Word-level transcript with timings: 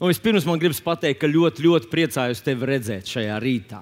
Un 0.00 0.10
vispirms 0.10 0.46
man 0.46 0.58
gribas 0.58 0.80
pateikt, 0.82 1.20
ka 1.22 1.30
ļoti, 1.30 1.62
ļoti 1.68 1.88
priecājos 1.92 2.42
tevi 2.42 2.66
redzēt 2.66 3.06
šajā 3.06 3.36
rītā. 3.42 3.78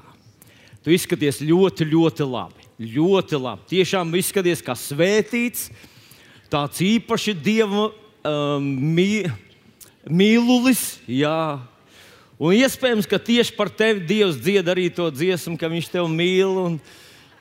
Tu 0.85 0.93
izskaties 0.93 1.41
ļoti, 1.41 1.87
ļoti 1.89 2.27
labi. 2.29 2.67
Ļoti 2.83 3.39
labi. 3.41 3.65
Tiešām 3.71 4.13
izskaties 4.19 4.61
kā 4.65 4.75
svētīts, 4.77 5.71
tāds 6.53 6.83
īpaši 6.85 7.33
dieva 7.39 7.89
um, 7.89 8.67
mī, 8.93 9.25
mīlulis. 10.05 10.99
Jā. 11.09 11.63
Un 12.43 12.59
iespējams, 12.59 13.09
ka 13.09 13.21
tieši 13.23 13.55
par 13.57 13.71
tevi 13.73 14.03
Dievs 14.05 14.41
dzied 14.43 14.69
arī 14.69 14.89
to 14.93 15.07
dziesmu, 15.15 15.57
ka 15.57 15.71
Viņš 15.73 15.93
tevi 15.95 16.11
mīl 16.13 16.59
un, 16.67 16.81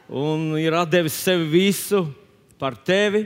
un 0.07 0.51
ir 0.61 0.77
devis 0.87 1.17
sevi 1.17 1.49
visu 1.49 2.05
par 2.61 2.77
tevi, 2.77 3.25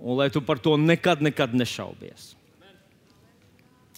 un 0.00 0.18
lai 0.18 0.30
tu 0.32 0.40
par 0.40 0.58
to 0.58 0.74
nekad, 0.80 1.22
nekad 1.22 1.54
nešaubies. 1.54 2.35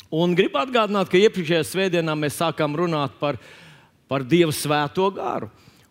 Un 0.08 0.32
gribu 0.32 0.56
atgādināt, 0.56 1.10
ka 1.12 1.20
iepriekšējā 1.20 1.64
svētdienā 1.68 2.14
mēs 2.16 2.38
sākām 2.40 2.72
runāt 2.80 3.18
par, 3.20 3.36
par 4.08 4.24
Dieva 4.24 4.54
svēto 4.56 5.10
garu. 5.12 5.50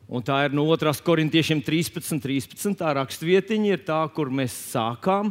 Un 0.09 0.23
tā 0.25 0.39
ir 0.47 0.55
no 0.55 0.63
2. 0.71 0.93
korintiešiem 1.05 1.61
13, 1.61 2.17
13. 2.23 2.73
Tā 2.79 2.93
raksturvietiņa 2.97 3.69
ir 3.75 3.83
tā, 3.85 3.99
kur 4.15 4.31
mēs 4.33 4.55
sākām, 4.71 5.29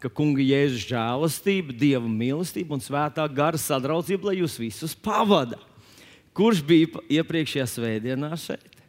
ka 0.00 0.08
Kunga 0.08 0.40
Jēzus 0.40 0.86
žēlastība, 0.88 1.74
Dieva 1.76 2.08
mīlestība 2.08 2.76
un 2.78 2.84
svētā 2.84 3.26
gara 3.28 3.60
sadraudzība, 3.60 4.30
lai 4.30 4.38
jūs 4.38 4.56
visus 4.62 4.94
pavada. 4.96 5.58
Kurš 6.36 6.62
bija 6.64 7.02
iepriekšējā 7.18 7.68
svētdienā 7.68 8.32
šeit? 8.40 8.80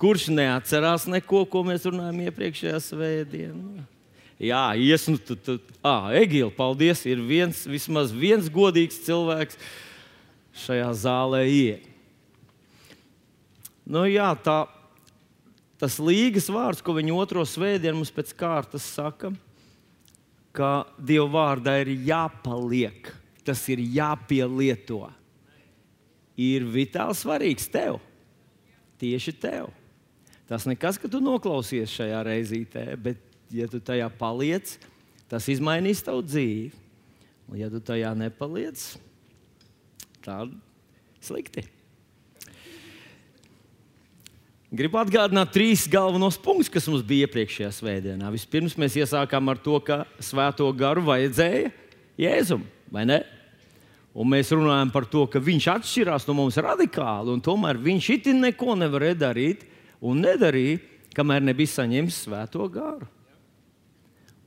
Kurš 0.00 0.28
neatcerās 0.34 1.06
neko, 1.08 1.46
ko 1.48 1.64
mēs 1.64 1.86
runājām 1.88 2.26
iepriekšējā 2.26 2.84
svētdienā? 2.90 3.86
Jā, 4.42 4.72
iesnu, 4.74 5.20
tu, 5.22 5.36
tu, 5.38 5.54
ah, 5.86 6.08
Egīla, 6.18 6.50
paldies. 6.56 7.04
Ir 7.06 7.20
viens, 7.22 7.62
vismaz 7.70 8.10
viens 8.10 8.48
godīgs 8.50 8.98
cilvēks 9.06 9.58
šajā 10.64 10.88
zālē. 10.98 11.44
Iet. 11.46 11.86
Nu, 13.86 14.02
jā, 14.10 14.32
tā, 14.42 14.64
tas 15.78 16.00
līgas 16.02 16.50
vārds, 16.50 16.82
ko 16.82 16.96
viņi 16.98 17.14
otro 17.14 17.46
svētdienu 17.46 18.00
mums 18.00 18.10
pēc 18.14 18.34
kārtas 18.38 18.86
saka, 18.96 19.32
ka 20.54 20.74
Dieva 20.98 21.30
vārdā 21.30 21.78
ir 21.84 21.94
jāpaliek, 22.10 23.12
tas 23.46 23.62
ir 23.70 23.82
jāpielieto. 23.94 25.04
Ir 26.42 26.66
vitāli 26.66 27.14
svarīgs 27.14 27.70
tev, 27.70 28.02
tieši 28.98 29.34
tev. 29.38 29.70
Tas 30.50 30.66
nekas, 30.66 30.98
ka 30.98 31.10
tu 31.10 31.22
noklausies 31.22 31.94
šajā 31.94 32.22
reizītē, 32.26 32.86
bet 32.98 33.31
ja 33.52 33.68
tu 33.70 33.80
tajā 33.82 34.08
paliec, 34.18 34.76
tas 35.30 35.48
izmainīs 35.52 36.02
tavu 36.04 36.24
dzīvi. 36.24 36.72
Un, 37.50 37.58
ja 37.60 37.68
tu 37.72 37.82
tajā 37.84 38.12
nepaliec, 38.16 38.80
tad 40.24 40.52
slikti. 41.22 41.66
Gribu 44.72 44.96
atgādināt 45.02 45.50
trīs 45.52 45.84
galvenos 45.90 46.38
punktus, 46.40 46.70
kas 46.72 46.86
mums 46.88 47.02
bija 47.04 47.26
iepriekšējā 47.26 47.68
svētdienā. 47.76 48.30
Vispirms 48.32 48.78
mēs 48.80 48.96
iesākām 49.02 49.52
ar 49.52 49.60
to, 49.60 49.76
ka 49.84 49.98
svēto 50.16 50.70
garu 50.72 51.04
vajadzēja 51.10 51.68
Jēzum, 52.22 52.64
vai 52.92 53.04
ne? 53.08 53.18
Un 54.12 54.28
mēs 54.32 54.52
runājam 54.52 54.88
par 54.92 55.04
to, 55.08 55.26
ka 55.28 55.40
viņš 55.40 55.66
atšķirās 55.74 56.24
no 56.28 56.36
mums 56.36 56.56
radikāli, 56.60 57.32
un 57.32 57.44
tomēr 57.44 57.80
viņš 57.80 58.08
itin 58.16 58.40
neko 58.44 58.76
nevarēja 58.80 59.18
darīt 59.26 59.66
un 60.00 60.24
nedarīja, 60.24 60.80
kamēr 61.16 61.44
nebija 61.44 61.74
saņēmis 61.74 62.22
svēto 62.24 62.64
garu. 62.72 63.08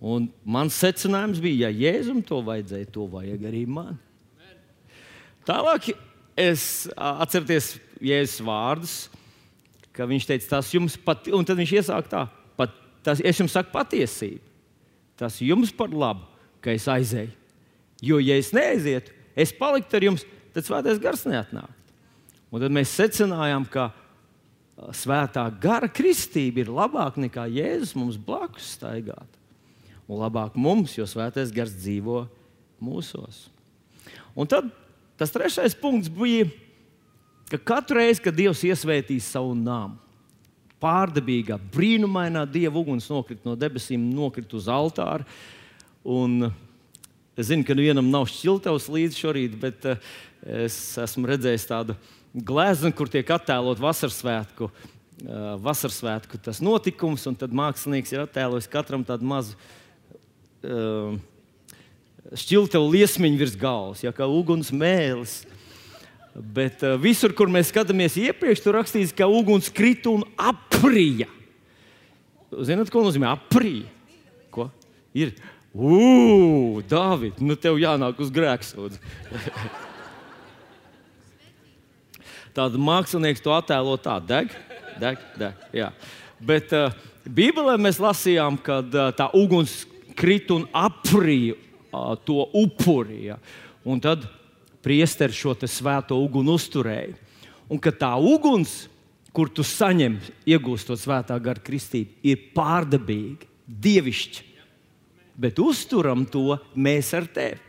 Un 0.04 0.28
mans 0.44 0.76
secinājums 0.76 1.40
bija, 1.44 1.70
ja 1.70 1.92
Jēzum 1.92 2.20
to 2.26 2.42
vajadzēja, 2.46 2.90
to 2.92 3.06
vajag 3.10 3.46
arī 3.48 3.64
man. 3.70 3.96
Tālāk 5.48 5.94
es 6.40 6.88
atceros 6.96 7.76
Jēzus 8.04 8.42
vārdus, 8.44 8.96
ka 9.96 10.08
viņš 10.10 10.28
teica, 10.28 10.50
tas 10.58 10.74
jums 10.74 10.98
pat, 11.00 11.30
un 11.32 11.48
tad 11.48 11.60
viņš 11.62 11.74
iesāk 11.80 12.10
tā, 12.12 12.26
pat, 12.60 12.74
tas, 13.06 13.22
es 13.24 13.40
jums 13.40 13.56
saku 13.56 13.72
patiesību. 13.72 14.44
Tas 15.16 15.38
jums 15.40 15.72
par 15.72 15.94
labu, 15.96 16.26
ka 16.60 16.74
es 16.76 16.90
aizēju. 16.92 17.32
Jo, 18.04 18.20
ja 18.20 18.36
es 18.36 18.52
neaizietu, 18.52 19.14
es 19.32 19.54
paliktu 19.56 19.96
ar 19.96 20.08
jums, 20.10 20.26
tad 20.52 20.68
svētais 20.68 21.00
gars 21.00 21.24
neatnāktu. 21.30 21.94
Un 22.52 22.66
tad 22.66 22.76
mēs 22.76 22.92
secinājām, 23.00 23.64
ka 23.72 23.88
svētā 24.96 25.46
gara 25.64 25.88
kristība 25.88 26.66
ir 26.66 26.74
labāka 26.76 27.24
nekā 27.24 27.48
Jēzus 27.48 27.96
mums 27.96 28.20
blakus 28.20 28.74
staigāt 28.76 29.40
un 30.08 30.22
labāk 30.22 30.58
mums, 30.60 30.96
jo 30.98 31.06
svētais 31.10 31.54
gars 31.54 31.74
dzīvo 31.74 32.26
mūsos. 32.84 33.48
Un 34.38 34.50
tad 34.50 34.70
tas 35.20 35.32
trešais 35.34 35.76
punkts 35.80 36.12
bija, 36.12 36.48
ka 37.50 37.60
katru 37.74 38.02
reizi, 38.02 38.22
kad 38.26 38.36
Dievs 38.36 38.64
iesvētīs 38.68 39.30
savu 39.32 39.56
nāmu, 39.58 39.98
pārdabīgā, 40.84 41.58
brīnumainā 41.74 42.44
dieva 42.50 42.82
uguns 42.82 43.08
nokrita 43.10 43.48
no 43.48 43.56
debesīm, 43.58 44.10
nokrita 44.14 44.58
uz 44.60 44.68
altāra. 44.70 45.26
Un 46.06 46.52
es 47.34 47.48
zinu, 47.50 47.66
ka 47.66 47.78
nevienam 47.78 48.12
nav 48.12 48.28
šķiltavs 48.30 48.90
līdzi 48.94 49.22
šorīt, 49.24 49.56
bet 49.62 49.88
uh, 49.90 50.12
es 50.68 50.76
esmu 51.02 51.32
redzējis 51.32 51.70
tādu 51.72 51.96
gleznu, 52.36 52.92
kur 52.94 53.10
tiek 53.10 53.32
attēlot 53.34 53.82
vasarsvētku. 53.82 54.70
Uh, 55.16 55.56
vasarsvētku 55.64 56.38
tas 56.44 56.60
notikums, 56.62 57.24
un 57.32 57.40
tad 57.40 57.56
mākslinieks 57.56 58.12
ir 58.12 58.26
attēlojis 58.26 58.68
katram 58.70 59.06
tādu 59.08 59.26
mazu 59.32 59.56
uh, 59.56 59.85
uh, 60.66 61.16
šķiltavu 62.34 62.90
liesmiņu 62.96 63.40
virs 63.40 63.56
galvas, 63.60 64.04
ja, 64.06 64.14
kā 64.16 64.28
uguns 64.30 64.72
mēlis. 64.74 65.44
Bet 66.36 66.84
uh, 66.84 66.98
visur, 67.00 67.32
kur 67.38 67.52
mēs 67.52 67.72
skatāmies 67.72 68.18
iepriekš, 68.20 68.64
tur 68.66 68.76
rakstīts, 68.80 69.16
ka 69.16 69.30
uguns 69.32 69.70
krita 69.72 70.12
un 70.12 70.26
aprija. 70.36 71.30
Zināt, 72.66 72.92
ko 72.92 73.06
nozīmē 73.06 73.30
aprija? 73.32 73.88
Ko? 74.54 74.70
Ir. 75.16 75.36
Ugh, 75.76 76.80
Dārvid, 76.88 77.42
nu 77.44 77.58
tev 77.60 77.76
jānāk 77.82 78.20
uz 78.24 78.30
grēksūdzi. 78.32 79.00
Tāda 82.56 82.80
mākslinieks 82.80 83.44
to 83.44 83.52
attēlo 83.52 83.98
tā, 84.00 84.16
deg, 84.24 84.54
deg, 85.02 85.20
deg. 85.36 85.66
Jā. 85.76 85.90
Bet 86.40 86.72
uh, 86.76 86.96
Bībelē 87.28 87.76
mēs 87.82 88.00
lasījām, 88.00 88.56
ka 88.64 88.80
uh, 88.86 89.10
tā 89.16 89.28
uguns 89.36 89.82
krita 90.18 90.56
un 90.58 90.66
aprīja 90.74 91.56
uh, 91.56 92.16
to 92.26 92.46
upuri. 92.56 93.26
Ja. 93.30 93.38
Un 93.86 94.02
tad 94.04 94.26
priesteris 94.86 95.38
šo 95.38 95.56
svēto 95.66 96.18
uguni 96.22 96.54
uzturēja. 96.54 97.16
Un 97.70 97.82
ka 97.82 97.90
tā 97.90 98.12
uguns, 98.22 98.86
kur 99.34 99.50
tu 99.50 99.66
saņem, 99.66 100.20
iegūstot 100.46 101.02
svētā 101.02 101.38
gara 101.42 101.62
kristību, 101.62 102.20
ir 102.24 102.50
pārdabīga, 102.56 103.50
dievišķa. 103.66 104.44
Bet 105.36 105.60
uzturam 105.60 106.24
to 106.30 106.60
mēs 106.78 107.12
ar 107.18 107.26
tevi. 107.28 107.60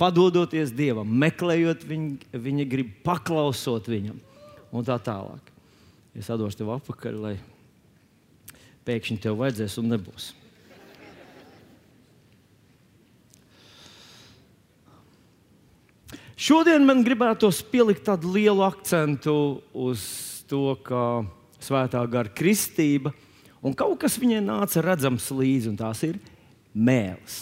Padodoties 0.00 0.72
Dievam, 0.74 1.06
meklējot 1.06 1.84
viņu, 1.86 2.30
viņa 2.32 2.64
grib 2.66 2.94
paklausot 3.06 3.86
viņam 3.90 4.16
un 4.72 4.86
tā 4.86 4.96
tālāk. 4.98 5.52
Es 6.16 6.30
atdošu 6.32 6.58
tev 6.58 6.72
atpakaļ, 6.74 7.18
lai 7.22 7.34
pēkšņi 8.88 9.20
tev 9.22 9.38
vajadzēs 9.42 9.78
un 9.82 9.92
nebūs. 9.92 10.32
Šodien 16.42 16.82
man 16.82 17.04
gribētos 17.06 17.60
pielikt 17.70 18.02
tādu 18.08 18.32
lielu 18.34 18.64
akcentu 18.66 19.60
uz 19.78 20.02
to, 20.50 20.72
ka 20.82 21.22
svētā 21.62 22.00
gara 22.10 22.32
kristība 22.34 23.12
un 23.62 23.76
kaut 23.78 24.00
kas 24.02 24.16
viņai 24.18 24.40
nāca 24.42 24.82
redzams 24.82 25.28
līdzi, 25.30 25.70
un 25.70 25.76
tās 25.78 26.00
ir 26.08 26.16
mēls. 26.74 27.36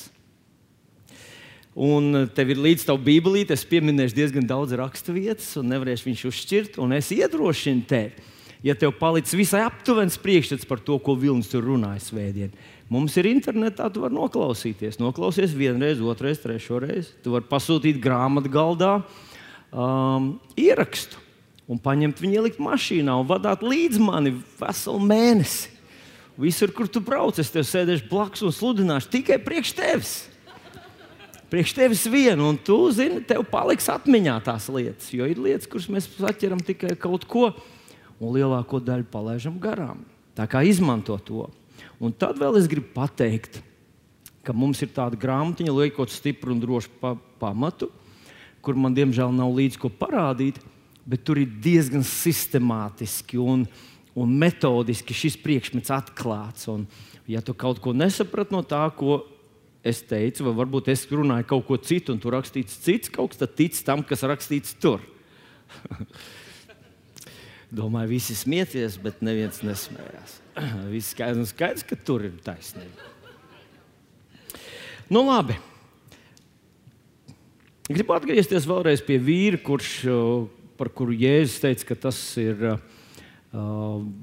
Un 1.73 2.27
tev 2.37 2.53
ir 2.53 2.61
līdzi 2.61 2.91
tā 2.91 2.99
bībelīte, 3.01 3.57
es 3.57 3.65
pieminēšu 3.71 4.19
diezgan 4.19 4.51
daudz 4.51 4.77
raksturvietas, 4.77 5.49
un 5.63 5.73
nevarēšu 5.73 6.11
viņus 6.11 6.27
uzšķirt. 6.35 6.77
Es 6.99 7.09
iedrošinu 7.17 7.89
tevi, 7.89 8.29
ja 8.67 8.77
tev 8.77 8.93
palicis 9.01 9.39
visai 9.39 9.63
aptuvens 9.65 10.21
priekšstats 10.21 10.69
par 10.69 10.85
to, 10.85 11.01
ko 11.01 11.17
Vilnis 11.17 11.49
tur 11.49 11.65
runāja 11.65 12.05
svētdien. 12.11 12.53
Mums 12.91 13.15
ir 13.21 13.29
internetā, 13.31 13.87
tu 13.95 14.03
vari 14.03 14.17
noklausīties. 14.17 14.99
Noklausies 14.99 15.53
vienreiz, 15.55 16.01
otrreiz, 16.03 16.41
trešreiz. 16.43 17.13
Tu 17.23 17.31
vari 17.31 17.47
pasūtīt 17.47 18.01
grāmatu 18.03 18.51
galdā 18.51 18.97
um, 19.71 20.33
ierakstu 20.59 21.21
un 21.71 21.79
paņemt 21.79 22.19
viņu, 22.19 22.41
ielikt 22.41 22.59
mašīnā 22.63 23.15
un 23.21 23.29
vadīt 23.29 23.63
līdzi 23.63 24.03
mani 24.03 24.33
veselu 24.59 25.05
mēnesi. 25.07 25.71
Visur, 26.41 26.73
kur 26.75 26.89
tu 26.91 27.03
brauc, 27.05 27.39
es 27.39 27.53
tev 27.53 27.63
sēdēšu 27.69 28.09
blakus 28.11 28.43
un 28.47 28.55
sludināšu 28.55 29.11
tikai 29.13 29.39
priekš 29.45 29.75
tevis. 29.79 30.15
Priekš 31.51 31.75
tevis 31.77 32.03
vienu, 32.11 32.49
un 32.51 32.59
tu 32.59 32.79
zini, 32.95 33.21
tev 33.27 33.45
paliks 33.51 33.87
atmiņā 33.93 34.37
tās 34.47 34.67
lietas. 34.73 35.13
Jo 35.15 35.31
ir 35.31 35.39
lietas, 35.43 35.69
kuras 35.71 35.87
mēs 35.91 36.11
saķeram 36.15 36.63
tikai 36.67 36.97
kaut 36.99 37.27
ko, 37.31 37.53
un 38.19 38.35
lielāko 38.35 38.83
daļu 38.83 39.07
palaidām 39.11 39.59
garām. 39.63 40.03
Tā 40.39 40.47
kā 40.51 40.63
izmanto 40.67 41.19
to. 41.23 41.47
Un 42.01 42.15
tad 42.17 42.39
vēl 42.41 42.57
es 42.57 42.69
gribu 42.71 42.95
pateikt, 42.95 43.59
ka 44.41 44.55
mums 44.57 44.81
ir 44.81 44.93
tāda 44.97 45.19
grāmatiņa, 45.21 45.73
liekot 45.77 46.13
stipru 46.13 46.55
un 46.55 46.63
drošu 46.63 46.93
pa 47.01 47.17
pamatu. 47.41 47.91
kur 48.61 48.77
man 48.77 48.93
diemžēl 48.93 49.31
nav 49.33 49.55
līdz 49.57 49.79
ko 49.81 49.89
parādīt, 49.89 50.59
bet 51.09 51.23
tur 51.25 51.39
ir 51.41 51.49
diezgan 51.65 52.03
sistemātiski 52.05 53.39
un, 53.41 53.63
un 54.13 54.35
metodiski 54.37 55.17
šis 55.17 55.39
priekšmets 55.41 55.89
atklāts. 55.97 56.69
Un, 56.69 56.85
ja 57.25 57.41
tu 57.41 57.55
kaut 57.57 57.81
ko 57.81 57.95
nesaprati 57.97 58.53
no 58.53 58.61
tā, 58.61 58.83
ko 58.93 59.23
es 59.81 60.03
teicu, 60.05 60.45
vai 60.45 60.53
varbūt 60.61 60.93
es 60.93 61.07
runāju 61.09 61.49
kaut 61.55 61.65
ko 61.71 61.81
citu, 61.81 62.13
un 62.13 62.21
tur 62.21 62.37
rakstīts 62.37 62.77
cits 62.85 63.09
kaut 63.09 63.33
kas, 63.33 63.41
tad 63.41 63.57
tic 63.57 63.81
tam, 63.87 64.05
kas 64.05 64.27
rakstīts 64.29 64.77
tur. 64.77 65.01
Domāju, 67.81 68.13
visi 68.13 68.37
smieties, 68.37 69.01
bet 69.01 69.25
neviens 69.25 69.65
nesmējās. 69.65 70.37
Viss 70.93 71.15
skaidrs, 71.15 71.55
skaidrs, 71.55 71.87
ka 71.87 71.97
tur 71.97 72.27
ir 72.29 72.37
taisnība. 72.45 73.09
Nu, 75.11 75.25
labi. 75.27 75.57
Gribu 77.91 78.15
atgriezties 78.15 78.69
vēlreiz 78.71 79.03
pie 79.03 79.17
vīra, 79.19 79.59
kurš, 79.67 79.95
par 80.79 80.93
kuru 80.95 81.17
Jēzus 81.19 81.59
teica, 81.59 81.89
ka 81.89 81.97
tas 82.07 82.19
ir 82.39 82.61
uh, 82.71 82.77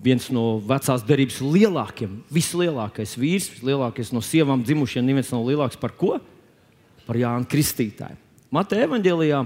viens 0.03 0.29
no 0.31 0.61
vecās 0.63 1.03
derības 1.03 1.41
lielākajiem, 1.43 2.21
vislielākais 2.31 3.17
vīrs, 3.19 3.49
vislielākais 3.57 4.13
no 4.15 4.23
sievām 4.23 4.63
dzimušiem. 4.63 5.03
Neviens 5.03 5.33
nav 5.35 5.43
lielāks 5.49 5.79
par 5.81 5.91
ko? 5.99 6.15
Par 7.03 7.19
Jānu 7.19 7.49
Kristītāju. 7.51 8.15
Mateja 8.55 8.87
evanģēlijā, 8.87 9.43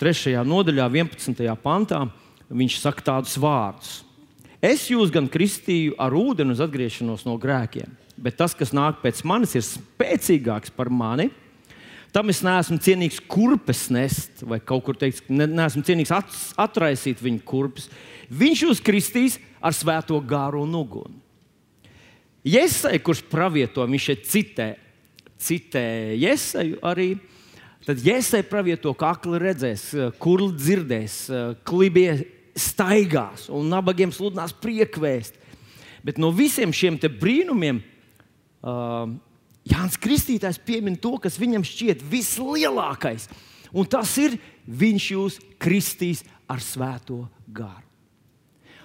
3. 0.00 0.38
nodaļā, 0.48 0.88
11. 0.88 1.44
pantā, 1.60 2.06
viņš 2.48 2.80
saka 2.80 3.04
tādus 3.12 3.36
vārdus. 3.36 3.98
Es 4.60 4.88
jūs 4.90 5.12
gan 5.12 5.28
kristīju 5.32 5.94
ar 6.00 6.12
ūdeni 6.12 6.52
uz 6.52 6.60
atgriešanos 6.60 7.24
no 7.24 7.38
grēkiem, 7.40 7.94
bet 8.20 8.36
tas, 8.36 8.52
kas 8.52 8.74
nāk 8.76 9.00
pēc 9.00 9.22
manis, 9.24 9.56
ir 9.56 9.64
spēcīgāks 9.64 10.74
par 10.76 10.92
mani 10.92 11.30
Tam 12.10 12.26
es 12.32 12.40
neesmu 12.42 12.80
cienīgs 12.82 13.20
kurpes 13.30 13.84
nest, 13.94 14.42
vai 14.42 14.58
kaut 14.58 14.82
kur 14.86 14.96
teikt, 14.98 15.28
ne, 15.30 15.46
neesmu 15.46 15.84
cienīgs 15.86 16.10
at, 16.14 16.32
atraisīt 16.58 17.22
viņa 17.22 17.42
kurpes. 17.46 17.86
Viņš 18.34 18.62
jūs 18.66 18.82
kristīs 18.82 19.38
ar 19.62 19.74
svēto 19.76 20.18
gāru 20.18 20.64
un 20.66 20.74
uguni. 20.74 21.20
Iesai, 22.50 22.96
kurš 23.04 23.22
pravieto, 23.30 23.84
viņš 23.86 24.06
šeit 24.08 24.26
citē, 24.26 24.68
citē 25.38 25.84
Iesaju 26.16 26.80
arī. 26.90 27.12
Tad 27.86 28.02
Iesai 28.02 28.42
pravieto, 28.48 28.90
ka 28.98 29.12
akli 29.14 29.38
redzēs, 29.38 29.86
kurli 30.18 30.56
dzirdēs, 30.56 31.20
klibie 31.68 32.10
staigās 32.60 33.48
un 33.52 33.70
nabagiem 33.72 34.12
sludinās 34.14 34.54
priekvēst. 34.56 35.36
Bet 36.04 36.20
no 36.20 36.30
visiem 36.32 36.72
šiem 36.72 36.96
brīnumiem 37.00 37.80
uh, 37.80 39.10
Jānis 39.68 39.98
Kristītājs 40.00 40.60
piemin 40.64 40.96
to, 40.96 41.16
kas 41.20 41.38
viņam 41.40 41.66
šķiet 41.66 42.04
vislielākais. 42.10 43.28
Un 43.70 43.86
tas 43.86 44.12
ir, 44.18 44.38
viņš 44.66 45.10
jūs 45.12 45.38
kristīs 45.60 46.24
ar 46.50 46.62
svēto 46.64 47.22
garu. 47.46 47.86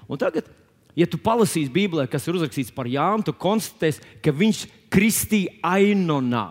Un 0.06 0.19
tagad, 0.22 0.45
ja 0.94 1.07
tu 1.10 1.18
palasīsi 1.18 1.74
Bībelē, 1.74 2.06
kas 2.12 2.27
ir 2.27 2.38
uzrakstīts 2.38 2.74
par 2.75 2.89
Jānu, 2.89 3.25
tu 3.25 3.33
konstatēsi, 3.33 4.04
ka 4.22 4.36
viņš 4.36 4.66
kristīja 4.94 5.56
ainonā. 5.66 6.48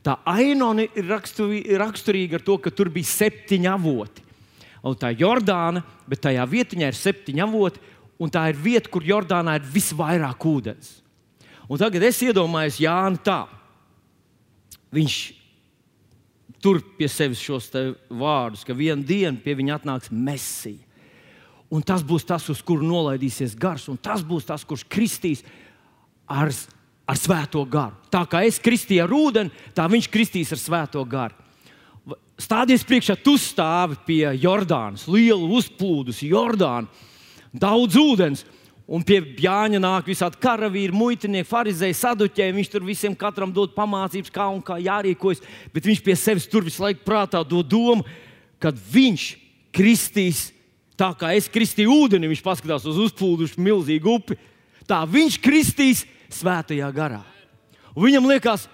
Tā 0.00 0.16
ainona 0.32 0.86
ir 0.96 1.06
raksturīga 1.12 2.40
ar 2.40 2.44
to, 2.44 2.56
ka 2.58 2.72
tur 2.72 2.90
bija 2.92 3.06
septiņi 3.06 3.68
avoti. 3.70 4.24
Un 4.86 4.96
tā 4.96 5.12
ir 5.12 5.24
Jordāna, 5.24 5.82
bet 6.08 6.22
tajā 6.24 6.44
vietā 6.48 6.78
ir 6.80 6.96
septiņi 6.96 7.42
avoti, 7.44 7.82
un 8.20 8.32
tā 8.32 8.46
ir 8.50 8.60
vieta, 8.60 8.88
kur 8.92 9.04
Jordānā 9.04 9.58
ir 9.58 9.68
visvairāk 9.68 10.46
ūdens. 10.48 11.00
Un 11.70 11.78
tagad 11.78 12.02
es 12.02 12.18
iedomājos 12.24 12.80
Jānu 12.82 13.20
tā. 13.24 13.44
Viņš 14.90 15.16
tur 16.60 16.80
pie 16.98 17.08
sevis 17.08 17.40
šos 17.40 17.70
vārdus, 18.10 18.64
ka 18.66 18.76
vienā 18.76 19.04
dienā 19.06 19.40
pie 19.44 19.54
viņa 19.56 19.78
atnāks 19.78 20.12
Mēsija. 20.12 20.86
Un 21.70 21.84
tas 21.86 22.02
būs 22.02 22.26
tas, 22.26 22.48
uz 22.50 22.58
kuru 22.66 22.82
nolaidīsies 22.82 23.54
gars, 23.54 23.86
un 23.88 23.96
tas 23.96 24.24
būs 24.26 24.48
tas, 24.48 24.64
kurš 24.66 24.82
kristīs 24.90 25.44
ar, 26.26 26.50
ar 27.06 27.18
svēto 27.18 27.62
garu. 27.62 27.94
Tā 28.10 28.24
kā 28.26 28.42
es 28.42 28.58
kristīju 28.58 29.04
ar 29.04 29.14
ūdeni, 29.14 29.54
tā 29.76 29.86
viņš 29.90 30.10
kristīs 30.10 30.50
ar 30.56 30.58
svēto 30.58 31.04
garu. 31.06 31.38
Stāties 32.40 32.82
priekšā, 32.88 33.18
tu 33.20 33.34
stāvi 33.36 33.98
pie 34.06 34.22
Jordānas, 34.40 35.04
lielu 35.10 35.50
uzplūdus, 35.58 36.22
Jordānu, 36.24 36.88
daudz 37.52 37.98
ūdens. 38.00 38.46
Un 38.90 39.04
pie 39.06 39.20
Jāņa 39.38 39.78
nāk 39.78 40.08
visādi 40.10 40.40
karavīri, 40.42 40.90
muitinieki, 40.90 41.46
farizēji, 41.46 41.94
saduķēji. 41.94 42.54
Viņš 42.56 42.70
tur 42.72 42.82
visiem 42.82 43.12
katram 43.14 43.52
dod 43.54 43.70
pamācības, 43.76 44.32
kā 44.34 44.48
un 44.50 44.58
kā 44.66 44.80
jārīkojas. 44.82 45.44
Bet 45.70 45.86
viņš 45.86 46.00
pie 46.02 46.16
sevis 46.18 46.48
tur 46.50 46.66
visu 46.66 46.82
laiku 46.82 47.04
prātā 47.06 47.44
dod 47.46 47.68
domu, 47.70 48.02
ka 48.58 48.72
viņš 48.74 49.28
kristīs 49.70 50.48
tā, 50.98 51.12
kā 51.14 51.30
es 51.38 51.46
kristīju 51.46 52.00
ūdeni. 52.02 52.32
Viņš 52.32 52.42
paskatās 52.42 52.88
uz 52.90 52.98
uzplūdušu 53.06 53.62
milzīgu 53.62 54.16
upi. 54.18 54.40
Tā 54.90 55.04
viņš 55.06 55.38
kristīs 55.44 56.02
svētajā 56.34 56.90
garā. 56.90 57.22
Un 57.94 58.08
viņam 58.08 58.26
liekas, 58.26 58.66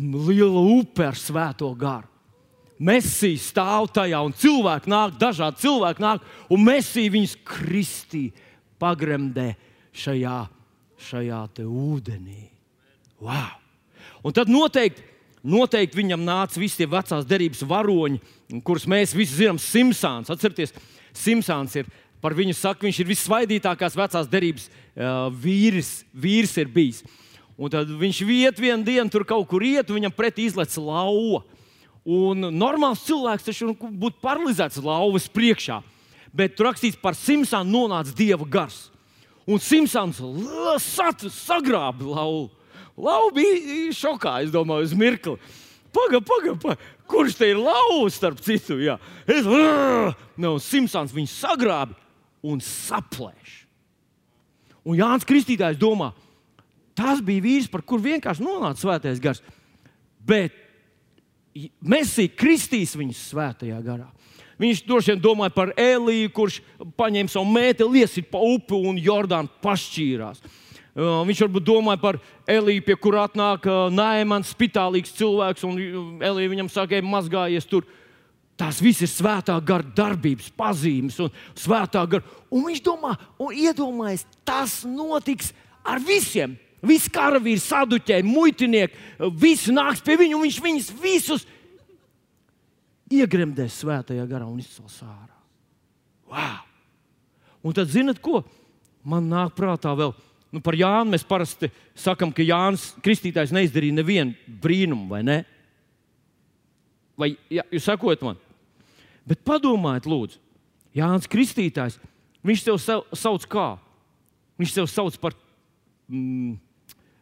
liela 0.00 0.64
upe 0.78 1.10
ar 1.10 1.18
svēto 1.18 1.68
garu. 1.76 2.09
Mēsīs 2.80 3.50
stāv 3.50 3.90
tajā, 3.92 4.22
un 4.24 4.32
cilvēki 4.32 4.88
nāk, 4.88 5.18
dažādi 5.20 5.60
cilvēki 5.66 6.00
nāk, 6.00 6.24
un 6.48 6.62
mēsī 6.64 7.10
viņus 7.12 7.36
kristīja 7.44 8.32
pagremdē 8.80 9.50
šajā, 9.92 10.38
šajā 11.10 11.42
ūdenī. 11.66 12.48
Wow! 13.20 13.60
Un 14.24 14.32
tad 14.36 14.48
noteikti, 14.52 15.04
noteikti 15.44 16.00
viņam 16.00 16.24
nāca 16.24 16.60
visi 16.60 16.80
tie 16.80 16.88
vecās 16.88 17.28
derības 17.28 17.62
varoņi, 17.68 18.20
kurus 18.64 18.88
mēs 18.88 19.12
visi 19.16 19.42
zinām, 19.42 19.60
Simpsons. 19.60 20.32
Atcerieties, 20.32 20.72
Simpsons 21.16 21.76
ir 21.80 21.88
par 22.20 22.36
viņu 22.36 22.56
saka, 22.56 22.84
viņš 22.84 23.00
ir 23.00 23.08
visvaidītākais 23.12 23.96
vecās 23.96 24.28
derības 24.28 24.68
uh, 24.68 25.28
vīrs, 25.32 26.00
vīrs 26.12 26.56
ir 26.60 26.72
bijis. 26.72 27.04
Un 27.60 27.72
tad 27.72 27.88
viņš 27.92 28.22
iet 28.24 28.60
vienu 28.60 28.84
dienu, 28.84 29.08
tur 29.12 29.24
kaut 29.28 29.48
kur 29.48 29.64
iet, 29.64 29.88
un 29.88 30.00
viņam 30.00 30.16
pretī 30.16 30.48
izlaiž 30.48 30.78
lauva. 30.80 31.44
Un 32.10 32.48
normāls 32.56 33.04
cilvēks 33.06 33.46
taču 33.46 33.70
būtu 33.76 34.18
paralizēts 34.24 34.80
lauvas 34.82 35.28
priekšā 35.30 35.78
bet 36.32 36.54
tur 36.56 36.70
rakstīts 36.70 36.98
par 37.00 37.16
Simpsonu 37.18 37.70
nonāca 37.70 38.14
dieva 38.16 38.46
gars. 38.46 38.88
Un 39.48 39.58
Simpsons 39.62 40.20
sagrāba 41.34 42.06
lauvu. 42.06 42.48
Lauva 43.00 43.32
bija 43.34 43.90
šokā, 43.96 44.40
es 44.44 44.52
domāju, 44.54 44.90
uz 44.90 44.94
mirkli. 44.94 45.38
Pagaidi, 45.90 46.26
pagaidi, 46.26 46.58
paga. 46.62 46.90
kurš 47.10 47.38
te 47.38 47.48
ir 47.50 47.58
lauvs, 47.58 48.14
starp 48.14 48.38
citu? 48.44 48.78
Jā. 48.78 48.98
Es 49.26 49.46
no 50.38 50.58
Simpsons 50.62 51.14
viņu 51.14 51.32
sagrābi 51.32 51.96
un 52.46 52.60
saplēš. 52.62 53.56
Un 54.86 55.00
Jānis 55.00 55.26
Kristītājs 55.26 55.80
domā, 55.80 56.12
tas 56.96 57.20
bija 57.24 57.42
vīrs, 57.42 57.70
par 57.72 57.82
kuru 57.82 58.06
vienkārši 58.06 58.44
nonāca 58.44 58.84
svētais 58.84 59.20
gars. 59.20 59.42
Bet 60.20 60.54
Mēsī 61.82 62.28
kristīs 62.30 62.94
viņu 62.98 63.16
svētajā 63.18 63.80
garā. 63.82 64.06
Viņš 64.60 64.82
droši 64.84 65.14
vien 65.14 65.22
domāja 65.24 65.52
par 65.54 65.72
Eliju, 65.80 66.30
kurš 66.36 66.58
paņēma 67.00 67.32
savu 67.32 67.48
mēteli, 67.48 68.02
iesita 68.02 68.28
pa 68.30 68.42
upi 68.44 68.76
un 68.76 68.98
Jordānu 69.00 69.48
pašķīrās. 69.64 70.42
Uh, 70.90 71.22
viņš 71.24 71.40
varbūt 71.46 71.64
domāja 71.64 72.00
par 72.02 72.18
Eliju, 72.50 72.84
pie 72.84 72.96
kura 73.00 73.24
atnāk 73.28 73.64
uh, 73.70 73.86
Nēmans, 73.94 74.50
spitālīgs 74.52 75.14
cilvēks, 75.16 75.64
un 75.64 76.20
Elija 76.20 76.52
viņam 76.52 76.68
saka, 76.70 76.98
ej, 76.98 77.06
mazgājies 77.06 77.68
tur. 77.70 77.88
Tās 78.60 78.82
visas 78.84 79.06
ir 79.06 79.12
svētā 79.14 79.54
gara 79.64 79.86
darbības 79.96 80.50
pazīmes 80.52 81.16
un 81.24 81.30
svētā 81.56 82.02
gara. 82.10 82.26
Un 82.52 82.66
viņš 82.68 82.82
domā, 82.84 83.14
un 83.40 83.54
iedomājas, 83.56 84.26
tas 84.44 84.82
notiks 84.84 85.54
ar 85.88 86.02
visiem. 86.04 86.58
Visi 86.86 87.10
karavīri, 87.12 87.60
saduķēji, 87.60 88.24
muitinieki, 88.24 88.96
visi 89.36 89.72
nāks 89.74 90.00
pie 90.04 90.16
viņa, 90.20 90.36
un 90.36 90.46
viņš 90.46 90.60
viņus 90.64 90.88
visus 91.02 91.44
iegremdēs 93.12 93.82
svētajā 93.82 94.24
garā 94.30 94.46
un 94.48 94.62
izcels 94.62 94.96
ārā. 95.04 95.36
Wow! 96.30 96.66
Un 97.66 97.76
tad, 97.76 97.90
zinat, 97.92 98.20
ko? 98.22 98.40
Man 99.04 99.28
nāk 99.28 99.52
prātā 99.58 99.92
vēl. 99.96 100.14
Nu, 100.50 100.62
par 100.64 100.74
Jānu 100.74 101.12
mēs 101.12 101.24
parasti 101.26 101.68
sakām, 101.98 102.32
ka 102.34 102.42
Jānis 102.42 102.90
Kristītājs 103.04 103.52
neizdarīja 103.54 103.98
nevienu 104.00 104.56
brīnumu, 104.62 105.06
vai 105.12 105.20
ne? 105.26 105.36
Vai 107.20 107.34
jā, 107.52 107.66
jūs 107.70 107.86
sakojat 107.86 108.24
man? 108.26 108.40
Bet 109.28 109.44
padomājiet, 109.46 110.08
lūdzu, 110.10 110.40
Jānis 110.96 111.28
Kristītājs, 111.30 112.00
viņš 112.46 112.64
tev 112.66 112.80
sauc 112.80 113.46
kā? 113.52 113.68
Viņš 114.58 114.74
tev 114.74 114.88
sauc 114.90 115.14
par 115.22 115.36
mm, 116.10 116.56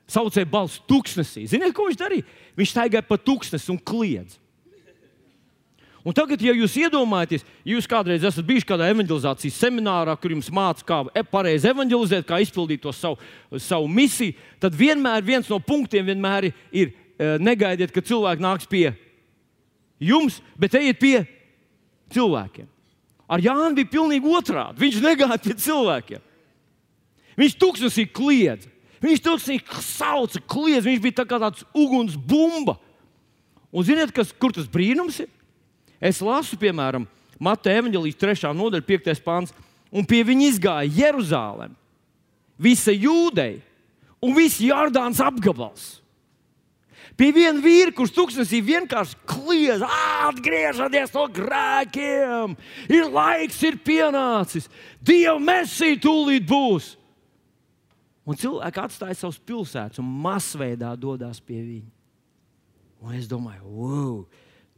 saucēju 0.08 0.48
balsu 0.50 0.82
tūkstnesī. 0.88 1.46
Ziniet, 1.50 1.74
ko 1.76 1.88
viņš 1.88 1.98
darīja? 2.00 2.26
Viņš 2.58 2.74
staigāja 2.74 3.06
pa 3.06 3.18
tūkstnesi 3.20 3.72
un 3.74 3.80
kliedz. 3.80 4.38
Un 6.06 6.14
tagad, 6.16 6.40
ja 6.40 6.54
jūs 6.56 6.76
iedomājaties, 6.78 7.42
ja 7.66 7.74
jūs 7.74 7.88
kādreiz 7.90 8.22
esat 8.24 8.46
bijuši 8.46 8.68
kādā 8.70 8.86
evanģelizācijas 8.94 9.58
seminārā, 9.60 10.14
kur 10.16 10.32
jums 10.32 10.48
mācīja, 10.54 10.86
kā 10.88 11.00
e, 11.10 11.24
pareizi 11.26 11.68
evanģelizēt, 11.68 12.24
kā 12.28 12.38
izpildīt 12.40 12.80
to 12.84 12.94
savu, 12.96 13.18
savu 13.60 13.90
misiju, 13.92 14.36
tad 14.62 14.78
vienmēr 14.78 15.26
viens 15.26 15.50
no 15.52 15.58
punktiem 15.60 16.06
vienmēr 16.08 16.48
ir, 16.48 16.54
ir 16.72 16.88
e, 16.94 17.34
negaidiet, 17.42 17.92
ka 17.92 18.00
cilvēki 18.00 18.46
nāks 18.46 18.70
pie 18.70 18.86
jums, 20.00 20.38
bet 20.56 20.78
ejiet 20.78 21.02
pie 21.02 21.16
cilvēkiem. 22.14 22.70
Ar 23.28 23.44
Jānu 23.44 23.74
bija 23.76 23.92
pilnīgi 23.92 24.32
otrādi. 24.32 24.80
Viņš 24.80 25.02
negāja 25.04 25.36
pie 25.44 25.58
cilvēkiem. 25.60 26.22
Viņš 27.38 27.56
tūkstnesī 27.60 28.06
kliedza. 28.08 28.70
Viņš 29.02 29.22
tūkstnesī 29.24 29.82
sauca, 29.84 30.42
kliedza. 30.50 30.88
Viņš 30.88 31.02
bija 31.04 31.18
tā 31.20 31.26
kā 31.28 31.38
tāds 31.42 31.66
uguns 31.76 32.16
bumba. 32.18 32.78
Un 33.70 33.84
ziniet, 33.84 34.12
kas, 34.16 34.32
kur 34.32 34.54
tas 34.54 34.68
brīnums 34.70 35.20
ir? 35.22 35.30
Es 36.00 36.22
lasu, 36.24 36.56
piemēram, 36.58 37.04
Mateja 37.38 37.82
evanģelijas 37.82 38.18
3. 38.18 38.50
nodaļa, 38.56 38.86
5. 38.86 39.22
pāns, 39.22 39.54
un 39.94 40.06
pie 40.08 40.22
viņa 40.26 40.48
izgāja 40.48 40.90
Jeruzalem, 41.04 41.74
visa 42.58 42.94
jūdeja 42.94 43.60
un 44.24 44.34
viss 44.36 44.62
Jordāns 44.62 45.20
apgabals. 45.22 45.98
Pie 47.18 47.32
viena 47.34 47.58
vīra, 47.58 47.90
kurš 47.94 48.12
tūkstnesī 48.14 48.60
vienkārši 48.62 49.16
kliedz, 49.26 49.82
atgriežaties 50.28 51.10
no 51.16 51.24
grēkiem, 51.34 52.54
ir 52.94 53.08
laiks, 53.10 53.58
ir 53.66 53.78
pienācis, 53.82 54.68
Dieva 55.02 55.38
mesija 55.42 55.98
tūlīt 56.02 56.46
būs. 56.46 56.92
Un 58.28 58.36
cilvēki 58.36 58.82
atstāja 58.82 59.16
savus 59.16 59.38
pilsētas 59.40 60.02
un 60.02 60.08
masveidā 60.24 60.90
dodas 61.00 61.40
pie 61.40 61.62
viņa. 61.62 61.92
Un 63.00 63.14
es 63.16 63.28
domāju, 63.30 63.64
wow, 63.72 64.16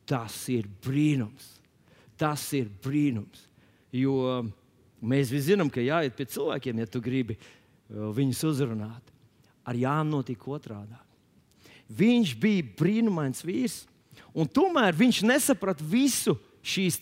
tas 0.07 0.37
ir 0.53 0.69
brīnums. 0.85 1.57
Tas 2.21 2.45
ir 2.55 2.69
brīnums. 2.85 3.47
Jo 3.91 4.45
mēs 5.01 5.33
visi 5.33 5.51
zinām, 5.51 5.71
ka 5.73 5.83
jāiet 5.83 6.15
pie 6.15 6.29
cilvēkiem, 6.31 6.83
ja 6.83 6.87
tu 6.87 7.01
gribi 7.03 7.35
uh, 7.41 8.11
viņus 8.15 8.45
uzrunāt. 8.53 9.15
Ar 9.67 9.79
Jānu 9.79 10.21
notika 10.21 10.53
otrādi. 10.55 10.99
Viņš 11.91 12.37
bija 12.39 12.69
brīnumains 12.79 13.43
vīrs, 13.43 13.83
un 14.31 14.47
tomēr 14.47 14.95
viņš 14.95 15.25
nesaprata 15.27 15.83
visu 15.83 16.37
šīs 16.63 17.01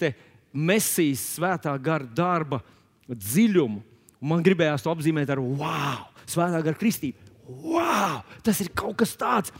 mesijas 0.53 1.27
svētā 1.37 1.75
gara 1.83 2.07
darba 2.07 2.63
dziļumu. 3.09 3.83
Un 4.19 4.33
man 4.33 4.43
gribējās 4.43 4.83
to 4.83 4.91
apzīmēt 4.91 5.29
ar 5.31 5.43
wow, 5.43 6.09
svētā 6.31 6.61
gara 6.65 6.79
kristību. 6.79 7.29
Wow, 7.49 8.21
tas 8.45 8.61
ir 8.61 8.69
kaut 8.77 8.99
kas 9.01 9.15
tāds, 9.17 9.55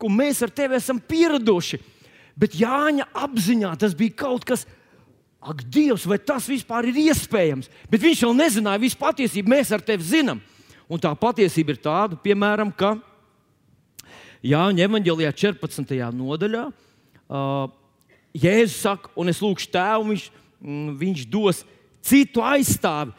ko 0.00 0.10
mēs 0.12 0.42
ar 0.44 0.52
tevi 0.52 0.76
esam 0.76 1.00
pieraduši. 1.00 1.80
Bet 2.40 2.56
Jāņa 2.56 3.08
apziņā 3.16 3.72
tas 3.80 3.96
bija 3.96 4.16
kaut 4.22 4.44
kas, 4.48 4.66
ak, 5.40 5.64
Dievs, 5.72 6.06
vai 6.08 6.18
tas 6.20 6.46
vispār 6.48 6.90
ir 6.90 7.00
iespējams? 7.08 7.70
Bet 7.92 8.04
viņš 8.04 8.24
jau 8.26 8.32
nezināja 8.36 8.80
visu 8.80 9.00
patiesību, 9.00 9.52
mēs 9.52 9.72
ar 9.72 9.84
tevi 9.84 10.06
zinām. 10.06 10.40
Un 10.90 11.00
tā 11.00 11.12
patiesība 11.16 11.74
ir 11.74 11.80
tāda, 11.82 12.18
piemēram, 12.20 12.72
ka 12.72 12.96
Jāņa 14.40 14.86
evanģēlijā 14.86 15.32
14. 15.36 15.98
nodaļā 16.16 16.62
uh, 16.70 17.66
Jēzus 18.32 18.78
saka, 18.86 19.10
un 19.18 19.28
es 19.28 19.40
lūgšu 19.42 19.68
tēvu, 19.74 20.06
viņš, 20.12 20.24
mm, 20.60 20.92
viņš 21.00 21.24
dos 21.28 21.64
citu 22.06 22.44
aizstāvi, 22.46 23.12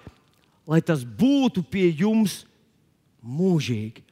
lai 0.65 0.79
tas 0.81 1.03
būtu 1.03 1.63
pie 1.67 1.89
jums 1.99 2.41
mūžīgi. 3.21 4.03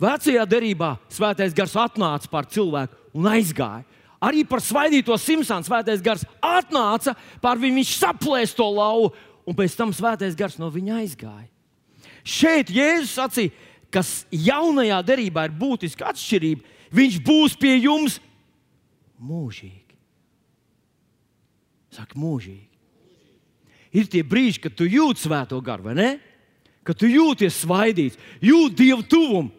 Vecajā 0.00 0.44
derībā 0.48 0.94
svētais 1.12 1.54
gars 1.54 1.74
atnāca 1.78 2.30
pār 2.30 2.48
cilvēku 2.50 2.96
un 3.14 3.28
aizgāja. 3.30 3.84
Arī 4.24 4.42
par 4.48 4.62
svaidīto 4.64 5.16
Simpsonu 5.20 5.66
svētais 5.66 6.02
gars 6.02 6.24
atnāca 6.42 7.12
pār 7.42 7.60
viņu, 7.60 7.78
viņš 7.82 7.92
saplēs 8.00 8.54
to 8.56 8.66
lauvu, 8.72 9.12
un 9.44 9.56
pēc 9.56 9.76
tam 9.76 9.92
svētais 9.92 10.36
gars 10.38 10.56
no 10.58 10.70
viņa 10.72 11.00
aizgāja. 11.02 11.48
Šeit 12.24 12.72
Jēzus 12.72 13.12
sacīja, 13.18 13.52
kas 13.92 14.24
jaunajā 14.32 14.98
derībā 15.06 15.44
ir 15.46 15.56
būtiska 15.58 16.08
atšķirība. 16.10 16.64
Viņš 16.94 17.18
būs 17.26 17.56
pie 17.60 17.74
jums 17.84 18.16
mūžīgi. 19.20 19.98
Saka, 21.94 22.16
mūžīgi. 22.18 22.70
Ir 23.94 24.08
tie 24.10 24.24
brīži, 24.26 24.64
kad 24.64 24.74
tu 24.74 24.88
jūti 24.88 25.22
svēto 25.22 25.60
garu, 25.62 25.86
vai 25.90 25.94
ne? 25.98 26.08
Kad 26.84 26.98
tu 27.00 27.08
jūties 27.08 27.62
svaidīts, 27.64 28.18
jūti 28.44 28.82
dievu 28.82 29.04
tuvumu. 29.08 29.52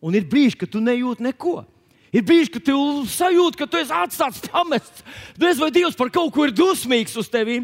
Un 0.00 0.16
ir 0.16 0.24
brīži, 0.26 0.56
kad 0.58 0.70
tu 0.72 0.80
nejūti 0.82 1.22
neko. 1.26 1.60
Ir 2.10 2.24
brīži, 2.26 2.50
kad 2.56 2.64
tu 2.66 2.76
sajūti, 3.06 3.58
ka 3.60 3.68
tu 3.70 3.78
esi 3.78 3.94
atstāts, 3.94 4.42
pamests. 4.50 5.04
Diez 5.38 5.60
vai 5.60 5.70
Dievs 5.74 5.98
par 5.98 6.10
kaut 6.10 6.32
ko 6.34 6.48
ir 6.48 6.54
dusmīgs 6.56 7.14
uz 7.20 7.28
tevi. 7.30 7.60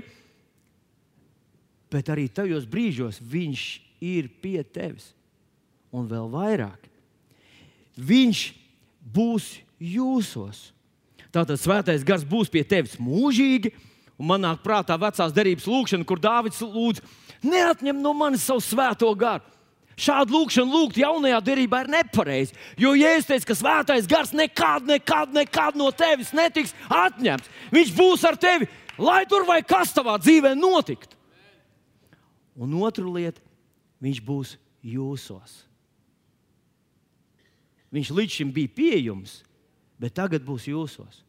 Bet 1.91 2.11
arī 2.13 2.27
tajos 2.29 2.67
brīžos 2.69 3.19
Viņš 3.23 3.65
ir 4.05 4.29
pie 4.43 4.61
tevis. 4.63 5.11
Un 5.91 6.07
vēl 6.11 6.29
vairāk, 6.31 6.87
Viņš 7.97 8.41
būs 9.01 9.57
jūsos. 9.81 10.71
Tātad 11.33 11.59
svētais 11.61 12.05
gars 12.07 12.25
būs 12.27 12.51
pie 12.53 12.63
tevis 12.65 12.99
mūžīgi. 13.01 13.73
Un 14.17 14.31
manā 14.31 14.55
prātā 14.61 14.97
vecās 14.97 15.35
derības 15.37 15.67
lūkšana, 15.69 16.07
kur 16.09 16.21
Dārvids 16.21 16.63
lūdz, 16.65 17.03
neatņem 17.45 18.01
no 18.01 18.15
manis 18.17 18.47
savu 18.47 18.63
svēto 18.65 19.11
garu. 19.19 19.45
Šādu 19.97 20.35
lūgšanu 20.35 20.75
lūgt 20.77 20.99
jaunajā 21.01 21.39
derībā 21.41 21.81
ir 21.85 21.89
nepareizi. 21.95 22.57
Jo, 22.77 22.93
ja 22.93 23.15
es 23.17 23.25
teicu, 23.25 23.49
ka 23.49 23.55
svētais 23.57 24.09
gars 24.09 24.35
nekad, 24.37 24.85
nekad, 24.85 25.33
nekad 25.33 25.79
no 25.79 25.89
tevis 25.89 26.35
netiks 26.37 26.75
atņemts, 26.93 27.49
viņš 27.73 27.95
būs 27.97 28.27
ar 28.29 28.37
tevi, 28.37 28.69
lai 29.01 29.23
tur 29.29 29.47
vai 29.49 29.63
kas 29.65 29.95
tavā 29.97 30.19
dzīvē 30.21 30.53
notiktu. 30.59 31.17
Un 32.61 32.77
otra 32.85 33.09
lieta, 33.09 33.41
viņš 34.05 34.21
būs 34.25 34.57
jūsos. 34.85 35.63
Viņš 37.93 38.13
līdz 38.13 38.37
šim 38.41 38.53
bija 38.53 38.73
pie 38.77 38.97
jums, 39.01 39.41
bet 39.97 40.17
tagad 40.17 40.45
būs 40.45 40.69
jūsos. 40.69 41.23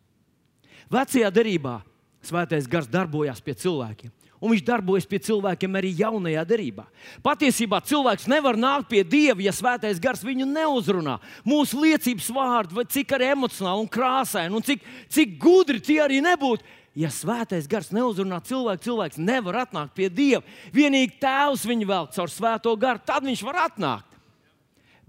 Vecajā 0.92 1.32
derībā 1.32 1.80
svētais 2.24 2.68
gars 2.68 2.88
darbojās 2.92 3.40
pie 3.44 3.56
cilvēkiem. 3.56 4.12
Un 4.38 4.52
viņš 4.54 4.64
darbojas 4.68 5.08
pie 5.10 5.18
cilvēkiem 5.26 5.78
arī 5.80 5.96
jaunajā 5.98 6.44
derībā. 6.46 6.84
Patiesībā 7.26 7.80
cilvēks 7.90 8.28
nevar 8.30 8.58
nākt 8.60 8.92
pie 8.92 9.02
Dieva, 9.02 9.42
ja 9.42 9.54
svētais 9.56 9.98
gars 10.02 10.22
viņu 10.26 10.46
neuzrunā. 10.46 11.16
Mūsu 11.48 11.80
liecības 11.82 12.28
vārdi, 12.36 12.86
cik 12.94 13.16
arī 13.18 13.32
emocionāli 13.34 13.82
un 13.82 13.90
krāsaini, 13.90 14.54
un 14.54 14.66
cik, 14.66 14.86
cik 15.10 15.40
gudri 15.42 15.82
tie 15.82 15.98
arī 16.06 16.20
nebūtu, 16.22 16.62
ja 16.98 17.10
svētais 17.14 17.66
gars 17.70 17.90
neuzrunā 17.94 18.38
cilvēku, 18.46 18.86
cilvēks 18.86 19.18
nevar 19.22 19.64
atnākt 19.64 19.96
pie 19.98 20.12
Dieva. 20.14 20.44
Vienīgi 20.74 21.18
Tēvs 21.22 21.66
viņu 21.70 21.90
velk 21.90 22.14
caur 22.14 22.34
svēto 22.34 22.76
garu, 22.78 23.02
tad 23.06 23.26
viņš 23.26 23.42
var 23.48 23.64
atnākt. 23.66 24.22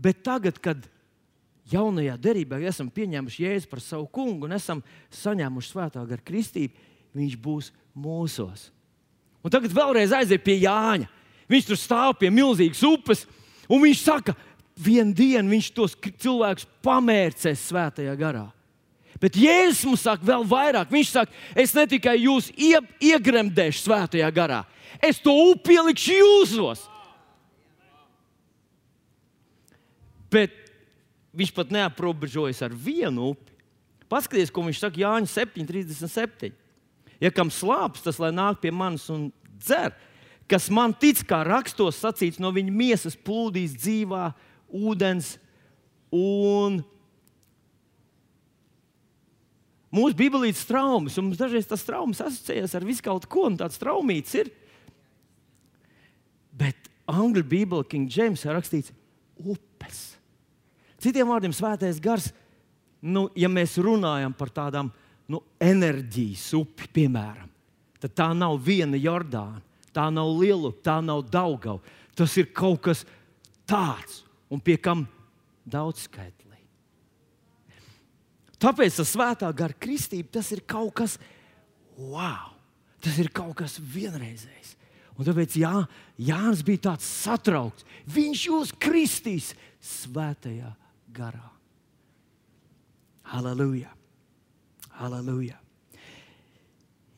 Bet 0.00 0.24
tagad, 0.24 0.56
kad 0.62 0.88
jaunajā 1.68 2.16
derībā 2.16 2.62
esam 2.64 2.88
pieņēmuši 2.88 3.44
Jēzu 3.44 3.68
par 3.68 3.84
savu 3.84 4.08
kungu 4.08 4.48
un 4.48 4.56
esam 4.56 4.80
saņēmuši 5.20 5.72
svētā 5.74 6.08
gara 6.08 6.24
kristību, 6.24 6.88
viņš 7.18 7.38
būs 7.44 7.72
mūsos. 7.92 8.70
Un 9.44 9.52
tagad 9.52 9.72
vēlreiz 9.74 10.12
aiziet 10.14 10.44
pie 10.44 10.58
Jāņa. 10.64 11.08
Viņš 11.48 11.68
tur 11.70 11.80
stāv 11.80 12.14
pie 12.20 12.28
milzīgas 12.32 12.82
upes, 12.84 13.24
un 13.70 13.80
viņš 13.80 14.02
saka, 14.04 14.34
vienu 14.78 15.14
dienu 15.16 15.54
viņš 15.54 15.70
tos 15.74 15.96
cilvēkus 16.20 16.68
pamērcēs 16.84 17.68
svētajā 17.70 18.14
garā. 18.18 18.46
Bet 19.18 19.34
Jēzus 19.38 19.86
mums 19.88 20.04
saka 20.06 20.22
vēl 20.26 20.44
vairāk. 20.46 20.92
Viņš 20.94 21.08
saka, 21.10 21.34
es 21.58 21.72
ne 21.74 21.86
tikai 21.90 22.14
jūs 22.20 22.52
ie, 22.54 22.76
iegremdēšu 23.10 23.82
svētajā 23.82 24.28
garā, 24.34 24.62
es 25.02 25.18
to 25.22 25.34
upi 25.50 25.74
ielikšu 25.78 26.20
jūsos. 26.20 26.84
Bet 30.28 30.54
viņš 31.32 31.52
pat 31.56 31.72
neaprobežojas 31.72 32.60
ar 32.66 32.74
vienu 32.76 33.32
upi. 33.32 33.54
Paskaties, 34.08 34.52
ko 34.52 34.62
viņš 34.64 34.80
saka 34.80 35.00
Jānis 35.00 35.34
7,37. 35.36 36.52
Ja 37.22 37.32
kam 37.34 37.50
slāpes, 37.50 38.04
tas 38.04 38.20
lai 38.22 38.30
nāk 38.34 38.60
pie 38.62 38.70
manis 38.74 39.08
un 39.10 39.28
dzer, 39.58 39.94
kas 40.48 40.68
man 40.72 40.94
tic, 40.96 41.24
kā 41.28 41.42
rakstos 41.46 41.98
sacīts, 42.00 42.38
no 42.40 42.52
viņa 42.54 42.74
miesas 42.74 43.18
plūdīs 43.18 43.74
dzīvā 43.78 44.30
ūdens. 44.68 45.34
Un 46.14 46.78
mūsu 49.92 50.16
bībelītes 50.16 50.64
traumas, 50.68 51.18
un 51.18 51.28
mums 51.28 51.40
dažreiz 51.40 51.68
tas 51.68 51.84
traumas 51.84 52.22
asociējas 52.24 52.76
ar 52.78 52.86
visu 52.88 53.04
kaut 53.04 53.26
ko, 53.28 53.48
un 53.50 53.58
tāds 53.60 53.80
traumīts 53.82 54.38
ir. 54.38 54.52
Bet 56.58 56.88
angļu 57.08 57.44
bībelē 57.48 57.88
King 57.90 58.08
James 58.12 58.44
ir 58.46 58.56
rakstīts 58.56 58.94
upes. 59.38 60.00
Citiem 60.98 61.28
vārdiem, 61.30 61.54
svētais 61.54 62.00
gars, 62.02 62.32
nu, 63.02 63.28
ja 63.38 63.50
mēs 63.50 63.76
runājam 63.78 64.32
par 64.34 64.50
tādām 64.54 64.90
nu, 65.28 65.42
enerģijas 65.60 66.46
upi, 66.58 66.88
piemēram, 66.98 67.48
tad 68.00 68.14
tā 68.16 68.28
nav 68.36 68.58
viena 68.64 68.98
Jordāna, 68.98 69.60
tā 69.92 70.08
nav 70.14 70.32
liela, 70.38 70.72
tā 70.84 70.98
nav 71.04 71.24
Daugava. 71.28 71.82
Tas 72.18 72.34
ir 72.40 72.50
kaut 72.54 72.82
kas 72.88 73.04
tāds, 73.68 74.22
un 74.50 74.60
pie 74.62 74.78
kam 74.80 75.04
daudz 75.68 76.06
skaitlī. 76.08 76.58
Tāpēc 78.58 78.96
tas 78.98 79.12
svētā 79.14 79.50
gara 79.54 79.76
kristība 79.78 80.32
tas 80.38 80.48
ir 80.54 80.64
kaut 80.66 80.96
kas 80.98 81.18
wow! 81.94 82.56
Tas 82.98 83.14
ir 83.22 83.28
kaut 83.30 83.54
kas 83.60 83.76
vienreizējs. 83.78 84.72
Un 85.18 85.26
tāpēc 85.26 85.54
jā, 85.60 85.70
Jānis 86.18 86.64
bija 86.66 86.88
tāds 86.88 87.06
satraukts. 87.06 87.86
Viņš 88.10 88.42
jūs 88.48 88.72
kristīs 88.82 89.52
svētajā 89.82 90.72
garā. 91.14 91.46
Halleluja! 93.30 93.97
Halleluja! 94.98 95.56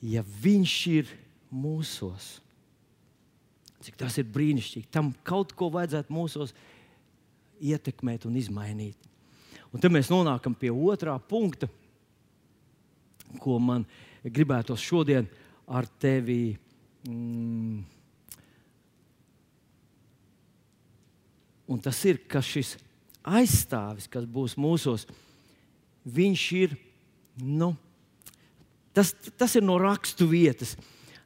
ja 0.02 0.22
Viņš 0.24 0.74
ir 0.92 1.10
mūsos. 1.52 2.38
Cik 3.80 3.96
tas 4.00 4.16
ir 4.20 4.28
brīnišķīgi. 4.28 4.90
Tam 4.92 5.12
kaut 5.24 5.54
ko 5.56 5.70
vajadzētu 5.72 6.12
mūsos 6.12 6.52
ietekmēt 7.60 8.26
un 8.28 8.36
izmainīt. 8.40 8.96
Un 9.70 9.80
tad 9.80 9.92
mēs 9.94 10.10
nonākam 10.12 10.56
pie 10.56 10.72
otrā 10.72 11.14
punkta, 11.20 11.68
ko 13.40 13.58
man 13.62 13.86
gribētos 14.24 14.82
šodien 14.82 15.28
ar 15.70 15.88
tevi. 16.00 16.58
Mm, 17.08 17.80
Un 21.70 21.78
tas 21.78 21.94
ir, 22.02 22.16
ka 22.26 22.40
šis 22.42 22.72
aizstāvis, 23.22 24.08
kas 24.10 24.24
būs 24.26 24.56
mūsos, 24.58 25.04
viņš 26.02 26.46
ir. 26.58 26.72
Nu, 27.38 27.74
tas, 28.96 29.12
tas 29.38 29.54
ir 29.56 29.64
no 29.64 29.78
rakstu 29.80 30.26
vietas. 30.30 30.74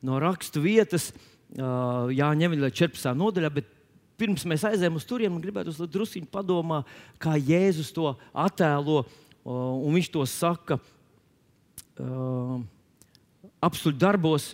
No 0.05 0.19
rakstu 0.21 0.61
vietas, 0.65 1.11
uh, 1.57 2.11
Jāņem 2.13 2.53
Evanģēlē 2.53 2.71
14. 2.77 3.15
nodaļā, 3.17 3.51
bet 3.55 3.71
pirms 4.21 4.45
mēs 4.49 4.67
aizējām 4.69 4.99
uz 5.01 5.07
turieni, 5.09 5.41
gribētu 5.43 5.89
druskuļi 5.89 6.29
padomā, 6.33 6.83
kā 7.23 7.39
Jēzus 7.41 7.93
to 7.97 8.13
attēlo. 8.31 9.05
Uh, 9.45 9.81
un 9.85 9.97
viņš 9.97 10.11
to 10.13 10.25
saka 10.29 10.79
uh, 12.01 12.59
apstuļu 13.65 13.99
darbos, 14.01 14.53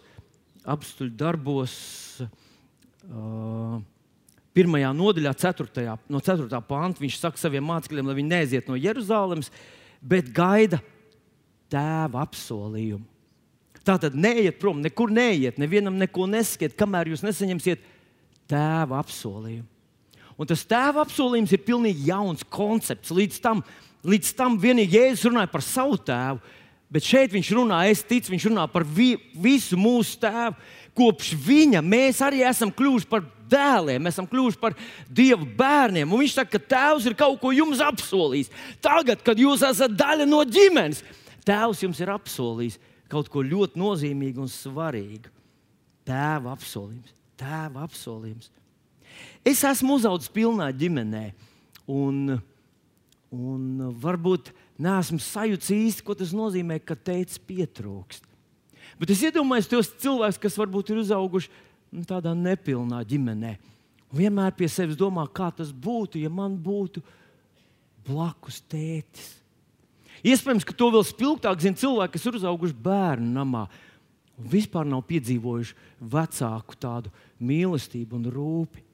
apstuļu 0.67 1.15
darbos. 1.19 1.75
Uh, 3.11 3.81
pirmajā 4.57 4.91
nodaļā, 4.97 5.33
4. 5.39 5.99
no 6.11 6.21
4. 6.23 6.63
pānta, 6.67 7.03
viņš 7.03 7.19
saka 7.21 7.41
saviem 7.41 7.65
mācekļiem, 7.71 8.09
lai 8.09 8.17
viņi 8.19 8.33
neaiziet 8.33 8.71
no 8.71 8.79
Jeruzalemes, 8.79 9.51
bet 10.03 10.31
gaida 10.35 10.81
tēva 11.71 12.25
apsolījumu. 12.27 13.07
Tā 13.87 13.97
tad 14.01 14.17
neiet 14.19 14.59
prom, 14.61 14.83
nekur 14.85 15.13
neiet, 15.13 15.57
nevienam 15.59 15.97
neko 15.99 16.27
nesakiet, 16.29 16.77
kamēr 16.79 17.11
jūs 17.11 17.25
nesaņemsiet 17.25 17.85
tēva 18.51 19.01
apsolījumu. 19.01 19.67
Un 20.41 20.49
tas 20.49 20.65
tēva 20.69 21.05
apsolījums 21.05 21.53
ir 21.53 21.65
pilnīgi 21.65 22.09
jauns 22.09 22.45
koncepts. 22.49 23.13
Līdz 23.13 23.41
tam, 23.45 23.65
līdz 24.09 24.33
tam 24.37 24.57
vienīgi 24.61 24.97
Jēzus 24.97 25.29
runāja 25.29 25.51
par 25.53 25.65
savu 25.65 25.99
tēvu, 26.01 26.41
bet 26.93 27.07
šeit 27.07 27.35
viņš 27.35 27.51
runā, 27.59 27.83
es 27.93 28.05
ticu, 28.05 28.33
viņš 28.33 28.47
runā 28.49 28.65
par 28.73 28.87
vi, 28.89 29.15
visu 29.37 29.77
mūsu 29.81 30.17
tēvu. 30.23 30.57
Kopš 30.97 31.35
viņa 31.39 31.83
mēs 31.85 32.21
arī 32.25 32.41
esam 32.45 32.73
kļuvuši 32.75 33.09
par 33.09 33.25
dēliem, 33.51 34.03
mēs 34.03 34.17
esam 34.17 34.29
kļuvuši 34.31 34.61
par 34.61 34.77
Dieva 35.09 35.47
bērniem. 35.59 36.09
Un 36.09 36.23
viņš 36.23 36.37
saka, 36.39 36.57
ka 36.57 36.73
Tēvs 36.75 37.09
ir 37.09 37.17
kaut 37.19 37.39
ko 37.43 37.53
jums 37.55 37.83
apsolījis. 37.85 38.51
Tagad, 38.83 39.23
kad 39.27 39.39
jūs 39.39 39.65
esat 39.67 39.95
daļa 39.97 40.27
no 40.29 40.43
ģimenes, 40.49 41.03
Tēvs 41.47 41.85
jums 41.85 42.01
ir 42.03 42.13
apsolījis 42.13 42.79
kaut 43.11 43.31
ko 43.33 43.43
ļoti 43.45 43.81
nozīmīgu 43.81 44.45
un 44.45 44.51
svarīgu. 44.51 45.33
Tēva 46.07 46.55
apsolījums. 46.55 47.15
Tēva 47.41 47.85
apsolījums. 47.87 48.51
Es 49.45 49.63
esmu 49.67 49.97
uzaugusi 49.99 50.31
pilnā 50.35 50.69
ģimenē, 50.77 51.25
un, 51.91 52.37
un 53.35 53.87
varbūt 54.03 54.53
neesmu 54.81 55.21
sajūta 55.23 55.73
īsti, 55.75 56.05
ko 56.07 56.17
tas 56.19 56.35
nozīmē, 56.37 56.79
ka 56.85 56.97
teicis 56.97 57.41
pietrūkst. 57.49 58.29
Bet 59.01 59.13
es 59.15 59.25
iedomājos 59.25 59.71
tos 59.71 59.91
cilvēkus, 60.03 60.41
kas 60.41 60.59
varbūt 60.61 60.93
ir 60.93 61.03
uzauguši 61.03 61.51
nu, 61.51 62.05
tādā 62.09 62.35
nepilnā 62.37 63.01
ģimenē. 63.09 63.57
Un 64.11 64.21
vienmēr 64.21 64.55
pie 64.59 64.69
sevis 64.71 64.99
domā, 64.99 65.25
kā 65.33 65.49
tas 65.55 65.71
būtu, 65.73 66.21
ja 66.21 66.31
man 66.33 66.59
būtu 66.61 67.03
blakus 68.07 68.61
tētis. 68.69 69.40
Iespējams, 70.27 70.67
ka 70.69 70.77
to 70.77 70.91
vēl 70.93 71.07
spilgtāk 71.07 71.63
zina 71.63 71.81
cilvēki, 71.81 72.15
kas 72.17 72.27
ir 72.29 72.37
uzauguši 72.41 72.77
bērnu 72.85 73.33
namā 73.39 73.65
un 74.41 74.53
vispār 74.53 74.89
nav 74.89 75.05
piedzīvojuši 75.09 75.77
vecāku 76.13 76.77
tādu 76.81 77.13
mīlestību 77.45 78.19
un 78.19 78.31
rūpību 78.35 78.89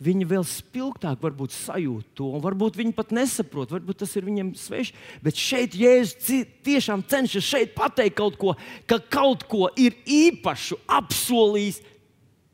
viņi 0.00 0.26
vēl 0.28 0.44
spilgtāk 0.48 1.20
varbūt 1.20 1.52
sajūt 1.54 2.14
to, 2.16 2.30
un 2.32 2.42
varbūt 2.42 2.78
viņi 2.80 2.94
pat 2.96 3.12
nesaprot, 3.14 3.72
varbūt 3.74 4.00
tas 4.02 4.14
ir 4.16 4.24
viņiem 4.26 4.54
svešs. 4.56 4.94
Bet 5.24 5.38
šeit 5.38 5.76
Jēzus 5.76 6.48
tiešām 6.64 7.04
cenšas 7.08 7.44
šeit 7.44 7.74
pateikt 7.76 8.16
kaut 8.20 8.38
ko, 8.40 8.54
ka 8.88 9.00
kaut 9.12 9.44
ko 9.50 9.68
ir 9.76 9.98
īpašu 10.08 10.80
apsolījis 10.88 11.82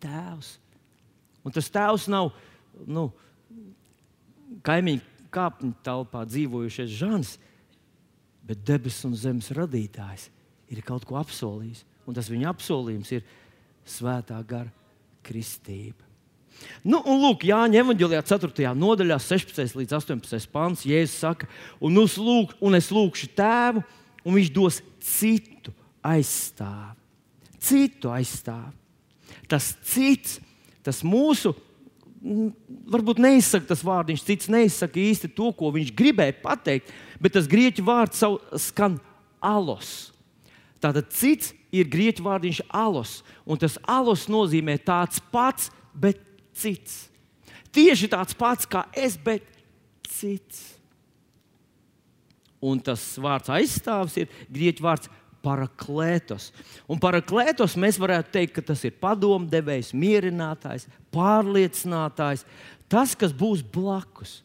Tēvs. 0.03 0.57
Un 1.47 1.55
tas 1.55 1.71
Tēvs 1.73 2.09
nav 2.13 2.33
nu, 2.85 3.09
kaimiņu 4.67 5.16
kāpņu 5.37 5.75
telpā 5.87 6.25
dzīvojušais 6.29 6.97
Žants, 6.97 7.37
bet 8.47 8.65
debesu 8.67 9.11
un 9.11 9.19
zemes 9.19 9.53
radītājs 9.55 10.31
ir 10.73 10.83
kaut 10.87 11.07
ko 11.07 11.19
apsolījis. 11.21 11.85
Un 12.07 12.17
tas 12.17 12.31
viņa 12.31 12.51
apsolījums 12.53 13.13
ir 13.17 13.25
svētā 13.87 14.39
gara 14.47 14.71
kristība. 15.27 16.07
Nu, 16.87 17.03
un 17.05 17.21
lūk, 17.21 17.45
Jāņa 17.45 17.83
evanģēlijā 17.83 18.23
4. 18.31 18.71
nodaļā, 18.79 19.19
16 19.21 19.77
līdz 19.77 19.97
18 19.99 20.49
pāns, 20.53 20.87
Jēzus 20.89 21.19
saka, 21.21 21.49
un, 21.85 21.99
lūk, 21.99 22.55
un 22.65 22.79
es 22.79 22.89
lūgšu 22.95 23.29
tēvu, 23.37 23.83
un 24.25 24.39
viņš 24.39 24.53
dos 24.55 24.81
citu 25.05 25.75
aizstāvu. 26.07 26.97
Citu 27.67 28.13
aizstāvu. 28.15 28.73
Tas 29.51 29.73
cits, 29.87 30.39
tas 30.87 31.03
mūsu, 31.07 31.53
varbūt 32.23 33.21
neizsaka 33.23 33.69
tas 33.71 33.83
vārdiņš, 33.87 34.25
cits 34.27 34.51
neizsaka 34.53 35.01
īsti 35.01 35.31
to, 35.37 35.51
ko 35.57 35.71
viņš 35.75 35.93
gribēja 35.97 36.37
pateikt, 36.43 36.93
bet 37.23 37.37
tas 37.37 37.49
grieķu 37.51 37.85
vārds 37.87 38.23
skan 38.69 38.99
alos. 39.45 40.13
Tātad 40.83 41.11
cits 41.15 41.53
ir 41.75 41.89
grieķu 41.91 42.25
vārdiņš 42.27 42.63
alos, 42.75 43.21
un 43.47 43.61
tas 43.61 43.79
alos 43.89 44.27
nozīmē 44.33 44.79
tāds 44.85 45.21
pats, 45.33 45.71
bet 45.95 46.21
cits. 46.57 47.07
Tieši 47.75 48.09
tāds 48.13 48.37
pats 48.37 48.69
kā 48.69 48.87
es, 48.97 49.19
bet 49.21 49.45
cits. 50.09 50.73
Un 52.65 52.81
tas 52.81 53.03
vārds 53.21 53.53
aizstāvis 53.53 54.17
ir 54.23 54.31
grieķu 54.53 54.85
vārds 54.87 55.11
paraklētos. 55.47 56.51
Un 56.91 56.99
paraklētos 57.03 57.77
mēs 57.79 58.01
varētu 58.03 58.35
teikt, 58.35 58.57
ka 58.57 58.65
tas 58.73 58.83
ir 58.89 58.97
padomdevējs, 59.03 59.93
mierinātājs, 59.97 60.89
pārliecinātājs, 61.15 62.43
tas, 62.91 63.15
kas 63.19 63.35
būs 63.37 63.63
blakus. 63.63 64.41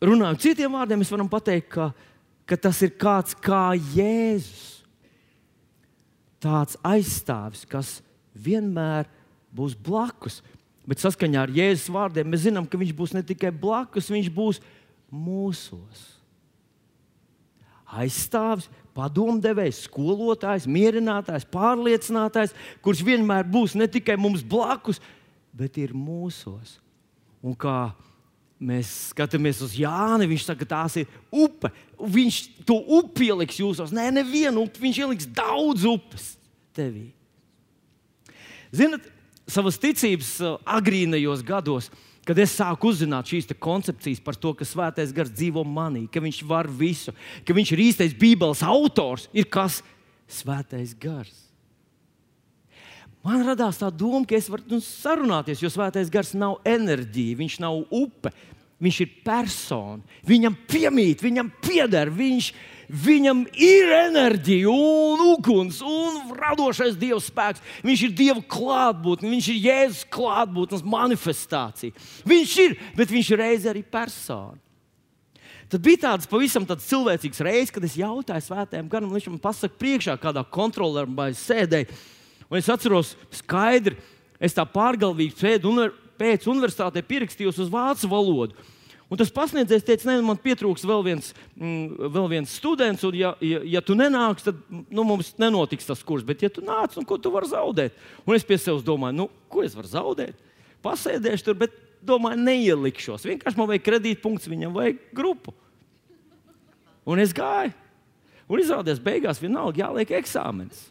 Runājot 0.00 0.46
citiem 0.46 0.78
vārdiem, 0.78 1.02
mēs 1.02 1.12
varam 1.12 1.28
pateikt, 1.30 1.74
ka, 1.74 1.90
ka 2.48 2.56
tas 2.68 2.78
ir 2.86 2.94
kāds 3.00 3.36
kā 3.36 3.72
Jēzus. 3.76 4.78
Tāds 6.40 6.78
aizstāvis, 6.86 7.66
kas 7.68 7.98
vienmēr 8.32 9.10
būs 9.52 9.74
blakus. 9.76 10.38
Bet 10.88 11.02
saskaņā 11.02 11.42
ar 11.44 11.52
Jēzus 11.52 11.90
vārdiem 11.92 12.30
mēs 12.32 12.46
zinām, 12.46 12.64
ka 12.64 12.80
viņš 12.80 12.94
būs 12.96 13.12
ne 13.12 13.20
tikai 13.26 13.52
blakus, 13.52 14.08
viņš 14.08 14.30
būs 14.32 14.62
mūsos. 15.12 16.06
Aizstāvis, 17.90 18.70
padomdevējs, 18.96 19.84
skolotājs, 19.86 20.68
mierinātājs, 20.70 21.46
pārliecinātājs, 21.52 22.54
kurš 22.84 23.04
vienmēr 23.06 23.48
būs 23.48 23.76
ne 23.78 23.88
tikai 23.90 24.16
mums 24.20 24.44
blakus, 24.46 25.00
bet 25.56 25.78
ir 25.80 25.94
mūsos. 25.96 26.78
Un 27.40 27.56
kā 27.58 27.92
mēs 28.60 28.90
skatāmies 29.14 29.62
uz 29.64 29.76
Jāni, 29.78 30.28
viņš 30.28 30.44
saka, 30.50 30.64
ka 30.64 30.72
tās 30.74 30.98
ir 31.00 31.08
upe. 31.32 31.72
Viņš 32.00 32.42
to 32.68 32.76
upi 33.00 33.30
ieliks 33.30 33.60
jūsos. 33.62 33.94
Nē, 33.96 34.10
nevienu 34.20 34.66
upi, 34.66 34.84
viņš 34.84 35.00
ieliks 35.04 35.30
daudz 35.36 35.86
upes 35.88 36.34
tevī. 36.76 37.08
Ziniet, 38.70 39.08
savas 39.50 39.80
ticības 39.82 40.36
uh, 40.44 40.58
agrīnajos 40.68 41.42
gados, 41.46 41.90
kad 42.28 42.38
es 42.38 42.54
sāku 42.58 42.90
uzzināt 42.90 43.30
šīs 43.30 43.48
koncepcijas 43.58 44.20
par 44.24 44.36
to, 44.38 44.52
ka 44.56 44.66
svētais 44.68 45.14
gars 45.16 45.32
dzīvo 45.32 45.64
manī, 45.66 46.06
ka 46.10 46.22
viņš 46.22 46.42
var 46.48 46.68
visu, 46.68 47.14
ka 47.46 47.56
viņš 47.56 47.72
ir 47.74 47.84
īstais 47.88 48.16
Bībeles 48.16 48.64
autors, 48.66 49.28
ir 49.32 49.48
kas 49.50 49.80
svētais 50.30 50.94
gars. 51.00 51.46
Man 53.24 53.42
radās 53.44 53.80
tā 53.80 53.90
doma, 53.92 54.24
ka 54.24 54.38
es 54.38 54.48
varu 54.48 54.64
nu, 54.70 54.80
sarunāties, 54.80 55.60
jo 55.60 55.68
svētais 55.72 56.08
gars 56.12 56.32
nav 56.32 56.62
enerģija, 56.64 57.36
viņš 57.40 57.58
nav 57.60 57.82
upe, 57.92 58.32
viņš 58.80 59.00
ir 59.04 59.10
persona. 59.26 60.00
Viņam 60.24 60.56
piemīt, 60.70 61.20
viņam 61.20 61.50
pieder, 61.60 62.08
viņš 62.08 62.48
ir 62.48 62.78
Viņam 62.90 63.44
ir 63.54 63.92
enerģija, 63.94 64.70
un 64.70 65.20
uguns, 65.36 65.78
un 65.84 66.32
radošais 66.34 66.96
Dieva 66.98 67.20
spēks. 67.22 67.62
Viņš 67.86 68.02
ir 68.08 68.16
Dieva 68.18 68.42
klātbūtne, 68.50 69.30
viņš 69.30 69.50
ir 69.52 69.60
Jēzus 69.68 70.08
klātbūtnes 70.10 70.82
manifestācija. 70.82 71.94
Viņš 72.26 72.56
ir, 72.64 72.74
bet 72.98 73.12
viņš 73.14 73.30
ir 73.30 73.42
reizē 73.44 73.70
arī 73.70 73.84
persona. 73.86 74.58
Tad 75.70 75.84
bija 75.86 76.02
tāds 76.02 76.26
pavisam 76.26 76.64
tāds 76.66 76.88
cilvēcīgs 76.90 77.44
reizes, 77.46 77.70
kad 77.70 77.84
es 77.86 77.94
jautāju 77.94 78.42
svētējiem 78.42 78.88
garam, 78.90 79.12
viņš 79.14 79.28
man 79.30 79.42
pasaka 79.44 79.78
priekšā, 79.78 80.16
kādā 80.18 80.42
kontrolē 80.42 81.06
sēdēja. 81.38 81.86
Un 82.50 82.58
es 82.58 82.70
atceros 82.72 83.14
skaidri, 83.38 83.94
es 84.42 84.56
tā 84.56 84.64
pārgalvīgi 84.66 85.38
sēdu 85.38 85.70
un 85.70 85.92
pēc 86.18 86.48
universitātē 86.50 87.04
pierakstījos 87.06 87.62
uz 87.62 87.70
vācu 87.70 88.10
valodu. 88.10 88.58
Un 89.10 89.18
tas 89.18 89.32
pasniedzējs 89.34 89.82
teica, 89.82 90.06
nē, 90.06 90.20
man 90.22 90.38
pietrūks 90.38 90.84
vēl 90.86 91.00
viens, 91.02 91.32
mm, 91.58 92.10
vēl 92.14 92.28
viens 92.30 92.52
students, 92.60 93.02
un, 93.08 93.16
ja, 93.18 93.32
ja, 93.42 93.58
ja 93.66 93.82
tu 93.82 93.96
nenāks, 93.98 94.44
tad 94.46 94.60
nu, 94.70 95.02
mums 95.02 95.32
nenotiks 95.40 95.88
tas 95.88 96.04
kurs. 96.06 96.22
Bet, 96.26 96.44
ja 96.46 96.50
tu 96.52 96.62
nāc, 96.62 96.94
nu, 96.94 97.02
ko 97.08 97.18
tu 97.18 97.32
vari 97.34 97.50
zaudēt? 97.50 97.96
Un 98.22 98.38
es 98.38 98.46
pie 98.46 98.60
sevis 98.60 98.86
domāju, 98.86 99.18
nu, 99.18 99.26
ko 99.50 99.64
es 99.66 99.74
varu 99.74 99.90
zaudēt? 99.90 100.38
Pasēdēšu 100.86 101.48
tur, 101.48 101.58
bet 101.58 101.74
domāju, 102.06 102.38
neielikšos. 102.46 103.26
Vienkārši 103.26 103.58
man 103.58 103.72
vajag 103.72 103.88
kredītpunkts, 103.88 104.48
viņam 104.52 104.78
vajag 104.78 105.02
grupu. 105.18 105.56
Un 107.10 107.18
es 107.18 107.34
gāju. 107.34 107.74
Un 108.50 108.62
izrādījās, 108.62 109.02
beigās 109.02 109.42
vienalga 109.42 109.84
jāliek 109.84 110.14
eksāmenis. 110.20 110.86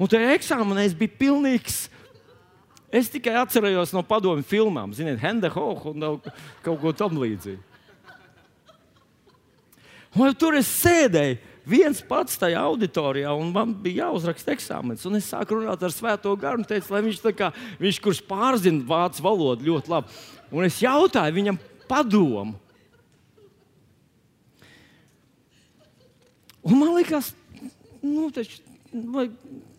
Un 0.00 0.08
tajā 0.08 0.36
eksāmenā 0.36 0.84
es 0.84 0.94
biju 0.96 1.16
pilnīgs 1.20 1.86
Es 2.92 3.08
tikai 3.08 3.38
atcerējos 3.40 3.94
no 3.96 4.02
padomju 4.04 4.44
filmām, 4.44 4.92
ziniet, 4.92 5.20
Henda 5.22 5.48
Hoha 5.54 5.94
un 5.94 6.18
kaut 6.64 6.80
ko 6.82 6.92
tamlīdzīgu. 6.92 7.62
Un 10.20 10.34
tur 10.36 10.58
es 10.58 10.68
sēdēju 10.68 11.38
viens 11.64 12.02
pats 12.04 12.36
tajā 12.36 12.60
auditorijā, 12.68 13.32
un 13.32 13.52
man 13.54 13.72
bija 13.72 14.08
jāuzraksta 14.08 14.52
eksāmenis. 14.52 15.06
Es 15.16 15.30
sāku 15.32 15.56
runāt 15.56 15.80
ar 15.80 15.94
Svēto 15.94 16.34
garu, 16.36 16.60
un 16.60 16.68
teicu, 16.68 16.92
lai 16.92 17.00
viņš, 17.06 17.22
kā, 17.38 17.48
viņš 17.80 18.00
kurš 18.04 18.20
pārzina 18.28 18.84
vācu 18.88 19.24
valodu 19.24 19.70
ļoti 19.70 19.92
labi. 19.92 20.20
Un 20.52 20.68
es 20.68 20.82
jautāju 20.84 21.38
viņam 21.38 21.60
padomu. 21.88 22.58
Un 26.62 26.78
man 26.78 26.92
liekas, 26.94 27.32
nu, 28.04 28.28
taču, 28.34 28.60
vajag, 28.92 29.32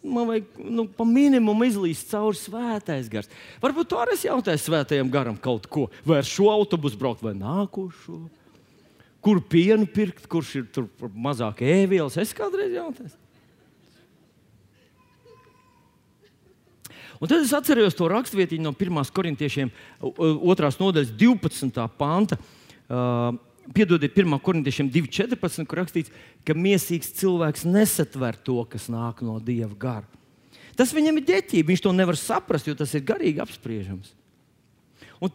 man 0.03 0.27
vajag 0.27 0.59
nu, 0.59 0.85
pa 0.91 1.05
minimumu 1.07 1.65
izlīst 1.67 2.11
cauri 2.11 2.37
svētais 2.37 3.09
gars. 3.11 3.31
Varbūt 3.63 3.89
tu 3.89 3.99
arī 3.99 4.17
jautāji 4.19 4.61
svētajam 4.61 5.11
garam 5.13 5.39
kaut 5.39 5.67
ko, 5.71 5.87
vai 6.05 6.19
ar 6.21 6.27
šo 6.27 6.51
autobusu 6.53 6.99
braukt, 6.99 7.23
vai 7.25 7.35
nākošo. 7.37 8.19
Kur 9.23 9.39
pienu 9.47 9.87
pirkt, 9.87 10.27
kurš 10.27 10.55
ir 10.59 10.65
tur 10.75 10.89
mazāk 11.15 11.63
ēvielas? 11.63 12.19
Es 12.19 12.35
kādreiz 12.35 12.75
jautāju. 12.75 13.13
Un 17.23 17.29
tad 17.31 17.39
es 17.39 17.53
atceros 17.55 17.95
to 17.95 18.09
rakstvietiņu 18.11 18.65
no 18.65 18.73
1. 18.75 18.99
korintiešiem, 19.15 19.69
2. 20.03 20.71
nodaļas 20.81 21.13
12. 21.15 21.85
panta. 21.95 22.35
Uh, 22.91 23.37
Piedodiet, 23.71 24.11
1. 24.17 24.33
korintiešiem 24.43 24.89
2.14, 24.91 25.63
kur 25.69 25.79
rakstīts, 25.79 26.11
ka 26.43 26.55
mīlīgs 26.57 27.13
cilvēks 27.15 27.63
nesatver 27.69 28.35
to, 28.43 28.57
kas 28.67 28.89
nāk 28.91 29.23
no 29.23 29.37
dieva 29.39 29.71
gara. 29.79 30.19
Tas 30.75 30.91
viņam 30.91 31.21
ir 31.21 31.27
ģeķība, 31.29 31.69
viņš 31.69 31.83
to 31.85 31.93
nevar 31.95 32.17
saprast, 32.19 32.67
jo 32.67 32.75
tas 32.75 32.91
ir 32.97 33.05
garīgi 33.07 33.39
apspriežams. 33.43 34.11
Un 35.23 35.31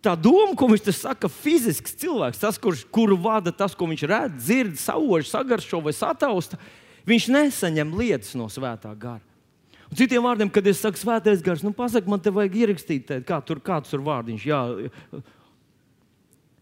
tā 0.00 0.14
doma, 0.16 0.54
ko 0.56 0.70
viņš 0.70 0.88
saka, 0.96 1.28
fizisks 1.28 1.98
cilvēks, 2.00 2.40
tas, 2.40 2.56
kurš, 2.62 2.86
kuru 2.94 3.18
vada 3.20 3.52
tas, 3.52 3.76
ko 3.76 3.90
viņš 3.90 4.06
redz, 4.08 4.40
dzird, 4.40 4.80
sauž, 4.80 5.28
sagaršo 5.28 5.82
vai 5.84 5.92
satausta, 5.96 6.60
viņš 7.06 7.30
nesaņem 7.34 7.96
lietas 7.98 8.36
no 8.38 8.48
svētā 8.52 8.94
gara. 8.96 9.24
Un 9.86 9.98
citiem 9.98 10.24
vārdiem, 10.24 10.50
kad 10.50 10.66
es 10.66 10.80
saku, 10.82 10.98
svētais 10.98 11.42
gars, 11.44 11.62
nu, 11.62 11.70
pasak, 11.74 12.08
man 12.10 12.22
te 12.22 12.32
vajag 12.34 12.56
ierakstīt, 12.62 13.10
kā 13.26 13.38
tur, 13.46 13.60
kāds 13.62 13.92
tur 13.92 14.02
vārdiņš. 14.06 14.46
Jā, 14.48 14.62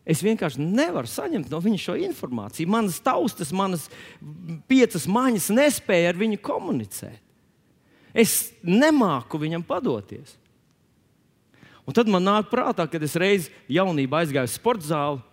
Es 0.04 0.20
vienkārši 0.20 0.60
nevaru 0.60 1.08
saņemt 1.08 1.48
no 1.48 1.58
viņa 1.64 1.80
šo 1.80 1.94
informāciju. 2.04 2.68
Manas 2.68 2.98
taustas, 3.00 3.54
manas 3.56 3.86
piecas 4.68 5.06
maņas 5.08 5.48
nespēja 5.56 6.12
ar 6.12 6.18
viņu 6.20 6.40
komunicēt. 6.44 7.22
Es 8.14 8.52
nemāku 8.62 9.40
viņam 9.40 9.64
padoties. 9.66 10.36
Un 11.84 11.96
tad 11.96 12.08
man 12.08 12.24
nāk 12.24 12.50
prātā, 12.52 12.86
kad 12.88 13.02
es 13.04 13.16
reiz 13.20 13.48
jaunībā 13.68 14.22
aizgāju 14.22 14.48
uz 14.48 14.56
sporta 14.56 14.86
zāli, 14.86 15.24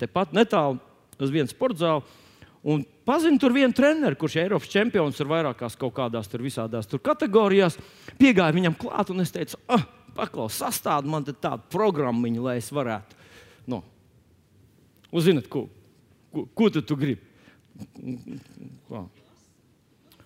tepat 0.00 0.36
netālu 0.36 0.78
uz 1.18 1.32
vienu 1.32 1.50
sporta 1.50 1.82
zāli. 1.82 2.20
Un 2.62 2.84
pazinu 3.08 3.40
tur 3.42 3.52
vienu 3.56 3.74
treneru, 3.74 4.16
kurš 4.20 4.36
ir 4.36 4.44
Eiropas 4.44 4.70
čempions 4.70 5.18
ar 5.20 5.32
vairākās 5.32 5.74
kaut 5.80 5.96
kādās 5.96 6.30
tur 6.30 6.44
visādās 6.44 6.86
tur 6.86 7.02
kategorijās. 7.02 7.80
Piegāju 8.20 8.60
viņam 8.60 8.78
klāt 8.78 9.10
un 9.10 9.24
es 9.24 9.34
teicu, 9.34 9.58
ah, 9.72 9.82
paklaus, 10.14 10.60
sastādi 10.62 11.10
man 11.10 11.26
tādu 11.26 11.64
programmu, 11.72 12.30
lai 12.44 12.60
es 12.60 12.70
varētu. 12.72 13.21
Un 15.12 15.24
zinat, 15.24 15.48
ko, 15.52 15.66
ko, 16.32 16.46
ko 16.56 16.70
tu, 16.72 16.82
tu 16.86 16.96
gribi? 16.96 17.20
Ko? 18.88 19.04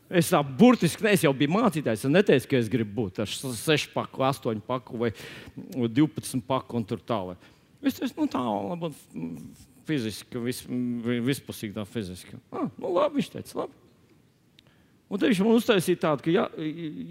Es 0.06 0.30
tā 0.30 0.38
burtiski 0.38 1.02
ne, 1.02 1.12
es 1.16 1.24
jau 1.24 1.32
biju 1.34 1.50
mācītājs. 1.56 2.04
Es 2.06 2.12
neteicu, 2.12 2.50
ka 2.52 2.58
es 2.60 2.68
gribu 2.70 3.02
būt 3.02 3.24
ar 3.24 3.30
6 3.30 3.88
paku, 3.94 4.22
8 4.22 4.62
paku 4.66 5.00
vai 5.00 5.10
12 5.74 6.44
paku 6.46 6.78
un 6.78 6.86
tur 6.86 7.02
tālāk. 7.02 7.48
Es 7.82 7.98
teicu, 7.98 8.22
nu 8.22 8.30
tā, 8.30 8.42
labi, 8.42 8.92
fiziski, 9.86 10.38
vis, 10.42 10.62
vispusīgi 11.26 11.74
tā 11.74 11.84
fiziski. 11.88 12.38
Ah, 12.54 12.70
nu 12.78 12.94
labi, 12.94 13.18
viņš 13.18 13.32
teica, 13.34 13.58
labi. 13.64 13.82
Un 15.06 15.22
viņš 15.22 15.40
man 15.42 15.54
uztaisīja 15.54 16.00
tādu, 16.02 16.24
ka 16.26 16.32
jā, 16.34 16.46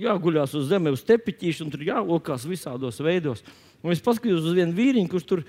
jāguļās 0.03 0.55
uz 0.59 0.65
zemes, 0.67 0.97
uz 0.97 1.05
tepiķīša, 1.07 1.63
un 1.63 1.71
tur 1.71 1.85
jālokās 1.87 2.47
visādos 2.47 2.99
veidos. 3.03 3.43
Un 3.85 3.93
es 3.93 4.01
paskatījos 4.01 4.47
uz 4.49 4.55
vienu 4.57 4.73
vīriņu, 4.73 5.09
kurš 5.11 5.25
tur 5.29 5.41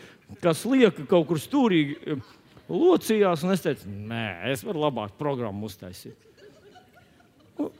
kā 0.42 0.52
slieka 0.52 1.06
kaut 1.08 1.24
kur 1.30 1.40
stūrīgi 1.40 1.96
eh, 1.96 2.34
locījās. 2.68 3.46
Es 3.54 3.64
teicu, 3.64 3.88
nē, 4.10 4.26
es 4.52 4.64
varu 4.66 4.82
labāk 4.84 5.14
programmu 5.16 5.70
uztaisīt. 5.70 6.18
Un, 7.56 7.70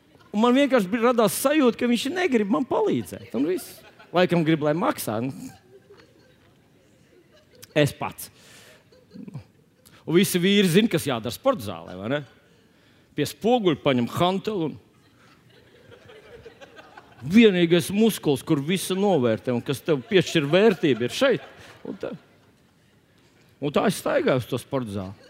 man 0.40 0.56
vienkārši 0.56 1.02
radās 1.02 1.36
sajūta, 1.44 1.76
ka 1.82 1.90
viņš 1.90 2.06
negrib 2.14 2.48
man 2.52 2.64
palīdzēt. 2.68 3.34
Un 3.36 3.50
viss. 3.52 3.82
Laikam 4.16 4.46
grib, 4.46 4.64
lai 4.64 4.72
maksā. 4.78 5.18
Es 7.76 7.92
pats. 7.92 8.30
Un 10.06 10.16
visi 10.16 10.40
vīri 10.40 10.70
zina, 10.70 10.88
kas 10.88 11.04
jādara 11.04 11.34
sporta 11.34 11.66
zālē. 11.66 12.22
Pie 13.16 13.28
spoguļa 13.28 13.82
paņem 13.84 14.08
hantelu 14.16 14.70
un 14.70 14.76
vienīgais 17.30 17.90
muskulis, 17.94 18.44
kur 18.46 18.62
visu 18.62 18.96
novērtē 18.98 19.54
un 19.54 19.62
kas 19.64 19.82
tev 19.84 20.02
piešķir 20.08 20.46
vērtību, 20.50 21.06
ir 21.06 21.14
šeit. 21.14 21.46
Un 21.86 21.98
tā, 22.00 22.10
un 23.60 23.74
tā 23.74 23.86
es 23.90 24.00
staigāju 24.02 24.42
uz 24.42 24.48
to 24.50 24.60
sporta 24.60 24.94
zāli. 24.98 25.26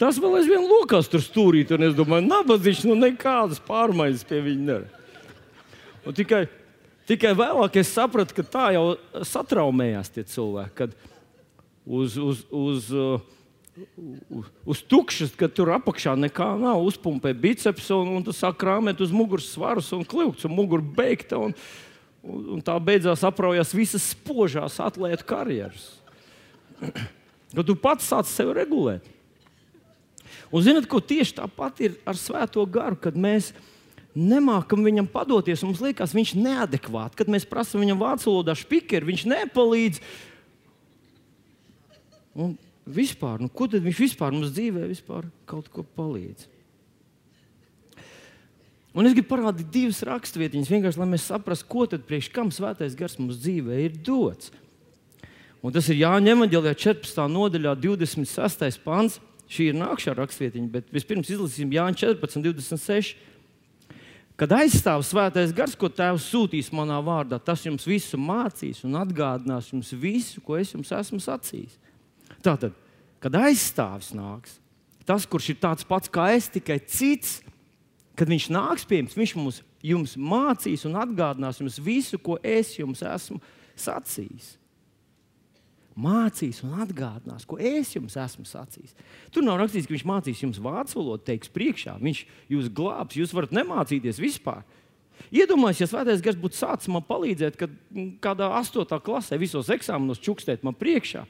Tas 0.00 0.18
vēl 0.18 0.40
aizvien 0.40 0.64
lokās 0.66 1.06
tur 1.10 1.22
stūrīt, 1.22 1.70
un 1.76 1.86
es 1.86 1.94
domāju, 1.94 2.26
nabadzīgs, 2.26 2.82
nu 2.88 2.96
nekādas 2.98 3.60
pārmaiņas 3.62 4.24
pie 4.26 4.40
viņa 4.42 4.64
nevar. 4.66 4.98
Tikai, 6.16 6.40
tikai 7.06 7.30
vēlāk 7.38 7.78
es 7.78 7.92
sapratu, 7.94 8.34
ka 8.34 8.42
tā 8.42 8.64
jau 8.74 8.96
satraumējās 9.28 10.10
tie 10.10 10.24
cilvēki, 10.26 10.74
kad 10.80 10.96
uz, 11.86 12.16
uz, 12.18 12.42
uz 12.50 12.90
uh, 12.90 13.22
uz 14.68 14.82
tukšas, 14.84 15.32
ka 15.38 15.48
tur 15.48 15.72
apakšā 15.72 16.14
nekā 16.18 16.50
nav. 16.60 16.82
Uzpumpē 16.84 17.32
biceps 17.36 17.88
un, 17.94 18.18
un 18.18 18.26
tu 18.26 18.34
sāk 18.36 18.58
krāpēt 18.60 19.00
uz 19.00 19.14
muguras 19.14 19.48
svarus 19.54 19.88
un 19.96 20.04
kļūst, 20.04 20.44
un 20.48 20.56
mugura 20.56 20.84
beigta. 20.84 21.40
Un, 21.40 21.56
un, 22.20 22.44
un 22.56 22.64
tā 22.64 22.76
beidzās 22.76 23.24
apraujas 23.24 23.72
visas 23.76 24.12
spožās 24.12 24.78
atlētu 24.82 25.26
karjeras. 25.28 25.88
Kad 27.56 27.66
tu 27.68 27.76
pats 27.76 28.08
sāc 28.08 28.28
sevi 28.28 28.54
regulēt. 28.56 29.08
Un 30.52 30.64
zinot, 30.64 30.86
ko 30.88 31.00
tieši 31.00 31.36
tāpat 31.40 31.80
ir 31.84 31.94
ar 32.08 32.16
Svēto 32.16 32.64
garu, 32.68 32.96
kad 33.00 33.16
mēs 33.16 33.50
nemākam 34.16 34.84
viņam 34.84 35.08
padoties, 35.08 35.62
mums 35.64 35.80
liekas, 35.80 36.12
viņš 36.16 36.34
ir 36.34 36.42
neadekvāts. 36.44 37.16
Kad 37.16 37.30
mēs 37.32 37.48
prasām 37.48 37.84
viņam 37.84 38.00
vācu 38.00 38.28
valodā 38.28 38.56
spīķeri, 38.56 39.08
viņš 39.08 39.24
nepalīdz. 39.32 40.00
Un 42.36 42.56
vispār, 42.86 43.42
nu, 43.42 43.50
ko 43.52 43.68
tad 43.70 43.84
viņš 43.84 44.00
vispār 44.06 44.34
mums 44.34 44.52
dzīvē 44.54 44.88
vispār 44.90 45.28
kaut 45.48 45.70
ko 45.72 45.84
palīdz? 45.96 46.48
Un 48.92 49.08
es 49.08 49.14
gribu 49.16 49.30
parādīt 49.30 49.70
divas 49.72 50.02
raksturvietas, 50.04 50.68
vienkārši 50.68 51.00
lai 51.00 51.08
mēs 51.14 51.30
saprastu, 51.30 51.68
ko 51.70 51.86
tad 51.88 52.04
priekš 52.08 52.28
kam 52.34 52.50
svētais 52.52 52.96
gars 52.98 53.16
mums 53.16 53.38
dzīvē 53.40 53.78
ir 53.86 53.96
dots. 54.04 54.52
Un 55.62 55.72
tas 55.72 55.86
ir 55.88 56.00
Jāņa 56.02 56.34
Evanģelijā 56.34 56.74
14. 56.98 57.28
nodaļā, 57.30 57.76
26. 57.78 58.82
pāns. 58.84 59.20
Šī 59.52 59.68
ir 59.68 59.76
nākamā 59.76 60.14
raksturvietiņa, 60.16 60.68
bet 60.72 60.88
vispirms 60.92 61.28
izlasīsim 61.28 61.72
Jāņa 61.74 61.98
14, 62.16 62.44
26. 62.44 63.14
Kad 64.40 64.54
aizstāv 64.56 65.04
svētais 65.04 65.52
gars, 65.54 65.76
ko 65.78 65.90
Tēvs 65.92 66.24
sūtīs 66.32 66.70
manā 66.74 66.96
vārdā, 67.04 67.38
tas 67.38 67.62
jums 67.66 67.84
visu 67.86 68.18
mācīs 68.18 68.80
un 68.88 68.96
atgādinās 68.98 69.68
jums 69.70 69.92
visu, 69.92 70.40
ko 70.44 70.56
es 70.58 70.72
jums 70.72 70.92
esmu 70.96 71.20
sacījis. 71.22 71.76
Tātad, 72.42 72.74
kad 73.22 73.36
aizstāvis 73.38 74.12
nāks, 74.16 74.58
tas, 75.06 75.26
kurš 75.26 75.52
ir 75.52 75.60
tāds 75.62 75.86
pats 75.86 76.10
kā 76.12 76.30
es, 76.36 76.48
tikai 76.52 76.80
cits, 76.82 77.40
kad 78.18 78.30
viņš 78.30 78.48
nāks 78.52 78.86
pie 78.88 79.02
jums, 79.02 79.18
viņš 79.18 79.36
mums 79.38 79.60
jums 79.82 80.16
mācīs 80.16 80.86
un 80.86 80.98
atgādinās 81.02 81.60
jums 81.60 81.78
visu, 81.82 82.18
ko 82.22 82.38
es 82.42 82.74
jums 82.78 83.02
esmu 83.06 83.40
sacījis. 83.78 84.56
Mācīs 85.92 86.62
un 86.64 86.78
atgādinās, 86.80 87.44
ko 87.44 87.58
es 87.60 87.90
jums 87.92 88.14
esmu 88.16 88.46
sacījis. 88.48 88.94
Tur 89.32 89.44
nav 89.44 89.58
rakstīts, 89.60 89.88
ka 89.88 89.92
viņš 89.92 90.06
mācīs 90.08 90.44
jums 90.44 90.60
vācu 90.62 90.96
valodu, 91.00 91.26
teiks 91.26 91.52
priekšā. 91.52 91.98
Viņš 92.00 92.22
jūs 92.54 92.70
glābs, 92.72 93.18
jūs 93.18 93.34
varat 93.36 93.52
nemācīties 93.58 94.22
vispār. 94.22 94.62
Iedomājieties, 95.28 95.82
ja 95.84 95.90
Svētais 95.90 96.24
Gars 96.24 96.40
būtu 96.40 96.56
sācis 96.56 96.88
man 96.92 97.04
palīdzēt, 97.04 97.58
kad 97.60 97.74
kādā 98.24 98.48
astotā 98.56 98.96
klasē 99.04 99.36
visos 99.40 99.68
eksāmenos 99.72 100.22
čukstēt 100.24 100.64
man 100.64 100.76
priekšā. 100.78 101.26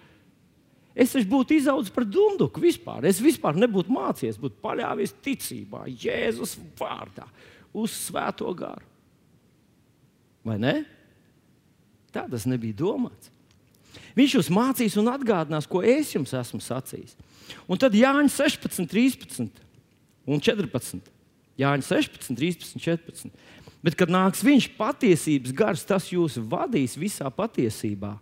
Es 0.92 1.14
taču 1.14 1.28
būtu 1.30 1.56
izaudzis 1.56 1.92
par 1.94 2.04
dunduku 2.04 2.60
vispār. 2.60 3.06
Es 3.08 3.20
vispār 3.22 3.56
nebūtu 3.56 3.92
mācījies, 3.94 4.40
būtu 4.40 4.60
paļāvies 4.64 5.14
ticībā, 5.24 5.86
Jēzus 5.88 6.58
vārdā, 6.78 7.24
uz 7.72 7.94
Svēto 7.96 8.52
garu. 8.56 8.84
Vai 10.44 10.58
ne? 10.60 10.74
Tā 12.12 12.26
tas 12.28 12.44
nebija 12.50 12.76
domāts. 12.82 13.30
Viņš 14.16 14.34
jūs 14.36 14.50
mācīs 14.52 14.98
un 15.00 15.08
atgādinās, 15.12 15.68
ko 15.68 15.80
es 15.80 16.10
jums 16.12 16.34
esmu 16.36 16.60
sacījis. 16.60 17.16
Un 17.64 17.80
tad 17.80 17.94
Jānis 17.96 18.36
16, 18.36 18.84
13 18.90 19.62
un 20.28 20.42
14. 20.42 21.08
Jānis 21.60 21.88
16, 21.88 22.36
13, 22.36 22.76
14. 22.80 23.32
Bet, 23.82 23.96
kad 23.98 24.12
nāks 24.12 24.44
viņš 24.46 24.68
patiesības 24.76 25.54
gars, 25.56 25.86
tas 25.88 26.06
jūs 26.12 26.36
vadīs 26.38 26.94
visā 27.00 27.26
patiesībā. 27.34 28.14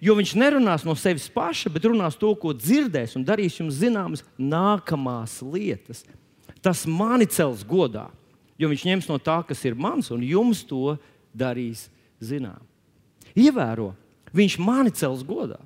Jo 0.00 0.16
viņš 0.18 0.34
nerunās 0.38 0.84
no 0.86 0.94
sevis 0.98 1.28
paša, 1.32 1.70
bet 1.72 1.84
runās 1.88 2.16
to, 2.18 2.30
ko 2.38 2.54
dzirdēs, 2.56 3.16
un 3.18 3.26
darīs 3.26 3.58
jums 3.58 3.80
zināmas 3.80 4.24
nākamās 4.38 5.40
lietas. 5.44 6.04
Tas 6.62 6.84
mani 6.86 7.26
cels 7.26 7.64
godā, 7.66 8.06
jo 8.58 8.70
viņš 8.70 8.86
ņems 8.86 9.10
no 9.10 9.18
tā, 9.18 9.40
kas 9.46 9.64
ir 9.66 9.74
mans, 9.74 10.12
un 10.14 10.22
jums 10.24 10.62
to 10.66 10.96
darīs 11.34 11.88
zinām. 12.22 12.62
Ievēro, 13.34 13.92
viņš 14.36 14.58
mani 14.62 14.92
cels 14.94 15.24
godā. 15.26 15.58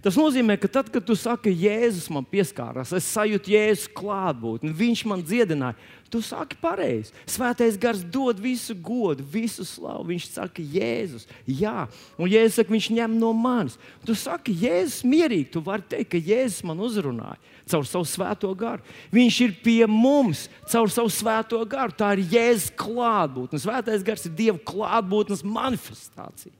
Tas 0.00 0.16
nozīmē, 0.16 0.56
ka 0.60 0.68
tad, 0.72 0.88
kad 0.92 1.04
tu 1.04 1.16
saki, 1.18 1.52
Jēzus 1.52 2.08
man 2.12 2.24
pieskārās, 2.24 2.94
es 2.96 3.08
sajūtu 3.12 3.52
Jēzus 3.52 3.88
klātbūtni, 3.96 4.72
viņš 4.76 5.02
man 5.10 5.24
dziedināja. 5.24 5.76
Tu 6.10 6.18
saki 6.26 6.56
pareizi. 6.58 7.12
Svētais 7.30 7.76
gars 7.78 8.00
dod 8.02 8.40
visu 8.42 8.74
godu, 8.74 9.22
visu 9.22 9.62
slavu. 9.62 10.08
Viņš 10.08 10.26
saka, 10.32 10.64
Jēzus, 10.64 11.28
jā, 11.46 11.84
un 12.18 12.26
Jēzus 12.32 12.58
saka, 12.58 12.74
viņš 12.74 12.88
ņem 12.96 13.14
no 13.20 13.30
manis. 13.36 13.76
Tu 14.02 14.16
saki, 14.18 14.56
Jēzus, 14.64 15.04
mierīgi, 15.06 15.52
tu 15.54 15.62
vari 15.62 15.86
teikt, 15.86 16.10
ka 16.10 16.18
Jēzus 16.18 16.66
man 16.66 16.82
uzrunāja 16.82 17.38
caur 17.70 17.86
savu 17.86 18.08
svēto 18.10 18.50
garu. 18.58 18.82
Viņš 19.14 19.40
ir 19.46 19.58
pie 19.62 19.84
mums 19.86 20.48
caur 20.72 20.90
savu 20.90 21.12
svēto 21.14 21.60
garu. 21.70 21.94
Tā 21.94 22.16
ir 22.16 22.26
Jēzus 22.34 22.72
klātbūtne. 22.80 23.62
Svētais 23.62 24.06
gars 24.06 24.26
ir 24.26 24.34
Dieva 24.34 24.58
klātbūtnes 24.58 25.46
manifestācija. 25.46 26.56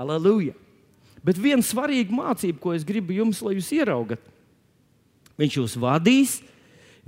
Aleluja! 0.00 0.56
Bet 1.26 1.40
viena 1.42 1.64
svarīga 1.64 2.14
mācība, 2.14 2.60
ko 2.62 2.74
es 2.76 2.86
gribu 2.86 3.16
jums, 3.16 3.40
lai 3.42 3.56
jūs 3.56 3.72
ieraugat, 3.74 4.22
viņš 5.40 5.58
jūs 5.58 5.74
vadīs, 5.82 6.36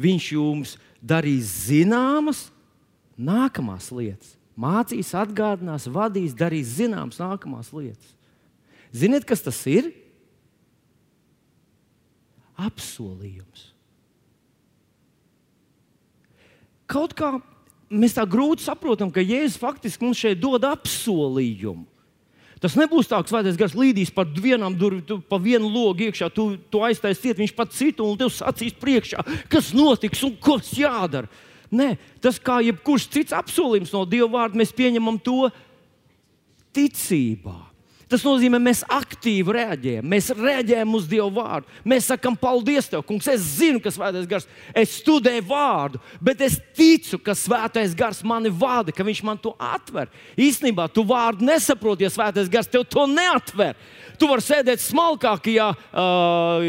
viņš 0.01 0.33
jums 0.35 0.75
darīs 0.99 1.53
zināmas 1.69 2.49
nākamās 3.15 3.93
lietas. 3.95 4.35
Mācīs, 4.59 5.13
atgādinās, 5.15 5.87
vadīs, 5.87 6.35
darīs 6.35 6.75
zināmas 6.81 7.21
nākamās 7.23 7.71
lietas. 7.71 8.15
Ziniet, 8.91 9.27
kas 9.29 9.45
tas 9.45 9.61
ir? 9.71 9.93
Apsolījums. 12.59 13.69
Kaut 16.91 17.13
kā 17.15 17.37
mēs 17.93 18.17
tā 18.17 18.25
grūti 18.27 18.65
saprotam, 18.65 19.13
ka 19.15 19.23
Jēzus 19.23 19.61
faktiski 19.61 20.09
mums 20.09 20.19
šeit 20.19 20.41
dod 20.41 20.65
apsolījumu. 20.67 21.87
Tas 22.63 22.75
nebūs 22.79 23.07
tā, 23.11 23.21
ka 23.23 23.31
svētais 23.31 23.59
gars 23.59 23.77
līdīs 23.79 24.11
pa 24.15 24.25
vienām 24.27 24.75
durvīm, 24.79 25.23
pa 25.31 25.39
vienu 25.43 25.71
logu 25.71 26.09
iekšā, 26.09 26.31
tu, 26.35 26.51
tu 26.71 26.83
aiztaisi 26.83 27.29
ciet, 27.29 27.39
viņš 27.39 27.55
pat 27.55 27.77
citu 27.77 28.07
un 28.09 28.19
tev 28.19 28.33
sacīs 28.35 28.75
priekšā, 28.79 29.23
kas 29.53 29.71
notiks 29.77 30.25
un 30.27 30.35
kas 30.43 30.73
jādara. 30.75 31.31
Nē, 31.71 31.93
tas 32.25 32.41
kā 32.41 32.59
jebkurš 32.65 33.09
cits 33.13 33.37
apsolījums 33.37 33.93
no 33.93 34.07
Dieva 34.09 34.31
vārda, 34.33 34.59
mēs 34.59 34.73
pieņemam 34.75 35.21
to 35.21 35.51
ticībā. 36.75 37.68
Tas 38.09 38.23
nozīmē, 38.25 38.57
mēs 38.63 38.81
aktīvi 38.89 39.53
reaģējam, 39.53 40.07
mēs 40.09 40.31
reaģējam 40.33 40.95
uz 40.97 41.05
Dieva 41.11 41.29
vārdu. 41.29 41.69
Mēs 41.89 42.07
sakām, 42.09 42.39
paldies, 42.41 42.89
Tev, 42.89 43.03
Kungs. 43.05 43.29
Es 43.29 43.43
zinu, 43.59 43.83
ka 43.85 43.93
Svētais 43.93 44.29
Gars, 44.31 44.47
es 44.73 44.95
studēju 45.03 45.45
vārdu, 45.51 46.01
bet 46.25 46.41
es 46.47 46.57
ticu, 46.77 47.21
ka 47.21 47.37
Svētais 47.37 47.93
Gars 47.99 48.23
mani 48.25 48.49
vada, 48.49 48.95
ka 48.97 49.05
Viņš 49.05 49.21
man 49.29 49.41
to 49.41 49.53
atver. 49.61 50.09
Īstenībā 50.41 50.87
tu 50.89 51.05
vārdu 51.09 51.45
nesaproti, 51.45 52.07
ja 52.07 52.13
Svētais 52.15 52.49
Gars 52.49 52.71
tev 52.73 52.87
to 52.89 53.05
neatver. 53.13 53.77
Tu 54.19 54.31
vari 54.31 54.47
sēdēt 54.47 54.83
smalkākajā 54.83 55.69
uh, 55.77 56.65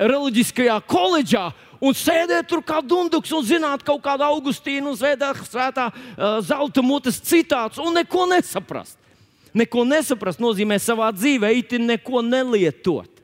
reliģiskajā 0.00 0.78
koledžā 0.88 1.44
un 1.84 1.94
sēdēt 1.98 2.48
tur 2.48 2.64
kā 2.64 2.80
dunduks 2.80 3.36
un 3.36 3.44
zināt 3.44 3.84
kaut 3.84 4.00
kādu 4.02 4.24
Augustīnu 4.24 4.94
un 4.94 4.98
svētā 4.98 5.90
uh, 5.92 6.40
zelta 6.40 6.82
mutes 6.82 7.20
citāts 7.20 7.78
un 7.82 7.92
neko 8.00 8.24
nesaprast. 8.32 9.01
Neko 9.56 9.84
nesaprast 9.84 10.40
nozīmē 10.40 10.78
savā 10.80 11.10
dzīvē, 11.12 11.50
itin 11.60 11.84
neko 11.90 12.22
nelietot. 12.24 13.20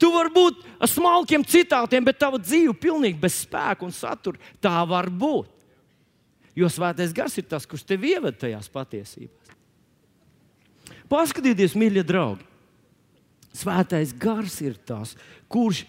Tu 0.00 0.10
vari 0.10 0.32
būt 0.34 0.64
ar 0.82 0.90
smalkiem 0.90 1.44
citātiem, 1.46 2.04
bet 2.04 2.18
tava 2.20 2.40
dzīve 2.42 2.72
ir 2.72 2.80
pilnīgi 2.82 3.20
bez 3.22 3.38
spēka 3.44 3.86
un 3.86 3.94
satura. 3.94 4.40
Tā 4.60 4.82
var 4.88 5.08
būt. 5.08 5.48
Jo 6.58 6.68
svētais 6.68 7.14
gars 7.16 7.38
ir 7.40 7.46
tas, 7.48 7.64
kurš 7.68 7.86
tevi 7.88 8.12
ieved 8.16 8.36
tajās 8.40 8.68
patiesībās. 8.72 9.54
Paskatieties, 11.12 11.76
mīļie 11.78 12.04
draugi! 12.08 12.44
Svētais 13.52 14.14
gars 14.16 14.54
ir 14.64 14.78
tas, 14.88 15.12
kurš 15.52 15.84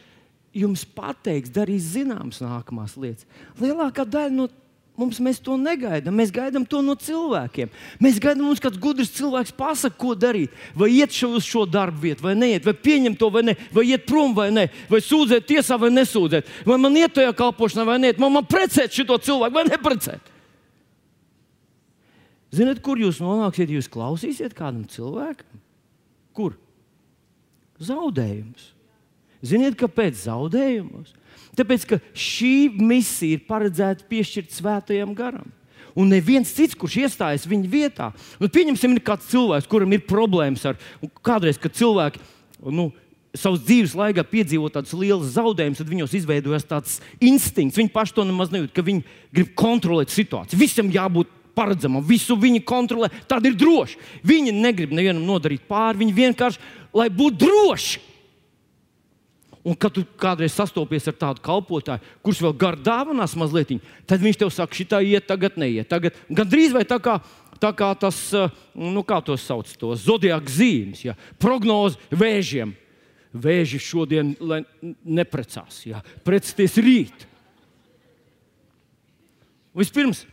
jums 0.54 0.84
pateiks, 0.86 1.52
darīs 1.52 1.94
zināmas 1.96 2.42
nākamās 2.44 2.98
lietas. 3.00 3.26
Lielākā 3.60 4.06
daļa 4.06 4.36
no 4.36 4.50
Mums 4.94 5.18
mēs 5.26 5.40
to 5.42 5.56
negaidām. 5.58 6.14
Mēs 6.14 6.30
gaidām 6.34 6.68
to 6.70 6.84
no 6.86 6.94
cilvēkiem. 6.94 7.72
Mēs 8.04 8.20
gaidām, 8.22 8.52
ka 8.54 8.68
kāds 8.68 8.82
gudrs 8.82 9.14
cilvēks 9.16 9.56
pasakā, 9.58 9.98
ko 9.98 10.12
darīt. 10.14 10.54
Vai 10.78 10.92
iet 11.00 11.16
uz 11.26 11.48
šo 11.48 11.64
darbu 11.66 12.04
vietu, 12.04 12.22
vai 12.28 12.36
neiet, 12.38 12.62
vai 12.68 12.76
pieņemt 12.78 13.18
to, 13.18 13.32
vai 13.34 13.42
ne, 13.48 13.56
vai 13.74 13.88
iet 13.90 14.06
prom, 14.06 14.36
vai 14.38 14.52
ne, 14.54 14.68
vai 14.92 15.02
sūdzēt 15.02 15.48
tiesā, 15.50 15.80
vai 15.82 15.90
nesūdzēt. 15.96 16.52
Vai 16.70 16.78
man 16.78 17.00
iet 17.00 17.16
tajā 17.18 17.34
kalpošanā, 17.40 17.88
vai 17.90 17.98
neiet, 18.04 18.22
man, 18.22 18.36
man 18.38 18.46
precēt 18.46 18.94
šo 18.94 19.18
cilvēku, 19.18 19.58
vai 19.58 19.66
neprecēt. 19.72 20.30
Ziniet, 22.54 22.84
kur 22.86 23.02
jūs 23.02 23.18
nonāksiet, 23.18 23.72
ja 23.74 23.82
jūs 23.82 23.90
klausīsiet 23.90 24.54
kādam 24.54 24.86
cilvēkam? 24.86 25.58
Kur? 26.38 26.54
Zaudējums. 27.82 28.70
Ziniet, 29.42 29.74
kāpēc 29.80 30.22
zaudējumus? 30.22 31.18
Tāpēc, 31.58 31.86
ka 31.90 32.00
šī 32.18 32.56
misija 32.82 33.38
ir 33.38 33.46
paredzēta 33.50 34.08
piešķirt 34.10 34.56
svētajam 34.56 35.14
garam. 35.18 35.52
Un 35.94 36.10
neviens 36.10 36.50
cits, 36.50 36.74
kurš 36.78 37.04
iestājas 37.04 37.46
viņa 37.46 37.70
vietā, 37.70 38.10
nu, 38.42 38.50
pieņemsim, 38.50 38.96
ir 38.98 39.06
kāds 39.06 39.30
cilvēks, 39.30 39.70
kuram 39.70 39.94
ir 39.94 40.08
problēmas 40.10 40.66
ar 40.66 40.80
kādreiz, 41.22 41.60
kad 41.62 41.76
cilvēki 41.78 42.22
nu, 42.74 42.88
savas 43.38 43.62
dzīves 43.66 43.94
laikā 43.98 44.26
piedzīvo 44.30 44.72
tādus 44.74 44.96
lielus 44.98 45.36
zaudējumus, 45.36 45.82
tad 45.82 45.90
viņos 45.90 46.16
izveidojas 46.18 46.66
tāds 46.70 46.98
instinkts. 47.22 47.78
Viņi 47.78 47.94
paši 47.94 48.18
to 48.18 48.26
nemaz 48.30 48.54
nejūt, 48.54 48.74
ka 48.74 48.86
viņi 48.86 49.06
grib 49.34 49.54
kontrolēt 49.58 50.14
situāciju. 50.14 50.62
Visam 50.62 50.90
jābūt 50.94 51.30
paredzamam, 51.58 52.02
visu 52.06 52.38
viņi 52.40 52.64
kontrolē. 52.66 53.10
Tad 53.30 53.46
ir 53.46 53.58
droši. 53.58 54.00
Viņi 54.26 54.54
negrib 54.58 54.94
nevienam 54.94 55.26
nodarīt 55.26 55.66
pāri, 55.70 56.02
viņi 56.02 56.18
vienkārši, 56.18 56.62
lai 56.98 57.10
būtu 57.14 57.46
droši 57.46 58.02
Un, 59.64 59.78
kad 59.80 59.94
tu 59.96 60.04
kādreiz 60.20 60.52
sastopies 60.58 61.06
ar 61.08 61.16
tādu 61.16 61.40
kalpotāju, 61.44 62.04
kurš 62.26 62.42
vēl 62.44 62.56
gar 62.60 62.76
dāvanās 62.76 63.38
mazliet, 63.40 63.72
tad 64.10 64.20
viņš 64.20 64.42
tev 64.42 64.52
saka, 64.52 64.76
šī 64.76 64.86
tā 64.92 65.00
iet, 65.08 65.24
tagad 65.30 65.56
neiet. 65.56 65.88
Tagad, 65.88 66.18
gan 66.28 66.50
drīz 66.52 66.76
vai 66.76 66.84
tā 66.88 66.98
kā, 67.00 67.16
tā 67.64 67.72
kā 67.72 67.94
tas, 67.96 68.18
eh, 68.36 68.52
nu, 68.76 69.06
kā 69.08 69.22
to 69.24 69.38
sauc, 69.40 69.72
to 69.80 69.96
zodiāku 69.96 70.52
zīmes, 70.52 71.06
ja? 71.08 71.16
prognozi 71.40 72.00
vēžiem. 72.12 72.76
Vēži 73.34 73.80
šodien 73.82 74.36
neprecās, 75.02 75.80
ja? 75.88 76.04
precēties 76.28 76.76
rīt. 76.84 77.24
Vispirms, 79.74 80.26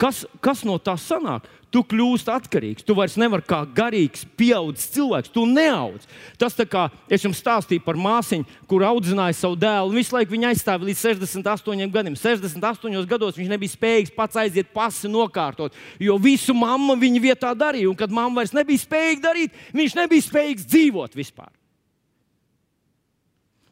kas, 0.00 0.24
kas 0.42 0.64
no 0.66 0.80
tā 0.82 0.96
sanāk? 0.98 1.46
Tu 1.72 1.82
kļūsi 1.86 2.28
atkarīgs. 2.34 2.84
Tu 2.86 2.94
vairs 2.98 3.16
nevari 3.20 3.46
kā 3.46 3.60
garīgs, 3.76 4.24
pieaugušs 4.38 4.88
cilvēks, 4.94 5.32
tu 5.34 5.44
neaudz. 5.48 6.08
Tas 6.40 6.56
tā 6.58 6.66
kā 6.68 6.88
es 7.10 7.24
jums 7.24 7.40
stāstīju 7.40 7.84
par 7.84 7.98
māsiņu, 8.00 8.46
kur 8.70 8.84
audzināja 8.86 9.38
savu 9.38 9.58
dēlu. 9.60 9.94
Visu 9.94 10.16
laiku 10.16 10.34
viņa 10.34 10.50
aizstāja 10.50 10.82
līdz 10.82 11.04
68 11.04 11.94
gadiem. 11.94 12.18
68 12.18 13.06
gados 13.10 13.38
viņš 13.38 13.52
nebija 13.54 13.74
spējīgs 13.76 14.16
pats 14.16 14.40
aiziet 14.42 14.74
pasi 14.74 15.10
nokārtot, 15.10 15.76
jo 16.02 16.18
visu 16.20 16.56
mamma 16.56 16.98
viņa 16.98 17.24
vietā 17.30 17.54
darīja. 17.54 17.90
Un 17.92 17.98
kad 17.98 18.12
mamma 18.12 18.42
vairs 18.42 18.54
nebija 18.56 18.82
spējīga 18.82 19.24
darīt, 19.30 19.64
viņš 19.76 19.96
nebija 20.02 20.26
spējīgs 20.26 20.68
dzīvot 20.68 21.16
vispār. 21.18 21.52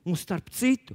Un 0.09 0.17
starp 0.17 0.49
citu, 0.55 0.95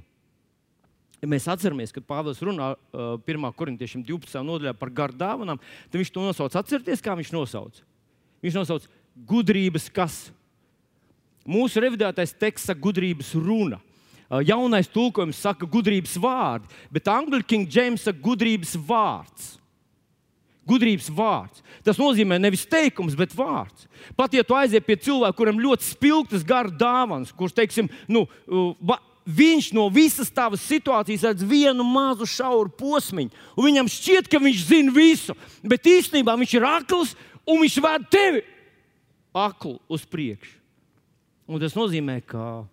Ja 1.24 1.28
mēs 1.32 1.46
atceramies, 1.48 1.88
kad 1.94 2.04
Pāvils 2.04 2.42
runā 2.44 2.74
uh, 2.76 3.14
1. 3.24 3.46
korintiešiem 3.56 4.02
12. 4.04 4.42
nodaļā 4.44 4.74
par 4.76 4.90
garu 4.92 5.16
dāvanām, 5.16 5.60
tad 5.88 5.96
viņš 5.96 6.10
to 6.12 6.20
nosauc. 6.20 6.56
Atcerieties, 6.60 7.00
kā 7.00 7.14
viņš 7.16 7.30
nosauc. 7.32 7.78
Viņš 8.44 8.58
nosauc 8.58 8.84
gudrības 9.30 9.86
kas. 9.88 10.18
Mūsu 11.48 11.80
revidētais 11.80 12.36
teksts 12.36 12.68
saka 12.68 12.84
gudrības 12.84 13.32
runa. 13.40 13.80
Jaunais 14.44 14.88
tulkojums 14.92 15.40
saka 15.40 15.64
gudrības 15.70 16.18
vārdi, 16.20 16.68
bet 16.92 17.08
angļu 17.08 17.40
King 17.48 17.72
James 17.72 18.04
saka 18.04 18.20
gudrības 18.20 18.76
vārds. 18.84 19.54
Gudrības 20.68 21.08
vārds. 21.12 21.64
Tas 21.84 22.00
nozīmē 22.00 22.36
nevis 22.40 22.68
teikums, 22.68 23.16
bet 23.16 23.32
vārds. 23.36 23.88
Pat 24.16 24.36
ja 24.36 24.44
tu 24.44 24.56
aizies 24.56 24.84
pie 24.84 25.00
cilvēka, 25.08 25.36
kuram 25.40 25.60
ļoti 25.60 25.88
spilgtas 25.88 26.44
gara 26.44 26.68
dāvanas, 26.68 27.32
kurš, 27.32 27.56
teiksim, 27.56 27.88
nu, 28.12 28.26
viņš 29.24 29.70
no 29.76 29.88
visas 29.92 30.30
tavas 30.32 30.64
situācijas 30.68 31.24
redz 31.30 31.44
vienu 31.48 31.84
mazu 31.86 32.28
šauru 32.28 32.72
posmiņu, 32.76 33.32
un 33.56 33.68
viņam 33.68 33.90
šķiet, 33.90 34.28
ka 34.28 34.40
viņš 34.42 34.66
zina 34.68 34.92
visu, 34.94 35.36
bet 35.64 35.88
īstenībā 35.88 36.36
viņš 36.40 36.54
ir 36.58 36.68
akls 36.68 37.14
un 37.48 37.62
viņš 37.64 37.80
ved 37.84 38.06
tevi 38.12 38.44
aklu 39.34 39.78
uz 39.88 40.04
priekšu. 40.06 40.60
Un 41.48 41.60
tas 41.60 41.74
nozīmē, 41.76 42.20
ka 42.24 42.64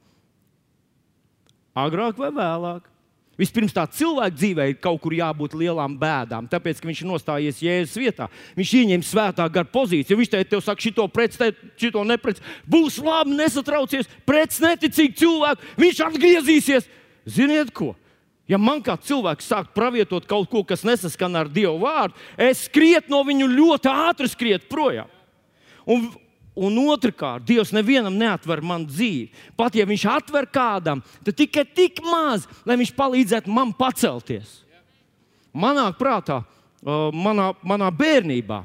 agrāk 1.76 2.20
vai 2.20 2.32
vēlāk 2.36 2.91
Vispirms 3.42 3.74
tā 3.74 3.88
cilvēka 3.90 4.36
dzīvē 4.38 4.68
ir 4.70 4.76
kaut 4.84 5.00
kur 5.02 5.16
jābūt 5.18 5.56
lielām 5.58 5.96
bēdām, 6.00 6.46
tāpēc, 6.52 6.82
ka 6.82 6.90
viņš 6.90 7.00
ir 7.02 7.10
nostājies 7.10 7.62
Jēzus 7.66 7.98
vietā. 7.98 8.28
Viņš 8.58 8.74
ieņem 8.82 9.06
svētā 9.08 9.48
gara 9.50 9.66
pozīciju. 9.66 10.20
Viņš 10.20 10.32
teica, 10.36 10.50
tev 10.52 10.62
saka, 10.62 10.86
šito 10.86 11.08
prets, 11.10 11.42
šito 11.82 12.04
neprets. 12.06 12.44
Būs 12.70 13.00
labi, 13.02 13.34
nesatraucies, 13.40 14.12
prets 14.30 14.62
neticīgi 14.62 15.18
cilvēki. 15.24 15.74
Viņš 15.82 16.04
atgriezīsies. 16.12 16.90
Ziniet 17.26 17.74
ko? 17.74 17.96
Ja 18.50 18.60
man 18.62 18.82
kā 18.84 18.98
cilvēks 19.00 19.48
sāk 19.48 19.72
pravietot 19.74 20.26
kaut 20.30 20.50
ko, 20.52 20.62
kas 20.68 20.84
nesaskan 20.86 21.38
ar 21.40 21.50
Dieva 21.50 21.78
vārdu, 21.80 22.18
es 22.36 22.66
skrietu 22.68 23.14
no 23.14 23.22
viņu 23.26 23.48
ļoti 23.48 23.90
ātri 23.90 24.30
skriet 24.30 24.68
projām. 24.70 25.10
Un, 25.88 26.10
Un 26.56 26.76
otrkārt, 26.92 27.46
Dievs 27.48 27.72
nevienam 27.72 28.18
neatver 28.20 28.60
man 28.64 28.84
dzīvi. 28.84 29.30
Pat 29.56 29.76
ja 29.78 29.86
Viņš 29.88 30.04
atver 30.12 30.50
kādam, 30.52 31.00
tad 31.24 31.38
tikai 31.40 31.64
tik 31.64 32.02
maz, 32.04 32.48
lai 32.68 32.76
Viņš 32.82 32.92
palīdzētu 32.98 33.54
man 33.54 33.72
pacelties. 33.72 34.60
Manā 35.56 35.88
prātā, 35.96 36.42
manā, 36.84 37.52
manā 37.64 37.88
bērnībā, 37.96 38.62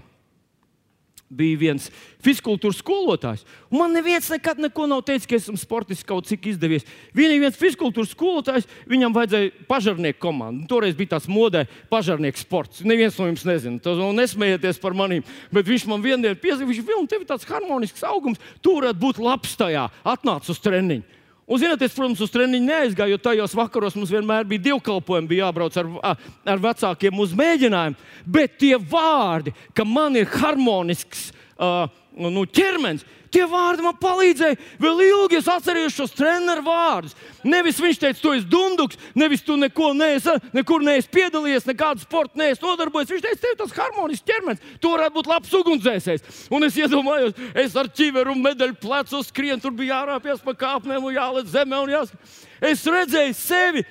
bija 1.29 1.59
viens 1.59 1.89
fiziskultūras 2.23 2.79
skolotājs. 2.81 3.43
Man 3.73 3.95
neviens 3.95 4.29
nekad 4.31 4.61
nav 4.61 5.03
teicis, 5.07 5.27
ka 5.27 5.37
esmu 5.39 5.59
sportiski 5.59 6.07
kaut 6.07 6.29
cik 6.29 6.47
izdevies. 6.53 6.87
Vienīgi 7.17 7.43
viens 7.43 7.59
fiziskultūras 7.59 8.13
skolotājs, 8.15 8.69
viņam 8.87 9.15
vajadzēja 9.17 9.67
pažarnieku 9.69 10.23
komandu. 10.23 10.67
Toreiz 10.71 10.95
bija 10.99 11.17
tāds 11.17 11.29
modē, 11.31 11.65
pažarnieku 11.91 12.39
sports. 12.43 12.85
Neviens 12.87 13.19
no 13.19 13.27
jums 13.31 13.47
nezina, 13.49 13.83
tas 13.83 13.99
nesmējieties 13.99 14.81
par 14.83 14.95
maniem. 14.99 15.27
Bet 15.55 15.67
viņš 15.67 15.89
man 15.91 16.05
vienā 16.05 16.29
dienā 16.29 16.39
piezīmēja, 16.39 16.87
viņš 16.87 17.11
bija 17.17 17.31
tāds 17.35 17.51
harmonisks 17.51 18.07
augums, 18.07 18.43
tu 18.63 18.79
varētu 18.79 19.03
būt 19.03 19.23
labs 19.23 19.59
tajā, 19.59 19.89
atnāc 20.07 20.51
uz 20.51 20.63
treniņu. 20.63 21.16
Un, 21.47 21.61
zinot, 21.63 21.83
es, 21.83 21.95
protams, 21.95 22.21
uz 22.25 22.33
treniņu 22.35 22.67
neaizgāju, 22.67 23.15
jo 23.15 23.23
tajos 23.23 23.53
vakaros 23.55 23.95
mums 23.95 24.11
vienmēr 24.11 24.49
bija 24.51 24.65
dievkalpojumi, 24.65 25.29
bija 25.31 25.45
jābrauc 25.47 25.77
ar, 25.79 26.17
ar 26.43 26.63
vecākiem 26.65 27.21
uz 27.23 27.35
mēģinājumu. 27.39 28.09
Bet 28.27 28.57
tie 28.59 28.75
vārdi, 28.75 29.55
ka 29.71 29.87
man 29.87 30.19
ir 30.19 30.27
harmonisks 30.33 31.29
uh, 31.55 31.87
nu, 32.19 32.43
ķermenis, 32.51 33.07
Tie 33.33 33.43
vārdi 33.51 33.85
man 33.85 33.97
palīdzēja. 34.01 34.57
Vēl 34.83 35.03
ilgi 35.09 35.39
es 35.41 35.49
atceros 35.51 35.95
šos 35.97 36.15
treneru 36.17 36.63
vārdus. 36.67 37.17
Nevis 37.47 37.81
viņš 37.83 38.01
teica, 38.03 38.21
tu 38.23 38.33
esi 38.37 38.47
dunduks, 38.51 38.99
nevis 39.19 39.45
tu 39.47 39.57
neko 39.59 39.93
neesi, 39.97 40.35
nekur 40.55 40.85
neesi 40.87 41.11
piedalījies, 41.15 41.69
nekādu 41.69 42.05
sportu 42.05 42.41
neesi 42.41 42.63
nodarbojies. 42.65 43.13
Viņš 43.15 43.27
teica, 43.27 43.43
tev 43.43 43.59
tas 43.61 43.77
harmonisks 43.77 44.27
ķermenis, 44.27 44.65
tu 44.83 44.93
varētu 44.95 45.19
būt 45.19 45.31
labs 45.31 45.55
ugunsdzēsējs. 45.61 46.43
Un 46.55 46.67
es 46.67 46.81
iedomājos, 46.81 47.39
es 47.55 47.77
ar 47.79 47.91
ķiveru 47.91 48.35
un 48.35 48.43
medaļu 48.47 48.79
plecu 48.83 49.23
skrienu, 49.27 49.63
tur 49.63 49.75
bija 49.77 50.01
jārāpjas 50.01 50.45
pa 50.47 50.57
kāpnēm 50.67 51.07
un 51.07 51.17
jāliec 51.17 51.51
zemē. 51.53 51.85
Jāsk... 51.93 52.37
Es 52.67 52.85
redzēju 52.89 53.35
sevi, 53.37 53.83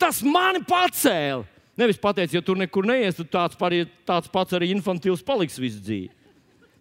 tas 0.00 0.22
mani 0.24 0.62
pacēla. 0.66 1.44
Nevis 1.80 2.00
pateicis, 2.00 2.36
ja 2.36 2.44
tur 2.44 2.58
nekur 2.60 2.84
neies, 2.88 3.16
tad 3.16 3.30
tāds, 3.32 3.56
par, 3.56 3.74
tāds 4.08 4.28
pats 4.32 4.56
arī 4.56 4.68
infantils 4.74 5.22
paliks 5.24 5.56
visu 5.60 5.80
dzīvi. 5.80 6.10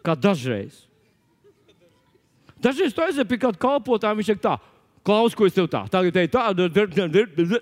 Kā 0.04 0.15
dažreiz. 0.17 0.88
Dažreiz 2.63 2.95
tu 2.95 3.04
aizej 3.04 3.26
pie 3.28 3.39
kāda 3.39 3.60
kalpotāja, 3.60 4.17
viņš 4.17 4.34
saka, 4.34 4.43
tā, 4.43 4.56
klaus, 5.08 5.36
ko 5.36 5.48
es 5.48 5.56
tev 5.56 5.69
tā, 5.72 5.86
tagad 5.91 6.15
te 6.15 6.26
tā, 6.28 7.62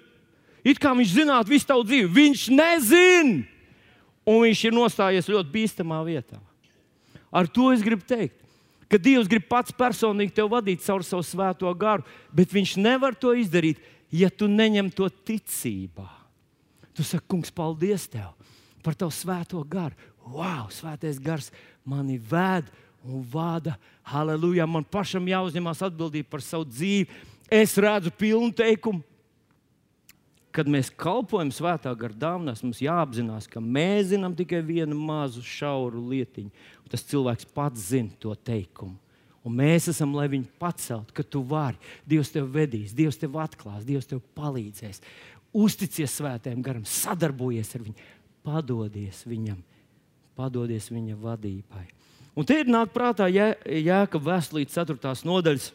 it 0.68 0.82
kā 0.82 0.92
viņš 0.98 1.14
zinātu 1.14 1.54
visu 1.54 1.70
tavu 1.70 1.86
dzīvi. 1.88 2.10
Viņš 2.12 2.48
nezina, 2.58 3.46
un 4.28 4.42
viņš 4.44 4.64
ir 4.68 4.76
nostājies 4.76 5.30
ļoti 5.32 5.54
bīstamā 5.54 6.02
vietā. 6.08 6.42
Ar 7.32 7.48
to 7.48 7.70
es 7.76 7.84
gribu 7.86 8.04
teikt, 8.08 8.36
ka 8.88 9.00
Dievs 9.00 9.30
grib 9.30 9.48
pats 9.48 9.76
personīgi 9.76 10.36
tevi 10.36 10.52
vadīt 10.52 10.84
caur 10.84 11.04
savu 11.06 11.26
svēto 11.26 11.72
garu, 11.78 12.06
bet 12.32 12.54
Viņš 12.56 12.78
nevar 12.80 13.16
to 13.16 13.34
izdarīt, 13.36 13.82
ja 14.12 14.32
tu 14.32 14.48
neņem 14.48 14.92
to 14.96 15.10
ticībā. 15.10 16.08
Tu 16.96 17.06
saki, 17.06 17.28
Kungs, 17.30 17.52
paldies 17.54 18.08
tev 18.10 18.32
par 18.84 18.96
tavu 18.96 19.12
svēto 19.12 19.60
garu. 19.68 19.96
Wow, 20.28 20.68
svētais 20.72 21.20
gars 21.24 21.52
mani 21.88 22.18
vēd 22.20 22.68
un 23.10 23.24
vada. 23.32 23.78
Halleluja! 24.08 24.68
Man 24.70 24.86
pašam 24.88 25.28
jāuzņemas 25.30 25.84
atbildība 25.88 26.36
par 26.36 26.44
savu 26.46 26.68
dzīvi. 26.70 27.08
Es 27.52 27.78
redzu 27.80 28.12
pilnu 28.12 28.52
teikumu. 28.56 29.04
Kad 30.52 30.70
mēs 30.72 30.90
kalpojam 30.90 31.52
svētā 31.54 31.92
gara 32.00 32.16
dāvanās, 32.18 32.64
mums 32.66 32.80
jāapzinās, 32.82 33.46
ka 33.52 33.62
mēs 33.62 34.10
zinām 34.14 34.34
tikai 34.36 34.64
vienu 34.66 34.98
mazu 34.98 35.44
šauru 35.46 36.02
lietiņu. 36.10 36.50
Tas 36.90 37.04
cilvēks 37.06 37.50
pats 37.54 37.92
zina 37.92 38.16
to 38.22 38.34
teikumu. 38.36 38.98
Un 39.48 39.56
mēs 39.56 39.88
esam, 39.92 40.16
lai 40.18 40.26
viņu 40.32 40.50
paceltu, 40.60 41.14
ka 41.16 41.24
tu 41.24 41.40
vari. 41.48 41.80
Dievs 42.10 42.34
tev 42.34 42.50
vedīs, 42.52 42.96
Dievs 42.96 43.20
tev 43.22 43.38
atklās, 43.40 43.86
Dievs 43.88 44.10
tev 44.10 44.20
palīdzēs. 44.36 45.00
Uzticies 45.56 46.18
svētajam 46.20 46.64
garam, 46.66 46.84
sadarbojies 46.84 47.72
ar 47.78 47.86
viņu, 47.86 48.10
padodies 48.44 49.22
viņam, 49.30 49.62
padodies 50.36 50.90
viņa 50.92 51.16
vadībai. 51.22 51.86
Un 52.38 52.46
te 52.46 52.60
ir 52.62 52.70
nāk 52.70 52.92
prātā 52.94 53.26
jē, 53.34 53.56
Jēkab 53.66 54.22
vēstulītes 54.28 54.78
4. 54.78 55.14
nodaļas 55.26 55.72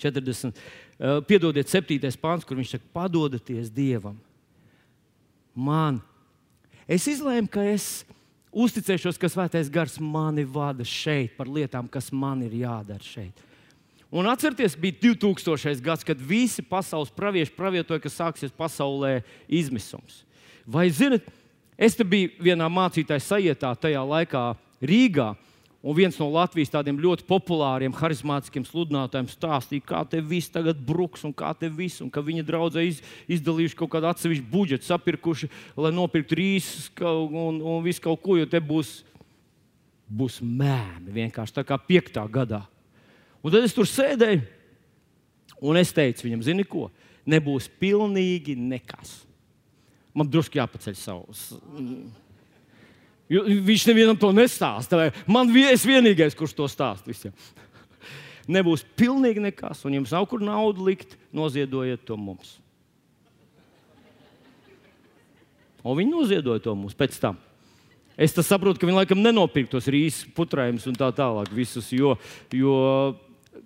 40. 0.00 0.56
Uh, 0.96 1.18
piedodiet, 1.28 1.68
7. 1.68 1.98
pāns, 2.20 2.44
kur 2.48 2.56
viņš 2.56 2.76
saka, 2.76 2.88
padodieties 2.96 3.68
Dievam. 3.72 4.16
Man. 5.52 6.00
Es 6.88 7.04
izlēmu, 7.10 7.50
ka 7.52 7.64
es 7.68 8.06
uzticēšos, 8.56 9.20
ka 9.20 9.28
Svētais 9.28 9.68
Gars 9.72 9.98
mani 10.00 10.46
vada 10.48 10.84
šeit 10.88 11.36
par 11.36 11.50
lietām, 11.52 11.88
kas 11.88 12.08
man 12.12 12.44
ir 12.46 12.56
jādara 12.62 13.04
šeit. 13.04 13.44
Un 14.08 14.28
atcerieties, 14.30 14.76
bija 14.78 14.96
2000. 15.10 15.82
gads, 15.84 16.04
kad 16.06 16.20
visi 16.20 16.64
pasaules 16.64 17.12
pravieši 17.12 17.52
pravietoja, 17.56 18.00
ka 18.00 18.12
sāksies 18.12 18.54
pasaulē 18.56 19.18
izmisums. 19.48 20.22
Vai 20.64 20.88
zinat, 20.88 21.26
es 21.76 21.98
biju 21.98 22.32
vienā 22.40 22.70
mācītāja 22.72 23.20
sajietā 23.20 23.74
tajā 23.76 24.00
laikā, 24.00 24.54
Rīgā. 24.82 25.34
Un 25.86 25.94
viens 25.94 26.16
no 26.18 26.26
Latvijas 26.34 26.72
tādiem 26.72 26.96
ļoti 26.98 27.22
populāriem, 27.28 27.94
harizmātiskiem 27.94 28.64
sludinātājiem 28.66 29.28
stāstīja, 29.30 29.84
kā 29.86 30.00
te 30.08 30.18
viss 30.18 30.50
tagad 30.50 30.80
bruks, 30.82 31.22
un 31.28 31.34
kā 31.36 31.52
te 31.54 31.68
viss, 31.70 32.00
un 32.02 32.10
ka 32.10 32.24
viņa 32.26 32.42
draudzē 32.48 32.82
iz, 32.82 32.98
izdalījuši 33.30 33.78
kaut 33.78 33.92
kādu 33.92 34.08
atsevišķu 34.10 34.48
budžetu, 34.50 34.88
sapirkuši, 34.88 35.50
lai 35.78 35.92
nopirktu 35.94 36.40
rīsus 36.40 36.88
un, 36.98 37.60
un 37.60 37.86
visu 37.86 38.02
kaut 38.02 38.18
ko, 38.24 38.34
jo 38.40 38.48
te 38.50 38.58
būs, 38.58 38.96
būs 40.10 40.40
mēmi 40.42 41.14
vienkārši 41.20 41.60
tā 41.60 41.66
kā 41.68 41.78
piektā 41.78 42.26
gadā. 42.26 42.64
Un 43.44 43.54
tad 43.54 43.62
es 43.62 43.76
tur 43.76 43.86
sēdēju, 43.86 44.42
un 45.70 45.78
es 45.78 45.94
teicu 45.94 46.26
viņam, 46.26 46.46
zini 46.50 46.66
ko, 46.66 46.88
nebūs 47.30 47.70
pilnīgi 47.78 48.58
nekas. 48.58 49.20
Man 50.16 50.26
drusku 50.32 50.58
jāpaceļ 50.58 50.98
savus. 50.98 51.52
Jo 51.54 52.25
viņš 53.30 53.86
nevienam 53.90 54.18
to 54.18 54.30
nestāsta. 54.34 55.08
Man 55.26 55.50
ir 55.50 55.74
vienīgais, 55.76 56.36
kurš 56.38 56.54
to 56.56 56.68
stāsta 56.70 57.10
visiem. 57.10 57.34
Nebūs 58.46 58.84
pilnīgi 58.94 59.42
nekas, 59.42 59.82
un 59.88 59.96
jums 59.98 60.12
nav 60.14 60.28
kur 60.30 60.42
naudu 60.44 60.84
likt, 60.86 61.16
noziedojiet 61.34 62.04
to 62.06 62.14
mums. 62.18 62.60
Un 65.86 65.98
viņi 65.98 66.14
noziedoja 66.14 66.62
to 66.62 66.74
mums 66.78 66.94
pēc 66.98 67.18
tam. 67.22 67.38
Es 68.16 68.32
saprotu, 68.32 68.80
ka 68.80 68.88
viņi 68.88 69.02
laikam 69.02 69.20
nenopirka 69.20 69.74
tos 69.74 69.90
rīsus, 69.92 70.30
putrājumus 70.34 70.86
un 70.88 70.96
tā 70.96 71.10
tālāk. 71.14 71.50
Visus, 71.52 71.90
jo, 71.92 72.14
jo 72.54 72.76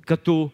kad, 0.09 0.18
tu, 0.27 0.51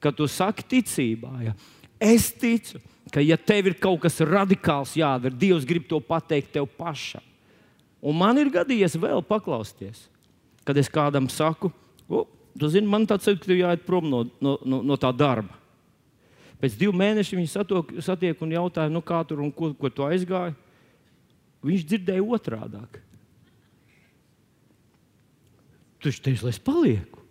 kad 0.00 0.16
tu 0.16 0.26
saki 0.30 0.64
ticībā, 0.64 1.34
ja, 1.44 1.52
es 2.00 2.30
ticu, 2.32 2.80
ka 3.12 3.20
ja 3.20 3.36
tev 3.36 3.70
ir 3.70 3.76
kaut 3.82 4.00
kas 4.06 4.22
radikāls 4.24 4.96
jādara, 4.96 5.36
Dievs 5.36 5.68
grib 5.68 5.84
to 5.90 6.00
pateikt 6.00 6.54
tev 6.56 6.70
pašam. 6.78 7.22
Un 8.06 8.14
man 8.14 8.38
ir 8.38 8.52
gadījies 8.54 8.94
vēl 9.02 9.22
paklausties, 9.26 10.04
kad 10.66 10.78
es 10.78 10.90
kādam 10.92 11.26
saku, 11.32 11.72
tu 12.06 12.68
zini, 12.70 12.86
man 12.86 13.06
tāds 13.08 13.26
ir, 13.26 13.38
ka 13.40 13.48
tev 13.48 13.58
jāiet 13.58 13.82
prom 13.86 14.06
no, 14.10 14.22
no, 14.42 14.56
no, 14.62 14.82
no 14.86 14.98
tā 15.00 15.10
darba. 15.10 15.58
Pēc 16.62 16.76
diviem 16.78 16.96
mēnešiem 17.02 17.42
viņi 17.42 17.52
satok, 17.52 17.90
satiek 18.04 18.38
un 18.42 18.54
jautāja, 18.54 18.92
nu, 18.92 19.02
kā 19.04 19.18
tur 19.28 19.42
un 19.44 19.50
ko, 19.52 19.72
ko 19.76 19.90
tu 19.92 20.06
aizgāji. 20.06 20.54
Viņš 21.66 21.84
dzirdēja 21.90 22.24
otrādi. 22.36 22.80
Tu 25.98 26.08
taču 26.08 26.22
teici, 26.22 26.44
lai 26.46 26.54
es 26.54 26.62
palieku. 26.62 27.24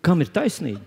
Kam 0.00 0.22
ir 0.22 0.30
taisnība? 0.32 0.84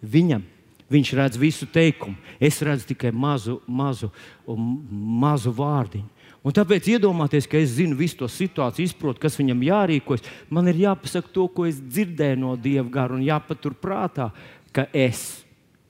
Viņam. 0.00 0.46
Viņš 0.88 1.10
redz 1.18 1.36
visu 1.36 1.66
teikumu, 1.68 2.16
es 2.40 2.62
redzu 2.64 2.88
tikai 2.88 3.10
mazu, 3.12 3.58
mazu, 3.68 4.08
mazu 4.48 5.52
vārdiņu. 5.52 6.08
Un 6.46 6.54
tāpēc 6.54 6.86
iedomāties, 6.94 7.48
ka 7.50 7.58
es 7.60 7.74
zinu 7.76 7.98
visu 7.98 8.22
to 8.22 8.28
situāciju, 8.30 8.86
izprotu, 8.88 9.20
kas 9.20 9.36
viņam 9.36 9.66
jārīkojas. 9.66 10.24
Man 10.54 10.70
ir 10.70 10.78
jāpasaka 10.86 11.28
to, 11.34 11.44
ko 11.52 11.66
es 11.68 11.80
dzirdēju 11.82 12.38
no 12.40 12.54
Dieva 12.56 12.86
gara, 12.94 13.16
un 13.18 13.26
jāpatur 13.26 13.74
prātā, 13.76 14.30
ka 14.72 14.86
es 14.96 15.42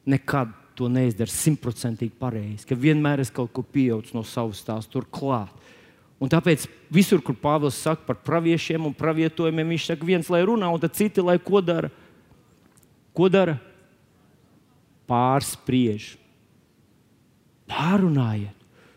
nekad 0.09 0.51
to 0.79 0.89
neizdaru 0.91 1.31
simtprocentīgi 1.31 2.17
pareizi, 2.19 2.67
ka 2.67 2.79
vienmēr 2.79 3.23
es 3.23 3.31
kaut 3.35 3.53
ko 3.55 3.63
pieaugu 3.63 4.15
no 4.17 4.25
savas 4.27 4.65
tās 4.67 4.89
turklāt. 4.91 5.53
Un 6.19 6.31
tāpēc 6.31 6.65
visur, 6.91 7.23
kur 7.23 7.37
Pāvils 7.39 7.79
saka 7.79 8.03
par 8.09 8.19
praviešiem 8.27 8.89
un 8.89 8.95
pravietojumiem, 8.97 9.77
viņš 9.77 9.93
saka, 9.93 10.07
viens 10.07 10.31
lai 10.33 10.43
runā, 10.47 10.71
un 10.75 10.91
citi 10.91 11.23
lai 11.23 11.37
ko 11.39 11.63
dara. 11.63 11.93
Ko 13.15 13.29
dara? 13.31 13.61
Pārspriež. 15.09 16.13
Pārunājiet. 17.69 18.55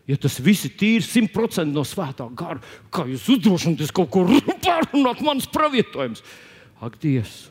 Ja 0.08 0.18
tas 0.18 0.36
viss 0.42 0.66
ir 0.66 0.74
tīri, 0.76 1.04
simtprocentīgi 1.06 1.76
no 1.76 1.84
svētā 1.86 2.26
gara, 2.36 2.58
kā 2.92 3.04
jūs 3.06 3.28
uzdrošināties 3.36 3.92
kaut 3.94 4.10
ko 4.12 4.24
pārunāt, 4.66 5.22
manas 5.24 5.46
pravietojumus? 5.50 6.24
Ak, 6.82 6.96
Dievs, 7.00 7.46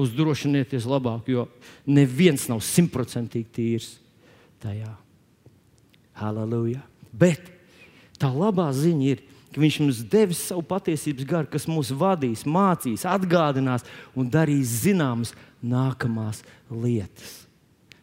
uzdrošinieties 0.00 0.88
labāk, 0.88 1.28
jo 1.28 1.46
neviens 1.84 2.48
nav 2.48 2.62
simtprocentīgi 2.64 3.52
tīrs 3.52 3.90
tajā. 4.64 4.94
Halleluja! 6.16 6.80
Bet 7.12 7.52
tā 8.20 8.32
labā 8.32 8.70
ziņa 8.72 9.12
ir, 9.12 9.20
ka 9.52 9.60
Viņš 9.60 9.78
mums 9.82 10.00
devis 10.08 10.40
savu 10.48 10.62
patiesības 10.64 11.26
garu, 11.28 11.48
kas 11.52 11.68
mūs 11.68 11.92
vadīs, 11.92 12.46
mācīs, 12.48 13.04
atgādinās 13.08 13.84
un 14.16 14.30
darīs 14.32 14.80
zināmas 14.86 15.34
nākamās 15.60 16.40
lietas. 16.70 17.41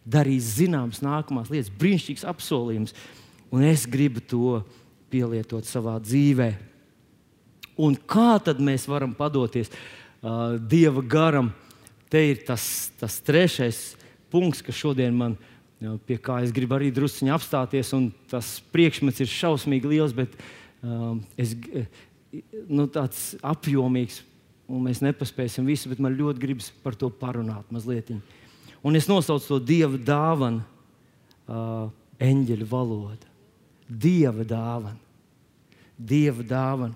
Darīs 0.10 0.56
zināmas 0.58 1.04
nākamās 1.06 1.52
lietas, 1.54 1.72
brīnišķīgs 1.80 2.26
apsolījums 2.30 2.96
un 3.54 3.66
es 3.66 3.86
gribu 3.90 4.22
to 4.22 4.60
pielietot 5.10 5.66
savā 5.66 5.98
dzīvē. 6.02 6.54
Un 7.80 7.96
kā 8.10 8.38
tad 8.44 8.60
mēs 8.62 8.86
varam 8.90 9.14
padoties 9.16 9.72
uh, 9.72 10.58
Dieva 10.60 11.02
garam? 11.02 11.54
Te 12.10 12.22
ir 12.32 12.42
tas, 12.46 12.90
tas 13.00 13.20
trešais 13.22 13.94
punkts, 14.34 14.64
kas 14.66 14.78
šodien 14.78 15.16
man 15.16 15.38
pie 16.06 16.18
kā 16.20 16.42
es 16.44 16.52
gribu 16.52 16.76
arī 16.76 16.90
druskuļi 16.92 17.32
apstāties. 17.32 17.94
Tas 18.32 18.58
priekšmets 18.74 19.24
ir 19.24 19.32
šausmīgi 19.32 19.94
liels, 19.94 20.16
bet 20.16 20.34
uh, 20.36 21.16
es, 21.40 21.56
nu, 22.68 22.86
tāds 22.92 23.32
apjomīgs, 23.46 24.24
un 24.70 24.84
mēs 24.86 25.02
nepaspēsim 25.06 25.66
visu, 25.70 25.90
bet 25.90 26.02
man 26.04 26.18
ļoti 26.18 26.44
gribas 26.44 26.70
par 26.84 26.98
to 27.00 27.10
parunāt 27.10 27.72
mazliet. 27.74 28.12
Un 28.84 28.96
es 28.96 29.10
nosaucu 29.10 29.48
to 29.48 29.60
Dieva 29.60 30.00
dāvanu, 30.00 30.64
uh, 31.50 31.90
eņģeļu 32.24 32.68
valodu. 32.70 33.28
Dieva 33.90 34.46
dāvana. 34.48 35.00
Dieva 36.00 36.46
dāvana. 36.48 36.96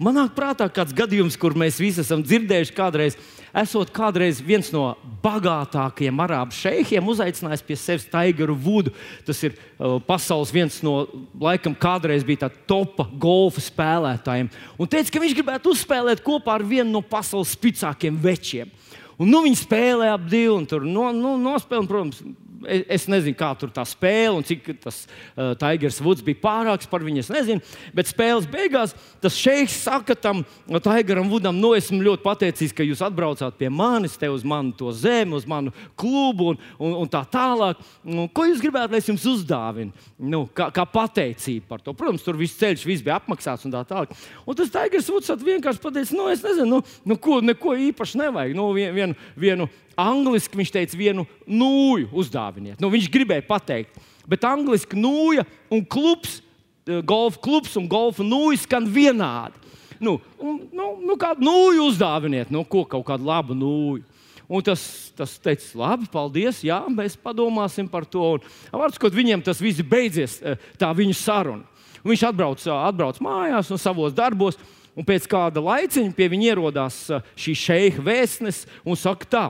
Man 0.00 0.16
nāk 0.16 0.32
prātā 0.34 0.66
kāds 0.72 0.94
gadījums, 0.96 1.36
kur 1.38 1.54
mēs 1.54 1.78
visi 1.78 2.02
esam 2.02 2.24
dzirdējuši, 2.24 2.72
kādreiz, 2.74 3.16
esot 3.62 3.92
kādreiz 3.94 4.40
viens 4.42 4.72
no 4.74 4.96
bagātākajiem 5.22 6.22
arābu 6.24 6.56
šeihiem, 6.56 7.12
uzaicinājis 7.12 7.62
pie 7.68 7.76
sevis 7.78 8.08
Tigeru 8.10 8.56
Vudu. 8.58 8.90
Tas 9.28 9.38
ir 9.46 9.54
uh, 9.54 10.00
pasaules 10.02 10.50
viens 10.54 10.80
no, 10.82 11.04
laikam, 11.38 11.76
kādreiz 11.78 12.26
bija 12.26 12.48
tāds 12.48 12.58
topa 12.70 13.06
golfa 13.22 13.62
spēlētājiem. 13.62 14.50
Un 14.80 14.90
teica, 14.90 15.14
ka 15.14 15.22
viņš 15.22 15.38
gribētu 15.38 15.76
uzspēlēt 15.76 16.24
kopā 16.26 16.58
ar 16.58 16.66
vienu 16.66 16.90
no 16.96 17.04
pasaules 17.06 17.54
spēcīgākajiem 17.54 18.18
večiem. 18.26 18.74
Un, 19.20 19.28
nu, 19.28 19.42
viņi 19.44 19.58
spēlē 19.60 20.08
ap 20.14 20.24
divu, 20.32 20.56
un 20.56 20.66
tur 20.68 20.86
no, 20.88 21.10
nu, 21.12 21.34
nospēlē, 21.40 21.84
protams, 21.88 22.22
es 22.68 23.06
nezinu, 23.10 23.36
kā 23.38 23.50
tur 23.58 23.70
tā 23.72 23.84
spēle 23.88 24.34
un 24.36 24.44
cik 24.46 24.68
tas 24.82 25.02
uh, 25.06 25.52
Tigers 25.58 26.00
Woods 26.04 26.24
bija 26.24 26.40
pārāks 26.42 26.88
par 26.90 27.04
viņu. 27.04 27.22
Es 27.24 27.30
nezinu, 27.32 27.62
bet 27.96 28.10
spēles 28.10 28.48
beigās 28.50 28.94
tas 29.22 29.36
šeiks 29.36 29.78
saka 29.84 30.16
tam 30.18 30.42
Tigeram 30.68 31.30
Woodam, 31.30 31.56
no 31.56 31.70
nu, 31.70 31.78
esmu 31.78 32.00
ļoti 32.04 32.24
pateicīgs, 32.24 32.74
ka 32.76 32.86
jūs 32.86 33.02
atbraucāt 33.04 33.56
pie 33.58 33.70
manis, 33.72 34.18
te 34.20 34.28
uz 34.30 34.44
manu 34.46 34.74
to 34.76 34.92
zemi, 34.96 35.36
uz 35.38 35.46
manu 35.48 35.72
klubu 35.98 36.52
un, 36.52 36.60
un, 36.78 36.96
un 37.02 37.10
tā 37.10 37.22
tālāk. 37.30 37.80
Un, 38.04 38.24
ko 38.34 38.46
jūs 38.48 38.62
gribētu, 38.62 38.94
lai 38.94 39.02
es 39.02 39.10
jums 39.10 39.26
uzdāvinu? 39.30 40.08
Nu, 40.18 40.44
kā, 40.56 40.70
kā 40.74 40.86
pateicība 40.88 41.74
par 41.74 41.84
to. 41.84 41.94
Protams, 41.96 42.24
tur 42.26 42.38
viss 42.40 42.58
ceļš 42.60 42.86
viss 42.88 43.04
bija 43.06 43.20
apmaksāts 43.20 43.68
un 43.68 43.74
tā 43.74 43.84
tālāk. 43.88 44.14
Un 44.44 44.58
tas 44.58 44.72
Tigers 44.74 45.10
Woods 45.12 45.32
vienkārši 45.44 45.82
pateica, 45.82 46.16
nu, 46.16 46.28
es 46.32 46.44
nezinu, 46.44 46.80
nu, 46.80 46.98
nu, 47.08 47.20
ko, 47.20 47.40
neko 47.44 47.76
īpaši 47.90 48.20
nevajag. 48.24 48.56
Nu, 48.58 48.70
vien, 48.76 48.94
vienu, 48.96 49.18
vienu 49.38 49.68
Angliski 50.00 50.58
viņš 50.60 50.72
teica, 50.74 50.98
vienu 50.98 51.26
nūju 51.46 52.10
uzdāviniet. 52.22 52.80
Nu, 52.82 52.90
viņš 52.92 53.08
gribēja 53.12 53.46
pateikt, 53.46 53.98
bet 54.28 54.46
angliski 54.48 54.98
nūja 54.98 55.44
un 55.72 55.84
klubs, 55.84 56.40
eh, 56.86 57.00
golfa 57.04 57.40
klubs 57.42 57.76
un 57.76 57.88
golfa 57.90 58.24
nūja 58.26 58.64
skan 58.64 58.88
vienādi. 58.88 59.56
Nu, 60.00 60.16
un, 60.40 60.62
nu, 60.72 60.94
nu, 61.04 61.16
kādu 61.20 61.44
nūju 61.44 61.90
uzdāviniet, 61.90 62.48
nu, 62.50 62.64
ko 62.64 62.86
kaut 62.88 63.04
kādu 63.04 63.28
labu 63.28 63.56
nūju. 63.56 64.06
Un 64.50 64.64
tas, 64.66 64.82
tas 65.14 65.36
teica, 65.38 65.62
labi, 65.78 66.08
paldies, 66.10 66.64
jā, 66.66 66.80
mēs 66.90 67.14
padomāsim 67.14 67.86
par 67.86 68.02
to. 68.02 68.32
Vārdsakot, 68.72 69.14
viņiem 69.14 69.44
tas 69.46 69.60
viss 69.62 69.84
beidzies, 69.86 70.40
eh, 70.42 70.58
tā 70.80 70.88
viņu 70.96 71.14
saruna. 71.14 71.68
Un 72.00 72.10
viņš 72.10 72.24
atbrauc, 72.30 72.64
atbrauc 72.64 73.20
mājās 73.22 73.70
un 73.70 73.78
savos 73.78 74.16
darbos, 74.16 74.56
un 74.96 75.06
pēc 75.06 75.28
kāda 75.30 75.62
laiciņa 75.62 76.16
pie 76.16 76.30
viņa 76.32 76.48
ierodās 76.50 76.98
eh, 77.12 77.22
šī 77.38 77.54
šeiha 77.60 78.02
vēstnes 78.02 78.64
un 78.82 78.98
saka 78.98 79.28
tā. 79.30 79.44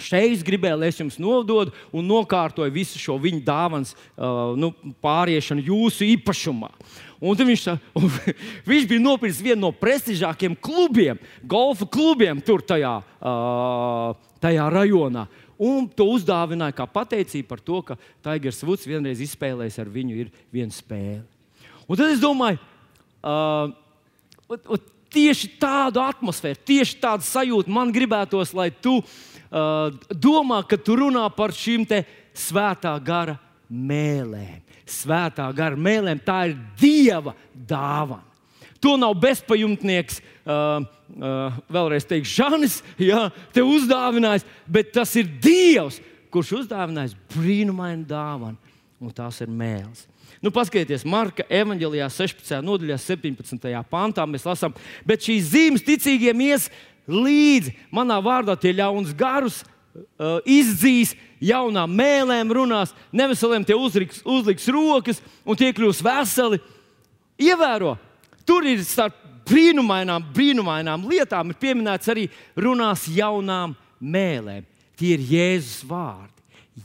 Šeit 0.00 0.40
gribēja, 0.46 0.78
lai 0.80 0.88
es 0.88 0.96
jums 0.96 1.18
nododu 1.20 1.72
un 1.92 2.06
nokārtoju 2.08 2.72
visu 2.72 3.00
šo 3.00 3.18
viņa 3.20 3.42
dāvāns 3.44 3.92
uh, 3.92 4.54
nu, 4.56 4.70
pāriešanu 5.04 5.64
jūsu 5.66 6.06
īpašumā. 6.14 6.70
Un 7.22 7.36
viņš, 7.36 7.66
un 8.00 8.08
viņš 8.70 8.86
bija 8.88 9.02
nopircis 9.02 9.42
vienu 9.44 9.66
no 9.66 9.70
prestižākajiem 9.76 10.56
klubiem, 10.64 11.20
golfa 11.44 11.86
klubiem, 11.92 12.40
tur 12.40 12.64
tajā, 12.64 12.94
uh, 13.20 14.14
tajā 14.42 14.68
rajonā. 14.72 15.26
Un 15.62 15.84
to 15.92 16.08
uzdāvināja 16.14 16.74
kā 16.80 16.86
pateicību 16.88 17.50
par 17.50 17.60
to, 17.60 17.82
ka 17.84 17.98
Tigers 18.24 18.62
Woods 18.64 18.88
vienreiz 18.88 19.20
izspēlējis 19.22 19.76
ar 19.84 19.92
viņu 19.92 20.24
vienu 20.54 20.72
spēli. 20.74 21.20
Un 21.84 22.00
tad 22.00 22.08
es 22.08 22.22
domāju, 22.22 22.56
uh, 23.28 24.80
tieši 25.12 25.52
tādu 25.60 26.00
atmosfēru, 26.00 26.64
tieši 26.64 26.96
tādu 27.04 27.28
sajūtu 27.28 27.70
man 27.70 27.92
gribētos, 27.92 28.54
lai 28.56 28.70
tu 28.72 28.96
uh, 29.02 29.14
uh, 29.52 29.92
domā, 30.10 30.62
ka 30.66 30.78
tu 30.80 30.96
runā 30.98 31.24
par 31.36 31.52
šīm 31.54 31.86
svētā 32.32 32.96
gara 33.04 33.36
mēlēm. 33.68 34.60
Svētā 34.88 35.46
gara 35.56 35.76
mēlēm 35.76 36.20
tā 36.24 36.46
ir 36.50 36.58
Dieva 36.80 37.34
dāvana. 37.54 38.24
To 38.82 38.96
nav 38.98 39.14
bezpajumtnieks, 39.22 40.18
uh, 40.42 40.82
uh, 40.82 41.58
vēlreiz 41.70 42.06
teikšu, 42.08 42.34
Žanis, 42.34 42.80
ja, 42.98 43.28
te 43.54 43.62
uzdāvinājis, 43.62 44.46
bet 44.66 44.90
tas 44.96 45.12
ir 45.20 45.28
Dievs, 45.42 46.00
kurš 46.34 46.64
uzdāvinājis 46.64 47.14
brīnumainu 47.36 48.02
dāvanu, 48.10 48.58
un 48.98 49.14
tās 49.14 49.38
ir 49.44 49.52
mēls. 49.52 50.08
Nu, 50.42 50.50
paskatieties, 50.50 51.04
Marka 51.06 51.44
evanģēlijā 51.46 52.08
16. 52.10 52.56
nodaļā, 52.66 52.96
17. 52.98 53.68
pantā 53.86 54.24
mēs 54.26 54.46
lasām, 54.48 54.74
bet 55.06 55.22
šīs 55.28 55.52
zīmes 55.52 55.84
ticīgiem 55.86 56.42
ies 56.48 56.66
līdzi 57.08 57.74
manā 57.94 58.18
vārdā 58.22 58.56
tie 58.58 58.74
ļauns 58.76 59.14
garus 59.16 59.62
uh, 59.62 60.40
izdzīs, 60.44 61.16
jaunām 61.42 61.90
mēlēm 61.98 62.52
runās, 62.54 62.94
neveseliem 63.12 63.64
tie 63.66 63.76
uzliks, 63.76 64.22
uzliks 64.24 64.68
rokas 64.72 65.22
un 65.44 65.58
tie 65.58 65.72
kļūs 65.74 66.02
veseli. 66.04 66.60
Ievēro, 67.42 67.96
tur 68.46 68.66
ir 68.68 68.84
starp 68.86 69.16
brīnumainām, 69.48 70.28
brīnumainām 70.34 71.08
lietām 71.10 71.50
ir 71.50 71.58
pieminēts 71.60 72.10
arī 72.12 72.28
runās 72.56 73.08
jaunām 73.10 73.74
mēlēm. 73.98 74.68
Tie 74.98 75.16
ir 75.16 75.24
Jēzus 75.32 75.82
vārdi. 75.88 76.30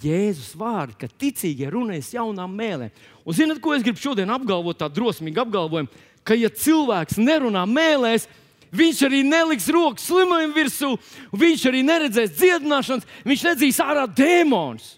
Jēzus 0.04 0.52
vārdi, 0.58 0.98
ka 1.00 1.08
ticīgie 1.08 1.70
runās 1.72 2.10
jaunām 2.16 2.52
mēlēm. 2.58 2.92
Un 3.28 3.36
zinot, 3.36 3.62
ko 3.64 3.76
es 3.76 3.86
gribu 3.86 4.02
šodien 4.02 4.32
apgalvot, 4.34 4.80
tā 4.80 4.90
drosmīgi 4.92 5.40
apgalvojumu, 5.44 6.04
ka 6.28 6.36
ja 6.36 6.50
cilvēks 6.52 7.20
nerunā 7.22 7.64
mēlēs, 7.70 8.28
Viņš 8.76 9.02
arī 9.08 9.22
neliks 9.24 9.70
rokas 9.72 10.08
slimajam 10.10 10.54
virsū, 10.56 10.92
viņš 11.32 11.66
arī 11.70 11.84
neredzēs 11.88 12.34
dziedināšanas, 12.36 13.08
viņš 13.28 13.46
nedzīs 13.48 13.80
ārā 13.84 14.04
dēmonus. 14.12 14.96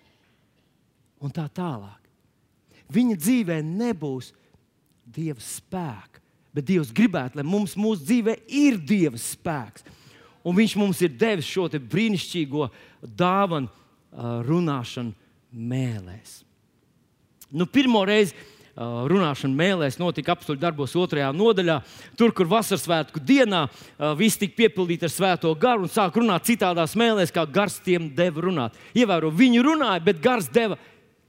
Un 1.22 1.34
tā 1.36 1.45
tālāk. 1.51 1.99
Viņa 2.89 3.17
dzīvē 3.20 3.59
nebūs 3.65 4.34
Dieva 5.09 5.41
spēka, 5.41 6.22
bet 6.53 6.67
Dievs 6.70 6.91
gribētu, 6.93 7.39
lai 7.39 7.45
mums 7.45 7.76
mūsu 7.78 8.05
dzīvē 8.05 8.36
ir 8.45 8.78
Dieva 8.78 9.17
spēks. 9.17 9.86
Un 10.45 10.55
Viņš 10.57 10.76
mums 10.80 11.01
ir 11.05 11.13
devis 11.17 11.49
šo 11.49 11.67
brīnišķīgo 11.70 12.70
dāvanu, 13.01 13.70
runāšanu 14.45 15.13
mēlēs. 15.53 16.39
Nu, 17.49 17.65
pirmo 17.65 18.01
reizi 18.05 18.36
runāšana 18.80 19.59
mēlēs 19.59 19.99
notika 19.99 20.34
apstuļu 20.36 20.61
darbos 20.61 20.95
otrajā 20.95 21.30
nodaļā. 21.36 21.80
Tur, 22.19 22.32
kur 22.36 22.47
vasaras 22.47 22.86
svētku 22.86 23.19
dienā 23.19 23.65
viss 24.19 24.39
tika 24.39 24.55
piepildīts 24.61 25.09
ar 25.09 25.15
svēto 25.15 25.51
garu 25.59 25.84
un 25.86 25.91
sāk 25.91 26.15
runāt 26.19 26.47
citādās 26.47 26.95
mēlēs, 26.99 27.34
kā 27.36 27.43
gars 27.49 27.80
tiem 27.84 28.07
deva 28.15 28.45
runāt. 28.47 28.80
Ievēro, 28.95 29.34
viņi 29.36 29.65
runāja, 29.65 30.05
bet 30.05 30.23
gars 30.23 30.47
deva 30.53 30.80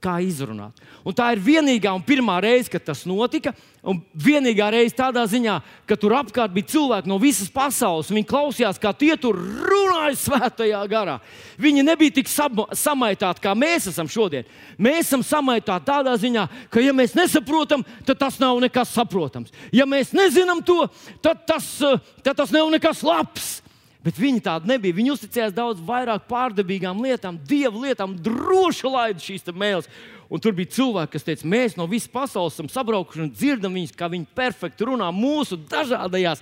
kā 0.01 0.17
izrunāt. 0.23 0.79
Un 1.05 1.15
tā 1.15 1.29
ir 1.35 1.41
vienīgā 1.43 1.91
un 1.93 2.03
pirmā 2.05 2.39
reize, 2.43 2.71
kad 2.71 2.83
tas 2.89 3.03
notika. 3.09 3.53
Un 3.81 3.97
vienīgā 4.13 4.67
reize 4.73 4.93
tādā 4.93 5.23
ziņā, 5.25 5.55
ka 5.89 5.95
tur 5.97 6.13
apkārt 6.13 6.53
bija 6.53 6.69
cilvēki 6.69 7.09
no 7.09 7.17
visas 7.21 7.49
pasaules. 7.53 8.11
Viņi 8.13 8.27
klausījās, 8.29 8.77
kā 8.81 8.91
tie 8.93 9.15
tur 9.17 9.37
runāja 9.37 10.17
svētajā 10.21 10.81
garā. 10.89 11.17
Viņi 11.61 11.85
nebija 11.85 12.17
tik 12.19 12.29
samaitāti, 12.29 13.41
kā 13.41 13.55
mēs 13.57 13.89
esam 13.89 14.09
šodien. 14.09 14.45
Mēs 14.77 15.07
esam 15.07 15.25
samaitāti 15.25 15.89
tādā 15.89 16.13
ziņā, 16.21 16.45
ka, 16.69 16.83
ja 16.85 16.93
mēs 16.93 17.17
nesaprotam, 17.17 17.85
tad 18.05 18.21
tas 18.21 18.37
nav 18.41 18.61
nekas 18.61 18.93
saprotams. 18.93 19.53
Ja 19.73 19.89
mēs 19.89 20.13
nezinām 20.17 20.61
to, 20.65 20.83
tad 21.25 21.45
tas, 21.49 21.73
tad 22.21 22.37
tas 22.37 22.53
nav 22.53 22.69
nekas 22.73 23.01
labs. 23.05 23.60
Bet 24.01 24.17
viņi 24.17 24.41
tādi 24.41 24.71
nebija. 24.71 24.97
Viņi 24.97 25.13
uzticējās 25.13 25.53
daudz 25.53 25.81
vairāk 25.85 26.25
pārdabīgām 26.29 27.03
lietām, 27.05 27.37
dievu 27.47 27.83
lietām, 27.83 28.15
droši 28.17 28.89
laida 28.89 29.21
šīs 29.21 29.45
mēlus. 29.53 29.89
Un 30.31 30.39
tur 30.41 30.55
bija 30.55 30.71
cilvēki, 30.71 31.11
kas 31.11 31.25
teica, 31.27 31.47
mēs 31.51 31.75
no 31.75 31.85
visas 31.91 32.09
pasaules 32.09 32.55
esam 32.55 32.69
sabraukuši 32.71 33.25
un 33.25 33.31
dzirdam 33.35 33.75
viņus, 33.75 33.93
kā 33.99 34.07
viņi 34.09 34.29
perfekti 34.37 34.87
runā 34.87 35.09
mūsu 35.13 35.57
dažādajās, 35.69 36.41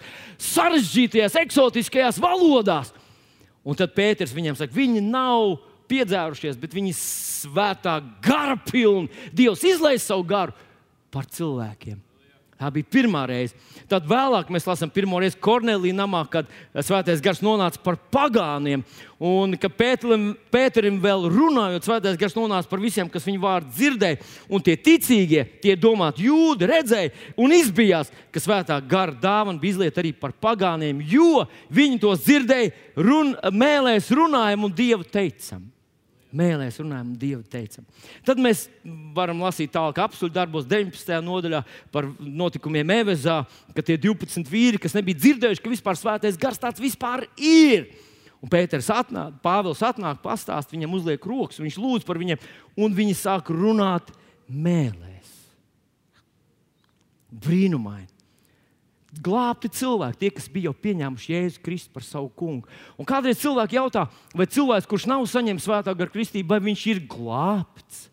sarežģītajās, 0.51 1.39
eksotiskajās 1.41 2.21
valodās. 2.21 2.93
Un 3.65 3.75
tad 3.79 3.95
Pēters 3.97 4.35
viņam 4.35 4.59
saka, 4.59 4.77
viņi 4.77 5.01
nav 5.03 5.57
piedzērušies, 5.89 6.59
bet 6.61 6.75
viņi 6.77 6.93
svētā 6.95 7.97
gara 8.23 8.55
pilni. 8.61 9.09
Dievs 9.33 9.65
izlaiž 9.67 10.05
savu 10.05 10.27
garu 10.29 10.55
par 11.11 11.25
cilvēkiem. 11.25 11.97
Tā 12.59 12.67
bija 12.75 12.89
pirmā 12.91 13.21
reize. 13.29 13.55
Tad 13.87 14.03
vēlāk 14.03 14.49
mēs 14.51 14.65
lasām 14.67 14.89
pirmo 14.91 15.21
reizi 15.21 15.37
Kornelija 15.39 15.95
namā, 15.95 16.25
kad 16.27 16.49
svētais 16.83 17.21
gars 17.23 17.39
nonāca 17.39 17.79
par 17.79 17.95
pagāniem. 18.11 18.83
Un 19.23 19.55
ka 19.59 19.69
Pēterim, 19.71 20.33
Pēterim 20.51 20.97
vēl 20.99 21.29
runājot, 21.31 21.87
svētais 21.87 22.19
gars 22.19 22.35
nonāca 22.35 22.67
par 22.67 22.83
visiem, 22.83 23.07
kas 23.07 23.23
viņu 23.29 23.39
vārdu 23.45 23.71
dzirdēja. 23.77 24.19
Un 24.51 24.67
tie 24.67 24.75
ticīgie, 24.75 25.45
tie 25.63 25.77
domāti 25.79 26.27
jūdi, 26.27 26.67
redzēja 26.67 27.15
un 27.39 27.55
izbijās, 27.55 28.11
ka 28.35 28.43
svētā 28.43 28.81
gara 28.83 29.15
dāvana 29.15 29.59
bija 29.59 29.77
izlieta 29.77 30.03
arī 30.03 30.11
par 30.11 30.35
pagāniem, 30.35 30.99
jo 31.07 31.47
viņi 31.71 32.03
tos 32.03 32.27
dzirdēja, 32.27 32.75
run, 32.99 33.37
mēlēs 33.55 34.11
runājumu 34.11 34.67
un 34.67 34.79
dievu 34.83 35.07
teicam 35.07 35.63
mēlēs 36.35 36.79
runājam, 36.81 37.13
Dievu 37.19 37.41
teicam. 37.49 37.85
Tad 38.25 38.41
mēs 38.41 38.67
varam 39.15 39.41
lasīt 39.43 39.71
tālāk, 39.73 40.01
apstuļu 40.03 40.33
darbos, 40.35 40.67
19. 40.69 41.17
nodaļā 41.25 41.63
par 41.93 42.07
notikumiem 42.19 42.93
Evezā, 42.99 43.41
ka 43.75 43.85
tie 43.85 43.97
12 44.01 44.51
vīri, 44.51 44.81
kas 44.81 44.95
nebija 44.97 45.19
dzirdējuši, 45.19 45.63
ka 45.63 45.73
vispār 45.73 45.99
svētais 45.99 46.39
gars 46.39 46.61
tāds 46.61 46.83
vispār 46.83 47.25
ir. 47.35 47.89
Un 48.39 48.51
Pēters 48.51 48.87
atnāk, 48.93 49.41
Pāvils 49.43 49.81
atnāk, 49.83 50.21
pastāst 50.23 50.71
viņam, 50.71 50.93
uzliek 50.95 51.25
rokas, 51.27 51.59
viņš 51.59 51.79
lūdz 51.81 52.07
par 52.07 52.21
viņiem, 52.21 52.39
un 52.79 52.95
viņi 52.95 53.17
sāk 53.19 53.51
runāt 53.51 54.13
mēlēs. 54.47 55.33
Brīnumaini 57.29 58.18
glābti 59.23 59.69
cilvēki, 59.73 60.19
tie, 60.21 60.29
kas 60.33 60.47
bija 60.51 60.69
jau 60.69 60.75
pieņēmuši 60.83 61.33
Jēzu 61.33 61.61
Kristu 61.63 61.93
par 61.95 62.05
savu 62.05 62.29
kungu. 62.39 62.69
Un 62.99 63.07
kādreiz 63.07 63.39
cilvēki 63.41 63.79
jautā, 63.79 64.07
vai 64.37 64.47
cilvēks, 64.49 64.87
kurš 64.89 65.07
nav 65.11 65.25
saņēmis 65.29 65.67
svētā 65.67 65.93
gara 65.97 66.13
kristību, 66.13 66.53
vai 66.53 66.61
viņš 66.69 66.85
ir 66.93 67.03
glābts? 67.09 68.07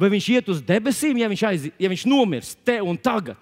Vai 0.00 0.08
viņš 0.14 0.28
iet 0.32 0.50
uz 0.50 0.62
debesīm, 0.64 1.20
ja 1.20 1.28
viņš, 1.30 1.46
aiz, 1.48 1.66
ja 1.78 1.90
viņš 1.92 2.04
nomirs 2.08 2.54
te 2.64 2.78
un 2.82 2.96
tagad? 2.98 3.38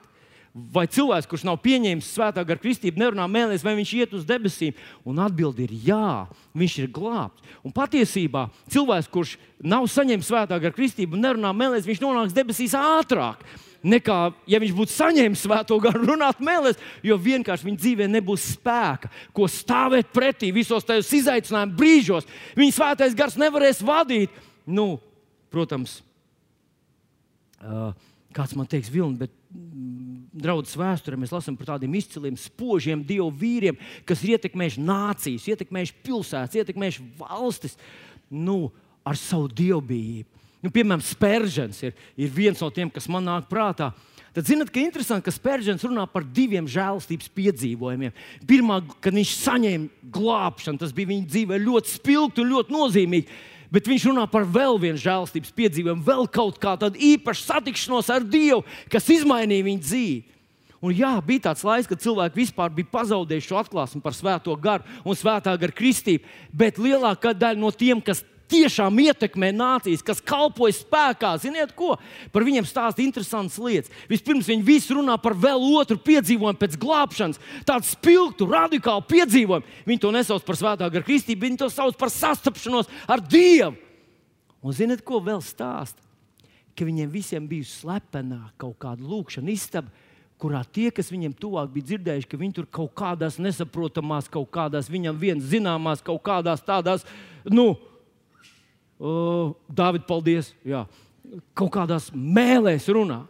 Vai 0.51 0.89
cilvēks, 0.91 1.29
kurš 1.31 1.45
nav 1.47 1.61
pieņēmis 1.63 2.09
svētā 2.11 2.43
gara 2.43 2.59
kristību, 2.59 2.99
nerunā 2.99 3.29
mēlēs, 3.31 3.63
vai 3.63 3.77
viņš 3.79 3.93
iet 4.01 4.15
uz 4.19 4.25
debesīm? 4.27 4.75
Un 5.07 5.23
atbildi 5.23 5.69
ir 5.69 5.75
jā, 5.87 6.27
viņš 6.59 6.75
ir 6.83 6.91
glābts. 6.91 7.53
Un 7.63 7.71
patiesībā 7.71 8.49
cilvēks, 8.67 9.11
kurš 9.15 9.37
nav 9.63 9.87
saņēmis 9.87 10.27
svētā 10.27 10.59
gara 10.59 10.75
kristību 10.75 11.15
un 11.15 11.23
nerunā 11.23 11.55
mēlēs, 11.55 11.87
viņš 11.87 12.03
nonāks 12.03 12.35
debesīs 12.35 12.75
ātrāk 12.75 13.47
nekā, 13.87 14.19
ja 14.51 14.61
viņš 14.61 14.75
būtu 14.77 14.95
saņēmis 14.95 15.45
svēto 15.47 15.79
garu, 15.83 16.05
runāt 16.13 16.43
mēlēs, 16.45 16.81
jo 17.07 17.17
vienkārši 17.21 17.67
viņa 17.69 17.81
dzīvē 17.81 18.09
nebūs 18.11 18.51
spēka, 18.57 19.11
ko 19.37 19.49
stāvēt 19.51 20.13
pretī 20.15 20.53
visos 20.55 20.87
tajos 20.87 21.11
izaicinājumu 21.21 21.77
brīžos. 21.79 22.29
Viņa 22.59 22.77
svētais 22.77 23.17
gars 23.19 23.39
nevarēs 23.41 23.83
vadīt. 23.87 24.35
Nu, 24.69 24.99
protams, 25.53 25.99
kāds 28.37 28.57
man 28.57 28.69
teiks, 28.71 28.91
Vilni, 28.93 29.19
bet 29.21 29.33
mm, 29.53 30.29
draudzes 30.45 30.79
vēsturē 30.79 31.19
mēs 31.21 31.33
lasām 31.35 31.57
par 31.59 31.75
tādiem 31.75 31.97
izciliem, 31.99 32.39
spožiem 32.39 33.03
dievu 33.07 33.31
vīriem, 33.41 33.81
kas 34.09 34.23
ir 34.25 34.37
ietekmējuši 34.37 34.85
nācijas, 34.85 35.49
ietekmējuši 35.55 35.97
pilsētas, 36.07 36.61
ietekmējuši 36.61 37.09
valstis 37.21 37.77
nu, 38.31 38.69
ar 39.05 39.19
savu 39.19 39.49
dievbijību. 39.49 40.40
Nu, 40.61 40.69
piemēram, 40.73 41.03
Spēržens 41.05 41.81
ir, 41.87 41.95
ir 42.21 42.33
viens 42.33 42.61
no 42.61 42.69
tiem, 42.75 42.91
kas 42.93 43.09
man 43.09 43.25
nāk 43.25 43.49
prātā. 43.49 43.91
Tad 44.37 44.47
zināt, 44.47 44.69
ka 44.71 44.79
interesanti, 44.79 45.25
ka 45.27 45.35
Spēržens 45.35 45.83
runā 45.83 46.05
par 46.07 46.23
diviem 46.23 46.69
žēlastības 46.71 47.31
piedzīvojumiem. 47.35 48.13
Pirmā, 48.47 48.79
kad 49.03 49.17
viņš 49.17 49.33
saņēma 49.41 50.11
glābšanu, 50.15 50.79
tas 50.83 50.93
bija 50.95 51.11
viņa 51.11 51.31
dzīvē 51.33 51.59
ļoti 51.65 51.95
spilgti 51.97 52.45
un 52.45 52.53
ļoti 52.53 52.77
nozīmīgi. 52.77 53.41
Bet 53.71 53.87
viņš 53.87 54.09
runā 54.11 54.27
par 54.31 54.47
vēl 54.51 54.79
vienu 54.83 54.99
žēlastības 54.99 55.55
piedzīvojumu, 55.55 56.07
vēl 56.07 56.29
kaut 56.35 56.59
kādu 56.63 56.91
īpašu 56.95 57.47
satikšanos 57.47 58.11
ar 58.11 58.27
Dievu, 58.27 58.65
kas 58.91 59.07
izmainīja 59.15 59.67
viņa 59.67 59.85
dzīvi. 59.87 60.19
Un 60.81 60.95
jā, 60.97 61.11
bija 61.25 61.51
tāds 61.51 61.63
laiks, 61.67 61.89
kad 61.91 62.01
cilvēki 62.01 62.41
vispār 62.41 62.71
bija 62.73 62.89
pazaudējuši 62.89 63.57
atklāsmi 63.61 64.01
par 64.01 64.17
svēto 64.17 64.55
garu 64.57 64.87
un 65.05 65.19
svētā 65.19 65.53
gara 65.61 65.77
kristību. 65.77 66.25
Bet 66.57 66.81
lielākā 66.81 67.35
daļa 67.37 67.61
no 67.61 67.69
tiem, 67.75 68.01
kas 68.01 68.25
tiešām 68.51 68.99
ietekmē 69.05 69.51
nācijas, 69.57 70.03
kas 70.05 70.23
kalpoja 70.25 70.75
spēkā. 70.77 71.33
Ziniet, 71.43 71.73
ko? 71.79 71.95
Par 72.35 72.45
viņiem 72.47 72.67
stāsta 72.69 73.05
interesantas 73.05 73.59
lietas. 73.63 73.93
Vispirms 74.11 74.51
viņi 74.51 74.67
visi 74.67 74.97
runā 74.97 75.17
par 75.23 75.37
vēl 75.39 75.63
otru 75.79 75.99
piedzīvojumu 76.03 76.61
pēc 76.61 76.77
glābšanas, 76.81 77.41
tādu 77.69 77.89
spilgtu, 77.89 78.51
radikālu 78.51 79.07
piedzīvojumu. 79.11 79.79
Viņi 79.89 80.05
to 80.05 80.13
nesauc 80.15 80.45
par 80.47 80.59
svētā 80.61 80.91
gara 80.91 81.07
kristību, 81.07 81.47
viņi 81.47 81.63
to 81.63 81.71
sauc 81.73 81.99
par 82.01 82.13
sastapšanos 82.15 82.91
ar 83.11 83.23
Dievu. 83.25 83.77
Un 84.61 84.77
ziniet, 84.77 85.01
ko 85.07 85.23
vēl 85.25 85.41
stāsta? 85.45 86.03
Ka 86.77 86.85
viņiem 86.87 87.11
visiem 87.13 87.47
bija 87.49 87.67
slepenā 87.67 88.51
kaut 88.61 88.77
kāda 88.83 89.05
lūkšana 89.05 89.53
istaba 89.53 89.89
kurā 90.41 90.63
tie, 90.65 90.89
kas 90.95 91.11
viņiem 91.13 91.35
tuvāk 91.37 91.71
bija 91.75 91.91
dzirdējuši, 91.93 92.29
ka 92.31 92.41
viņi 92.41 92.57
tur 92.57 92.69
kaut 92.73 92.95
kādās 92.97 93.37
nesaprotamās, 93.43 94.31
kaut 94.33 94.49
kādās 94.55 94.89
viņam 94.91 95.19
viens 95.21 95.47
zināmās, 95.53 96.05
kaut 96.05 96.23
kādās 96.25 96.65
tādās, 96.65 97.05
nu, 97.45 97.75
uh, 99.01 99.53
Dāvid, 99.67 100.07
paldies! 100.09 100.53
Jā. 100.67 100.85
Kaut 101.57 101.73
kādās 101.75 102.11
mēlēs 102.15 102.89
runā. 102.93 103.23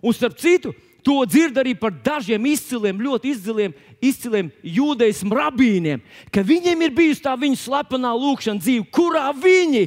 Un 0.00 0.16
starp 0.16 0.38
citu, 0.40 0.72
to 1.04 1.20
dzird 1.28 1.58
arī 1.60 1.74
par 1.78 1.92
dažiem 1.92 2.44
izciliem, 2.50 3.00
ļoti 3.00 3.32
izciliem, 3.34 3.74
izciliem 4.00 4.50
jūdeismu 4.64 5.36
rabīniem, 5.36 6.04
ka 6.32 6.44
viņiem 6.46 6.86
ir 6.86 6.94
bijusi 6.96 7.24
tā 7.24 7.34
viņa 7.40 7.58
slepenā 7.60 8.12
lūkšana 8.16 8.62
dzīve, 8.62 8.86
kurā 8.92 9.28
viņi 9.36 9.84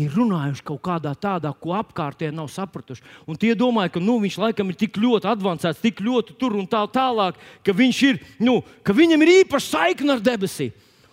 ir 0.00 0.12
runājuši 0.14 0.64
kaut 0.66 0.80
kādā 0.86 1.12
tādā, 1.18 1.50
ko 1.58 1.74
apkārtēji 1.78 2.34
nav 2.34 2.50
sapratuši. 2.52 3.02
Un 3.26 3.38
tie 3.40 3.52
domāja, 3.58 3.94
ka 3.96 4.02
nu, 4.02 4.18
viņš 4.22 4.38
laikam 4.44 4.70
ir 4.70 4.78
tik 4.78 4.98
ļoti 5.02 5.30
avansēts, 5.30 5.82
tik 5.82 6.02
ļoti 6.04 6.36
tur 6.38 6.54
un 6.58 6.68
tā 6.70 6.84
tālāk, 6.92 7.38
ka, 7.66 7.74
ir, 7.74 8.20
nu, 8.38 8.60
ka 8.86 8.94
viņam 8.96 9.26
ir 9.26 9.34
īpaša 9.40 9.66
saikne 9.66 10.14
ar 10.14 10.22
debesīm. 10.22 10.70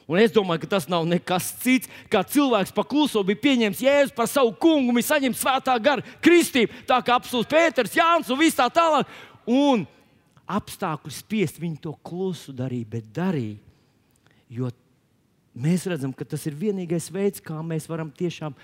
Un 0.07 0.21
es 0.23 0.31
domāju, 0.31 0.61
ka 0.63 0.69
tas 0.77 0.85
nav 0.87 1.03
nekas 1.03 1.49
cits, 1.59 1.89
kā 2.07 2.21
cilvēks 2.23 2.71
pakluso 2.75 3.19
bija 3.27 3.41
pieņēmis 3.43 3.83
Jēzu 3.83 4.15
par 4.15 4.29
savu 4.31 4.53
kungu, 4.55 4.95
viņš 4.95 5.09
saņem 5.09 5.35
svētā 5.35 5.75
gara 5.83 6.15
kristību, 6.23 6.85
tā 6.87 7.01
kā 7.03 7.17
apelsīns 7.17 7.49
Pēters, 7.51 7.97
Jānis 7.97 8.31
un 8.31 8.39
viss 8.39 8.55
tā 8.55 8.69
tālāk. 8.71 9.11
Un 9.51 9.83
apstākļi 10.47 11.11
spiest 11.11 11.59
viņu 11.59 11.81
to 11.83 11.93
klusu 12.07 12.55
darīt, 12.55 12.87
bet 12.95 13.11
darīja. 13.11 13.59
Jo 14.47 14.71
mēs 15.59 15.83
redzam, 15.91 16.15
ka 16.15 16.23
tas 16.23 16.47
ir 16.47 16.55
vienīgais 16.55 17.11
veids, 17.11 17.43
kā 17.43 17.59
mēs 17.59 17.89
varam 17.91 18.07
tiešām 18.07 18.55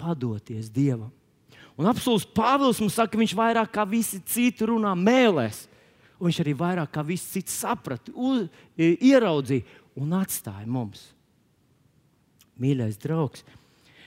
padoties 0.00 0.72
Dievam. 0.74 1.12
Un 1.78 1.86
apelsīns 1.86 2.26
Pāvils 2.34 2.82
mums 2.82 2.98
saka, 2.98 3.14
ka 3.14 3.20
viņš 3.20 3.36
vairāk 3.38 3.70
kā 3.78 3.86
visi 3.88 4.18
citi 4.26 4.66
runā 4.68 4.90
mēlēs. 4.98 5.68
Un 6.20 6.28
viņš 6.28 6.40
arī 6.42 6.52
vairāk 6.52 6.90
kā 6.92 7.04
visi 7.06 7.38
citi 7.38 7.54
saprata, 7.54 8.12
ieraudzīja 8.76 9.79
un 9.98 10.14
atstāja 10.18 10.66
mums. 10.68 11.08
Mīļais 12.60 12.98
draugs, 13.00 13.44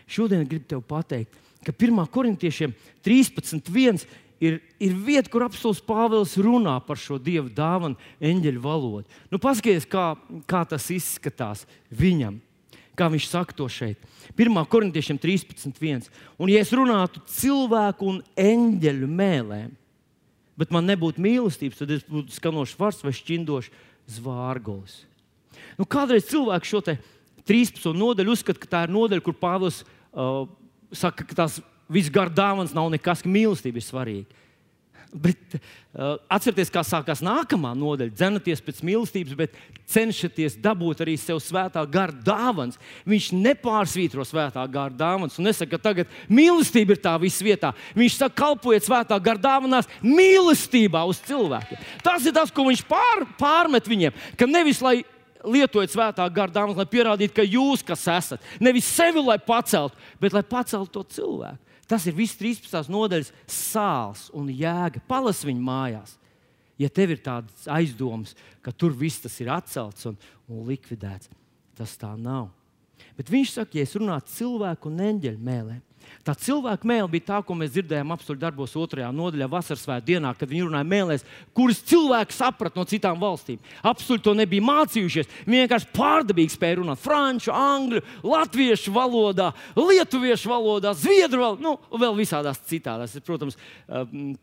šodien 0.05 0.45
gribu 0.47 0.67
te 0.69 0.79
pateikt, 0.87 1.33
ka 1.65 1.73
1. 1.73 2.03
korintiešiem 2.13 2.73
13.1 3.05 4.03
ir, 4.43 4.59
ir 4.81 4.95
vieta, 5.05 5.31
kur 5.31 5.45
apelsīns 5.47 5.81
Pāvils 5.85 6.35
runā 6.41 6.75
par 6.85 6.99
šo 6.99 7.17
dievu 7.21 7.51
dāvanu, 7.53 7.97
eņģeļu 8.23 8.63
valodu. 8.63 9.21
Nu, 9.31 9.39
Paskaties, 9.41 9.87
kā, 9.89 10.13
kā 10.49 10.63
tas 10.69 10.89
izskatās 10.93 11.65
viņam. 11.89 12.41
Kā 12.93 13.07
viņš 13.09 13.25
saka 13.25 13.55
to 13.57 13.65
šeit? 13.71 14.01
1. 14.37 14.53
korintiešiem 14.69 15.17
13.1. 15.21 16.11
Un, 16.37 16.51
ja 16.51 16.61
es 16.61 16.73
runātu 16.75 17.23
cilvēku 17.39 18.11
un 18.11 18.19
eņģeļu 18.37 19.09
mēlēm, 19.09 19.71
bet 20.59 20.73
man 20.73 20.85
nebūtu 20.85 21.23
mīlestības, 21.23 21.79
tad 21.79 21.95
es 21.95 22.05
būtu 22.05 22.35
skanošs 22.35 22.77
vārds 22.77 23.01
vai 23.01 23.15
šķindošs 23.17 23.71
zvārgolis. 24.19 24.99
Nu, 25.79 25.87
kādreiz 25.89 26.27
cilvēks 26.29 26.69
šo 26.69 26.83
13. 27.43 27.91
nodaļu 27.97 28.35
uzskata, 28.37 28.61
ka 28.61 28.69
tā 28.71 28.85
ir 28.87 28.93
nodaļa, 28.95 29.23
kur 29.25 29.35
Pāvils 29.35 29.81
uh, 29.83 30.45
saka, 30.95 31.25
ka 31.27 31.43
tās 31.43 31.59
visgar 31.91 32.31
dāvāns 32.31 32.75
nav 32.75 32.91
nekas, 32.93 33.23
ka 33.23 33.31
mīlestība 33.31 33.81
ir 33.81 33.85
svarīga. 33.85 34.39
Bet 35.13 35.57
uh, 35.59 36.15
atcerieties, 36.31 36.71
kā 36.73 36.81
sākās 36.81 37.21
nākamā 37.21 37.75
nodaļa. 37.77 38.15
Dzenaties 38.17 38.63
pēc 38.65 38.79
mīlestības, 38.87 39.35
bet 39.37 39.59
cenšaties 39.93 40.55
dabūt 40.63 41.03
arī 41.05 41.13
sev 41.21 41.37
svētā 41.43 41.83
gara 41.91 42.15
dāvāns. 42.25 42.79
Viņš 43.05 43.27
nepārsvītro 43.37 44.25
svētā 44.25 44.63
gara 44.73 44.89
dāvāns 44.97 45.37
un 45.37 45.45
nesaka, 45.51 45.75
ka 45.75 45.91
tagad 45.91 46.17
mīlestība 46.33 46.95
ir 46.95 47.03
tā 47.03 47.13
viss 47.21 47.45
vietā. 47.45 47.75
Viņš 47.99 48.17
saka, 48.23 48.39
kalpojiet 48.41 48.87
svētā 48.87 49.19
gara 49.21 49.43
dāvanās 49.43 49.89
mīlestībā 50.01 51.05
uz 51.05 51.21
cilvēkiem. 51.27 51.85
Tas 52.01 52.25
ir 52.25 52.33
tas, 52.33 52.49
ko 52.49 52.65
viņš 52.71 52.85
pār, 52.89 53.27
pārmet 53.37 53.89
viņiem. 53.89 54.17
Ka 54.39 54.49
nevis 54.49 54.81
lai 54.81 55.03
lietojiet 55.43 55.93
svētā 55.93 56.25
gara 56.33 56.51
dāvāns, 56.53 56.79
lai 56.79 56.87
pierādītu, 56.89 57.35
ka 57.37 57.45
jūs 57.45 57.83
kas 57.85 58.07
esat. 58.11 58.49
Nevis 58.63 58.87
sevi, 58.89 59.21
lai 59.23 59.37
paceltu, 59.41 59.99
bet 60.21 60.35
lai 60.35 60.43
paceltu 60.47 60.99
to 60.99 61.03
cilvēku. 61.19 61.59
Tas 61.87 62.05
ir 62.07 62.15
viss 62.15 62.39
13. 62.39 62.89
nodaļas 62.91 63.33
sāls 63.49 64.29
un 64.33 64.47
jēga. 64.49 65.03
Palas 65.07 65.43
viņu 65.45 65.63
mājās. 65.63 66.15
Ja 66.79 66.89
tev 66.89 67.13
ir 67.13 67.21
tādas 67.21 67.67
aizdomas, 67.69 68.33
ka 68.63 68.73
tur 68.73 68.95
viss 68.97 69.21
tas 69.21 69.35
ir 69.43 69.51
atcelts 69.53 70.07
un, 70.09 70.17
un 70.49 70.63
likvidēts, 70.67 71.29
tas 71.77 71.93
tā 71.99 72.09
nav. 72.17 72.49
Bet 73.17 73.29
viņš 73.29 73.51
saka, 73.59 73.77
ja 73.77 73.85
es 73.85 73.93
runātu 73.99 74.33
cilvēku 74.33 74.89
un 74.89 75.03
eņģeļu 75.05 75.43
mēlēm, 75.43 75.83
Tā 76.23 76.35
cilvēka 76.39 76.87
mēlē 76.87 77.09
bija 77.11 77.29
tā, 77.33 77.39
ko 77.45 77.57
mēs 77.59 77.73
dzirdējām 77.75 78.13
apakšu 78.15 78.39
darbos, 78.39 78.75
otrajā 78.79 79.09
nodaļā, 79.13 79.49
vasaras 79.51 79.83
svētdienā, 79.83 80.13
dienā, 80.13 80.33
kad 80.37 80.49
viņi 80.49 80.67
runāja 80.67 80.87
mēlēs, 80.87 81.25
kuras 81.55 81.81
cilvēki 81.89 82.35
saprata 82.35 82.79
no 82.79 82.85
citām 82.89 83.19
valstīm. 83.21 83.59
Absolūti 83.83 84.25
to 84.27 84.33
nebija 84.37 84.63
mācījušies. 84.65 85.31
Viņi 85.47 85.63
vienkārši 85.63 85.91
pārdabīgi 85.95 86.55
spēja 86.55 86.79
runāt 86.81 87.01
franču, 87.01 87.51
angļu, 87.55 88.03
latviešu 88.23 88.93
valodā, 88.93 89.51
lietuviešu 89.75 90.51
valodā, 90.51 90.93
zviedru 90.97 91.43
valodā, 91.43 91.63
nu, 91.63 91.75
vēl 91.99 92.15
visādās 92.17 92.61
citādās. 92.69 93.17
Protams, 93.25 93.59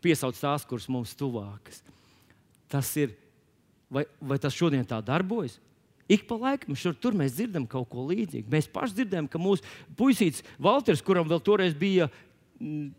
piesaucu 0.03 0.41
tās, 0.41 0.67
kuras 0.67 0.87
mums 0.91 1.15
tuvākas. 1.17 1.81
Tas 2.71 2.87
ir, 2.99 3.15
vai, 3.91 4.05
vai 4.21 4.39
tas 4.41 4.55
šodien 4.55 4.87
tā 4.87 5.01
darbojas? 5.03 5.59
Ik 6.09 6.25
pa 6.29 6.37
laikam 6.39 6.77
šur 6.77 6.95
tur 6.97 7.17
mēs 7.17 7.35
dzirdam 7.37 7.67
kaut 7.69 7.89
ko 7.91 8.07
līdzīgu. 8.09 8.49
Mēs 8.51 8.69
paši 8.71 9.01
dzirdējām, 9.01 9.29
ka 9.31 9.41
mūsu 9.41 9.65
puisīts 9.99 10.45
Valters, 10.61 11.03
kuram 11.05 11.29
vēl 11.29 11.41
toreiz 11.43 11.77
bija 11.77 12.09
mm, 12.59 12.89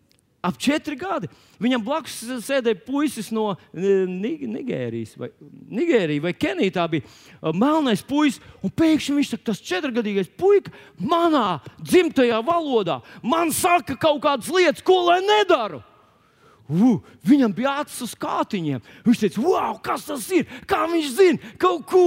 ap 0.42 0.58
četri 0.58 0.96
gadi, 0.98 1.28
viņam 1.62 1.84
blakus 1.86 2.16
sēdēja 2.42 2.80
puisis 2.86 3.30
no 3.34 3.52
Nigērijas 3.74 5.14
vai, 5.20 5.30
Nigērija, 5.70 6.24
vai 6.24 6.32
Kenija. 6.34 6.74
Tā 6.80 6.88
bija 6.90 7.52
melnais 7.54 8.02
puisis, 8.06 8.42
un 8.62 8.72
pēkšņi 8.74 9.16
viņš 9.18 9.30
saka, 9.34 9.46
tas 9.52 9.62
četrgadīgais 9.70 10.32
puika 10.38 10.74
manā 10.98 11.60
dzimtajā 11.78 12.42
valodā 12.46 13.00
man 13.22 13.54
saka 13.54 13.96
kaut 13.96 14.22
kādas 14.24 14.50
lietas, 14.50 14.82
ko 14.84 15.04
lai 15.06 15.20
nedaru. 15.22 15.82
Uh, 16.72 17.00
viņam 17.26 17.52
bija 17.52 17.74
acis 17.82 18.00
uz 18.06 18.12
kātiņiem. 18.16 18.80
Viņš 19.04 19.20
teica, 19.20 19.42
wow, 19.44 19.74
kas 19.84 20.06
tas 20.08 20.24
ir? 20.32 20.46
Kā 20.68 20.86
viņš 20.88 21.08
zina 21.12 21.52
kaut 21.60 21.84
ko? 21.90 22.04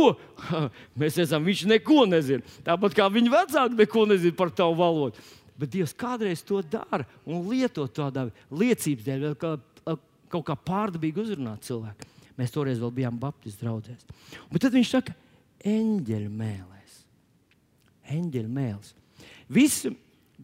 Mēs 1.00 1.20
redzam, 1.22 1.46
viņš 1.46 1.66
neko 1.70 2.06
nezina. 2.10 2.56
Tāpat 2.66 2.98
kā 2.98 3.06
viņa 3.14 3.34
vecāki 3.34 3.80
neko 3.84 4.06
nezina 4.10 4.38
par 4.38 4.54
tavu 4.56 4.80
valodu. 4.80 5.22
Bet 5.60 5.72
Dievs 5.72 5.94
kādreiz 5.96 6.42
to 6.44 6.60
dara 6.66 7.06
un 7.24 7.46
lieto 7.52 7.86
tādā 7.88 8.26
liecības 8.50 9.06
dēļ, 9.06 9.28
kā, 9.40 9.54
kaut 10.34 10.48
kā 10.50 10.58
pārdabīgi 10.68 11.22
uzrunāt 11.22 11.68
cilvēku. 11.68 12.10
Mēs 12.36 12.52
toreiz 12.52 12.82
vēl 12.82 12.92
bijām 12.98 13.20
Baptistu 13.20 13.64
draugos. 13.64 14.10
Tad 14.60 14.74
viņš 14.74 14.96
saka, 14.98 15.14
eņģeļu 15.64 16.32
mēlēs. 16.42 16.98
Eņģeļu 18.18 18.52
mēlēs. 18.58 18.92
Visi 19.56 19.94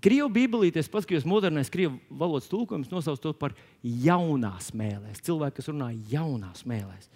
Krievu 0.01 0.31
bībelītēs 0.33 0.89
paskatījos 0.89 1.27
modernais 1.29 1.69
krievu 1.69 1.99
valodas 2.17 2.49
tulkojums, 2.49 2.89
nosauc 2.89 3.21
to 3.21 3.33
par 3.37 3.53
jaunās 3.81 4.71
mēlēs. 4.73 5.21
Cilvēki, 5.27 5.59
kas 5.59 5.69
runā 5.69 5.91
jaunās 6.09 6.65
mēlēs, 6.69 7.09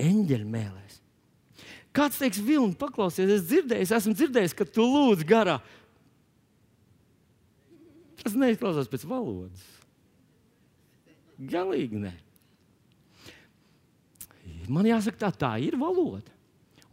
eņģeļu 0.00 0.48
mēlēs. 0.54 1.00
Kāds 1.94 2.18
teiks, 2.18 2.40
Vilni, 2.42 2.74
paklausies, 2.78 3.30
es 3.30 3.44
dzirdēju, 3.46 3.84
es 3.84 3.92
esmu 3.94 4.16
dzirdējis, 4.16 4.56
ka 4.56 4.66
tu 4.66 4.86
lūdz 4.88 5.22
garā. 5.28 5.58
Tas 8.24 8.34
neizklausās 8.40 8.88
pēc 8.90 9.04
valodas. 9.06 9.66
Galīgi 11.38 12.00
nē. 12.00 12.14
Man 14.72 14.88
jāsaka, 14.88 15.26
tā, 15.26 15.30
tā 15.44 15.52
ir 15.60 15.76
valoda. 15.76 16.32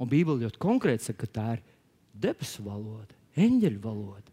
Un 0.01 0.09
Bībelē 0.11 0.47
ļoti 0.47 0.59
konkrēti 0.61 1.07
saka, 1.07 1.23
ka 1.23 1.33
tā 1.39 1.47
ir 1.55 1.63
debesu 2.19 2.65
valoda, 2.65 3.15
eņģeļu 3.39 3.81
valoda. 3.83 4.30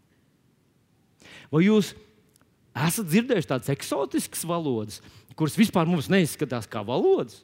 Vai 1.53 1.65
jūs 1.65 1.93
esat 2.87 3.09
dzirdējuši 3.09 3.49
tādas 3.49 3.71
eksotiskas 3.73 4.45
valodas, 4.47 4.99
kuras 5.39 5.57
vispār 5.59 5.89
mums 5.89 6.09
neizskatās 6.11 6.69
kā 6.69 6.83
valodas? 6.85 7.41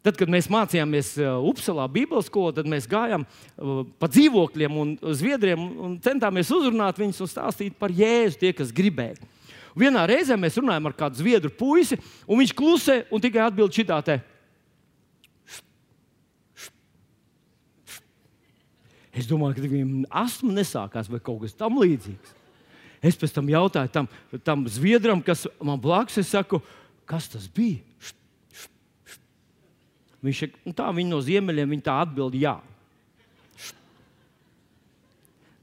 Tad, 0.00 0.16
kad 0.16 0.30
mēs 0.32 0.46
mācījāmies 0.48 1.10
uh, 1.20 1.42
Upsalā 1.44 1.84
Bībeles 1.92 2.30
skolā, 2.30 2.54
tad 2.56 2.68
mēs 2.72 2.86
gājām 2.88 3.26
uh, 3.26 3.82
pa 4.00 4.08
dzīvokļiem 4.08 4.78
un 4.80 4.94
zviedriem 5.12 5.60
un 5.60 5.98
centāmies 6.00 6.48
uzrunāt 6.56 6.96
viņus 7.00 7.20
un 7.20 7.28
stāstīt 7.28 7.76
par 7.76 7.92
Jēzu, 7.92 8.38
tie, 8.40 8.54
kas 8.56 8.72
gribēja. 8.72 9.20
Vienā 9.76 10.06
reizē 10.08 10.38
mēs 10.40 10.56
runājām 10.56 10.88
ar 10.88 10.96
kādu 10.96 11.20
zviedru 11.20 11.52
puisi, 11.52 12.00
un 12.24 12.40
viņš 12.40 12.54
klusē 12.56 12.96
un 13.12 13.22
tikai 13.22 13.44
atbild 13.44 13.76
šitā 13.76 14.00
te. 14.06 14.16
Es 19.12 19.28
domāju, 19.28 19.58
ka 19.58 19.68
viņam 19.68 19.94
astma 20.22 20.56
nesākās 20.56 21.12
vai 21.12 21.20
kaut 21.20 21.44
kas 21.44 21.56
tamlīdzīgs. 21.60 22.39
Es 23.00 23.16
pēc 23.16 23.32
tam 23.32 23.48
jautāju 23.48 23.92
tam, 23.94 24.08
tam 24.44 24.66
zviedram, 24.68 25.22
kas 25.24 25.46
man 25.62 25.80
blakus, 25.80 26.18
es 26.20 26.32
saku, 26.32 26.60
kas 27.08 27.30
tas 27.32 27.46
bija? 27.48 27.80
Viņš 30.20 30.42
nu 30.68 30.74
tā, 30.76 30.90
viņi 30.92 31.08
no 31.08 31.20
ziemeļiem 31.24 31.70
viņi 31.72 31.86
tā 31.86 31.96
atbild, 32.02 32.36
jā. 32.36 32.58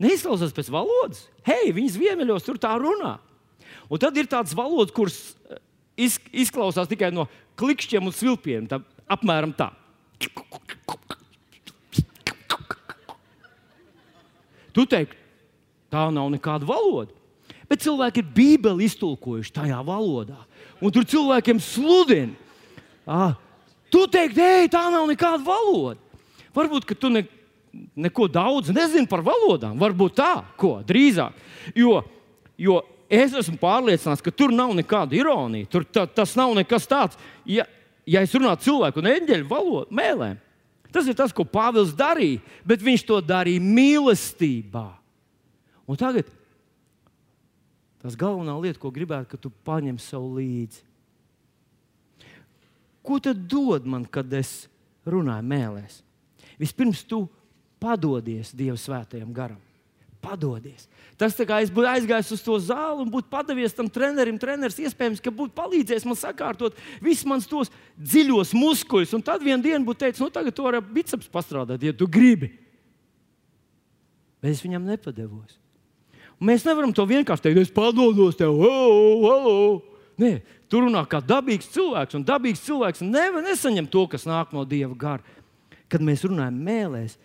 Neizklausās 0.01 0.53
pēc 0.53 0.69
valodas. 0.73 1.23
Hei, 1.45 1.71
viņi 1.73 1.93
ziemeļos 1.95 2.45
tur 2.45 2.57
tā 2.61 2.73
runā. 2.81 3.17
Un 3.89 4.01
tad 4.01 4.17
ir 4.17 4.29
tādas 4.29 4.53
valodas, 4.57 4.93
kuras 4.93 5.17
eh, 5.49 6.17
izklausās 6.41 6.89
tikai 6.89 7.09
no 7.13 7.27
klikšķiem 7.57 8.09
un 8.09 8.13
svilpiem. 8.13 8.65
Tā, 8.69 8.81
apmēram 9.09 9.53
tā. 9.57 9.71
Tu 14.73 14.85
teiksi, 14.85 15.17
tā 15.89 16.03
nav 16.13 16.29
nekāda 16.33 16.67
valoda. 16.69 17.13
Bet 17.67 17.83
cilvēki 17.83 18.23
ir 18.23 18.33
Bībeli 18.35 18.87
iztulkojuši 18.87 19.53
tajā 19.55 19.79
valodā. 19.85 20.39
Un 20.79 20.93
tur 20.93 21.07
cilvēkiem 21.07 21.59
sludina. 21.63 22.35
Ah, 23.07 23.35
tu 23.91 24.05
teiksi, 24.11 24.43
ej, 24.43 24.69
tā 24.71 24.85
nav 24.91 25.07
nekāda 25.09 25.41
valoda. 25.43 25.99
Varbūt 26.55 26.93
tu 26.97 27.11
ne, 27.11 27.23
neko 27.95 28.27
daudz 28.31 28.71
nezini 28.73 29.09
par 29.09 29.23
valodām. 29.25 29.77
Varbūt 29.79 30.15
tā, 30.17 30.31
ko 30.59 30.77
drīzāk. 30.87 31.35
Jo, 31.75 32.01
jo 32.59 32.79
es 33.09 33.35
esmu 33.35 33.59
pārliecināts, 33.61 34.23
ka 34.23 34.31
tur 34.31 34.53
nav 34.55 34.73
nekāda 34.77 35.17
ironija. 35.17 35.67
Tur 35.71 35.85
ta, 35.85 36.05
tas 36.07 36.35
nav 36.39 36.55
nekas 36.57 36.87
tāds. 36.89 37.19
Ja, 37.47 37.67
ja 38.07 38.23
es 38.23 38.35
runātu 38.35 38.69
cilvēku 38.69 39.03
un 39.03 39.11
eņģeļu 39.11 39.49
valodu, 39.51 39.91
mēlēm, 39.95 40.39
tas 40.95 41.07
ir 41.07 41.17
tas, 41.19 41.35
ko 41.35 41.45
Pāvils 41.47 41.93
darīja, 41.97 42.41
bet 42.67 42.83
viņš 42.83 43.05
to 43.07 43.19
darīja 43.21 43.63
mīlestībā. 43.63 44.87
Un 45.87 45.99
tagad 45.99 46.27
Tas 48.03 48.17
galvenā 48.19 48.53
lieta, 48.61 48.79
ko 48.81 48.91
gribētu, 48.93 49.31
ka 49.31 49.39
tu 49.41 49.51
paņem 49.65 49.97
sev 50.01 50.25
līdzi. 50.37 50.83
Ko 53.07 53.21
tad 53.23 53.39
dod 53.49 53.87
man, 53.87 54.03
kad 54.03 54.31
es 54.35 54.67
runāju 55.07 55.45
mēlēs? 55.47 56.01
Vispirms 56.59 57.05
tu 57.07 57.23
padodies 57.81 58.51
Dieva 58.57 58.77
svētajam 58.79 59.31
garam. 59.33 59.61
Padodies. 60.21 60.87
Tas 61.17 61.37
tā 61.37 61.45
kā 61.47 61.59
es 61.63 61.71
būtu 61.73 61.87
aizgājis 61.87 62.33
uz 62.35 62.41
to 62.43 62.57
zāli 62.59 63.05
un 63.05 63.11
būtu 63.13 63.29
padavies 63.31 63.75
tam 63.77 63.87
trenerim. 63.89 64.39
Treneris 64.41 64.79
iespējams, 64.81 65.21
ka 65.23 65.31
būtu 65.33 65.55
palīdzējis 65.55 66.07
man 66.09 66.17
sakārtot 66.19 66.77
visus 67.01 67.25
manus 67.29 67.47
tos 67.49 67.71
dziļos 67.95 68.51
muskuļus. 68.57 69.13
Un 69.15 69.23
tad 69.25 69.45
vienā 69.45 69.61
dienā 69.63 69.85
būtu 69.87 70.03
teicis, 70.03 70.23
nu 70.25 70.29
tagad 70.33 70.57
tu 70.57 70.65
vari 70.65 70.81
biceps 70.81 71.29
pastrādāt, 71.31 71.85
ja 71.85 71.95
tu 71.95 72.09
gribi. 72.11 72.51
Bet 74.41 74.51
es 74.51 74.61
viņam 74.65 74.85
nepadevos. 74.89 75.55
Mēs 76.37 76.65
nevaram 76.67 76.91
to 76.93 77.05
vienkārši 77.09 77.47
teikt, 77.47 77.61
es 77.63 77.73
padodos 77.73 78.37
tev, 78.37 78.53
oh, 78.61 79.23
oh, 79.25 79.47
oh. 79.49 79.97
Nē, 80.21 80.39
tur 80.69 80.85
runā 80.85 81.03
kā 81.09 81.21
dabīgs 81.21 81.69
cilvēks, 81.73 82.17
un 82.17 82.25
dabīgs 82.25 82.61
cilvēks 82.65 83.03
nevar 83.05 83.45
nesaņemt 83.45 83.91
to, 83.93 84.03
kas 84.09 84.25
nāk 84.29 84.53
no 84.53 84.65
Dieva 84.65 84.93
gara. 84.97 85.37
Kad 85.89 86.03
mēs 86.03 86.25
runājam 86.27 86.57
mēlēs, 86.67 87.15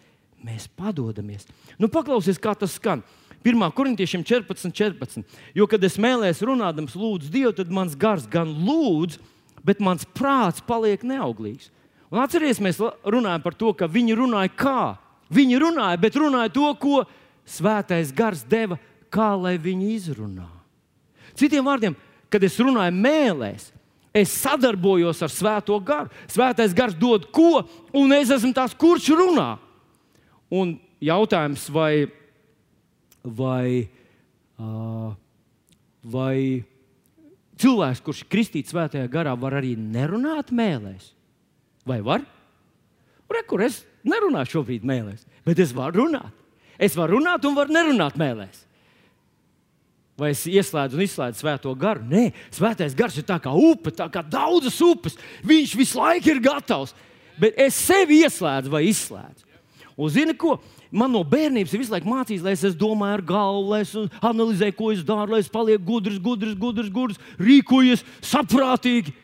mēs 0.44 0.68
padodamies. 0.78 1.48
Nu, 1.80 1.88
paklausies, 1.92 2.40
kā 2.40 2.54
tas 2.56 2.76
skan. 2.78 3.02
1. 3.42 3.64
korintiešiem 3.74 4.22
14, 4.24 4.70
14. 4.70 5.38
Jo, 5.56 5.66
kad 5.66 5.82
es 5.82 5.98
mēlēs 6.00 6.44
runādams, 6.46 6.94
lūdzu 6.94 7.32
Dievu, 7.32 7.54
tad 7.58 7.72
mans 7.74 7.96
gars 7.98 8.28
gan 8.30 8.52
lūdz, 8.64 9.18
bet 9.66 9.82
mans 9.82 10.06
prāts 10.14 10.62
paliek 10.64 11.02
neauglīgs. 11.06 11.72
Un 12.12 12.20
atcerieties, 12.22 12.60
mēs 12.62 12.78
runājam 13.08 13.42
par 13.42 13.56
to, 13.56 13.72
ka 13.74 13.88
viņi 13.90 14.16
runāja 14.18 14.52
kā. 14.52 14.80
Viņi 15.32 15.58
runāja, 15.62 15.98
bet 16.00 16.18
runāja 16.20 16.52
to, 16.52 16.68
ko 16.76 17.02
svētais 17.48 18.12
gars 18.14 18.44
deva, 18.46 18.76
kā 19.12 19.32
lai 19.38 19.58
viņi 19.60 19.92
izrunā. 19.96 20.48
Citiem 21.38 21.66
vārdiem, 21.66 21.96
kad 22.32 22.42
es 22.44 22.58
runāju 22.60 22.94
mēlēs, 22.96 23.70
es 24.12 24.32
sadarbojos 24.42 25.22
ar 25.24 25.32
Svēto 25.32 25.78
garu. 25.84 26.12
Svētais 26.30 26.74
gars 26.76 26.96
dod 26.98 27.28
ko, 27.32 27.64
un 27.96 28.12
es 28.16 28.32
esmu 28.32 28.52
tas, 28.56 28.76
kurš 28.76 29.12
runā. 29.16 29.54
Un 30.52 30.76
jautājums, 31.00 31.64
vai, 31.72 32.08
vai, 33.24 33.88
uh, 34.60 35.14
vai 36.04 36.36
cilvēks, 37.62 38.02
kurš 38.04 38.24
ir 38.24 38.30
kristīts 38.32 38.74
svētajā 38.74 39.08
garā, 39.12 39.32
var 39.38 39.56
arī 39.60 39.74
nerunāt 39.78 40.52
mēlēs? 40.52 41.12
Vai 41.88 42.02
var? 42.04 42.26
Rekur, 43.32 43.64
es 43.64 43.80
nerunāju 44.04 44.58
šobrīd 44.58 44.84
mēlēs, 44.86 45.24
bet 45.46 45.62
es 45.62 45.72
varu 45.74 46.04
runāt. 46.04 46.36
Es 46.82 46.96
varu 46.98 47.18
runāt 47.18 47.44
un 47.48 47.56
varu 47.56 47.74
nerunāt 47.74 48.18
mēlēs. 48.20 48.66
Vai 50.18 50.34
es 50.34 50.42
ieslēdzu 50.44 50.98
un 50.98 51.04
izslēdzu 51.06 51.40
svēto 51.40 51.72
garu? 51.78 52.04
Nē, 52.04 52.26
svētais 52.52 52.96
gars 52.96 53.16
ir 53.16 53.24
tā 53.28 53.38
kā 53.40 53.52
upe, 53.56 53.94
tā 53.96 54.10
kā 54.12 54.20
daudzas 54.20 54.76
upes. 54.84 55.16
Viņš 55.46 55.72
visu 55.78 56.00
laiku 56.00 56.34
ir 56.34 56.42
gatavs. 56.44 56.92
Bet 57.40 57.56
es 57.60 57.78
sevi 57.80 58.20
ieslēdzu 58.26 58.72
vai 58.72 58.84
izslēdzu. 58.90 59.48
Un 59.96 60.12
zini, 60.12 60.34
ko? 60.36 60.58
Man 60.92 61.12
no 61.12 61.22
bērnības 61.24 61.72
ir 61.72 61.80
visu 61.80 61.94
laiku 61.94 62.10
mācīts, 62.12 62.44
lai 62.44 62.52
es 62.52 62.76
domāju 62.76 63.16
ar 63.16 63.24
galvu, 63.24 63.72
lai 63.72 63.80
es 63.84 63.92
analizēju, 64.20 64.76
ko 64.76 64.90
es 64.92 65.00
daru, 65.08 65.32
lai 65.32 65.40
es 65.40 65.48
palieku 65.52 65.86
gudrs, 65.88 66.18
gudrs, 66.20 66.56
gudrs, 66.60 66.90
gudrs 66.92 67.20
rīkojos 67.40 68.04
saprātīgi. 68.20 69.14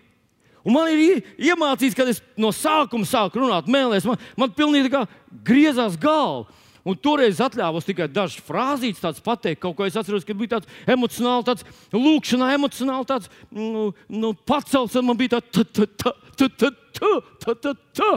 Un 0.65 0.75
man 0.75 0.89
ir 0.93 1.21
iemācīts, 1.37 1.97
kad 1.97 2.09
es 2.09 2.23
no 2.41 2.51
sākuma 2.53 3.09
sāku 3.09 3.41
runāt 3.41 3.69
mēlēs, 3.71 4.09
man, 4.09 4.17
man 4.37 4.53
pilnīgi 4.57 5.05
griezās 5.45 5.97
galva. 6.01 6.49
Un 6.89 6.97
toreiz 6.97 7.41
atļāvos 7.45 7.85
tikai 7.85 8.07
dažas 8.09 8.41
frāzītes, 8.47 9.03
tādas 9.03 9.21
pateikt, 9.25 9.61
kaut 9.61 9.77
ko 9.77 9.85
es 9.85 9.97
atceros, 9.99 10.25
ka 10.25 10.37
bija 10.37 10.55
tāds 10.57 10.71
emocionāls, 10.89 11.45
tāds 11.45 11.67
lūkšanā, 11.93 12.49
emocionāli 12.57 13.09
tāds 13.11 13.29
nu, 13.53 13.91
nu, 14.09 14.33
pacelts, 14.49 14.97
un 14.97 15.11
man 15.11 15.19
bija 15.21 15.37
tāds 15.37 15.53
tā, 15.53 15.67
tā, 15.69 15.89
tā, 16.01 16.15
tā, 16.49 16.71
tā, 16.97 17.13
tā, 17.45 17.57
tā, 17.67 17.75
tā. 18.01 18.11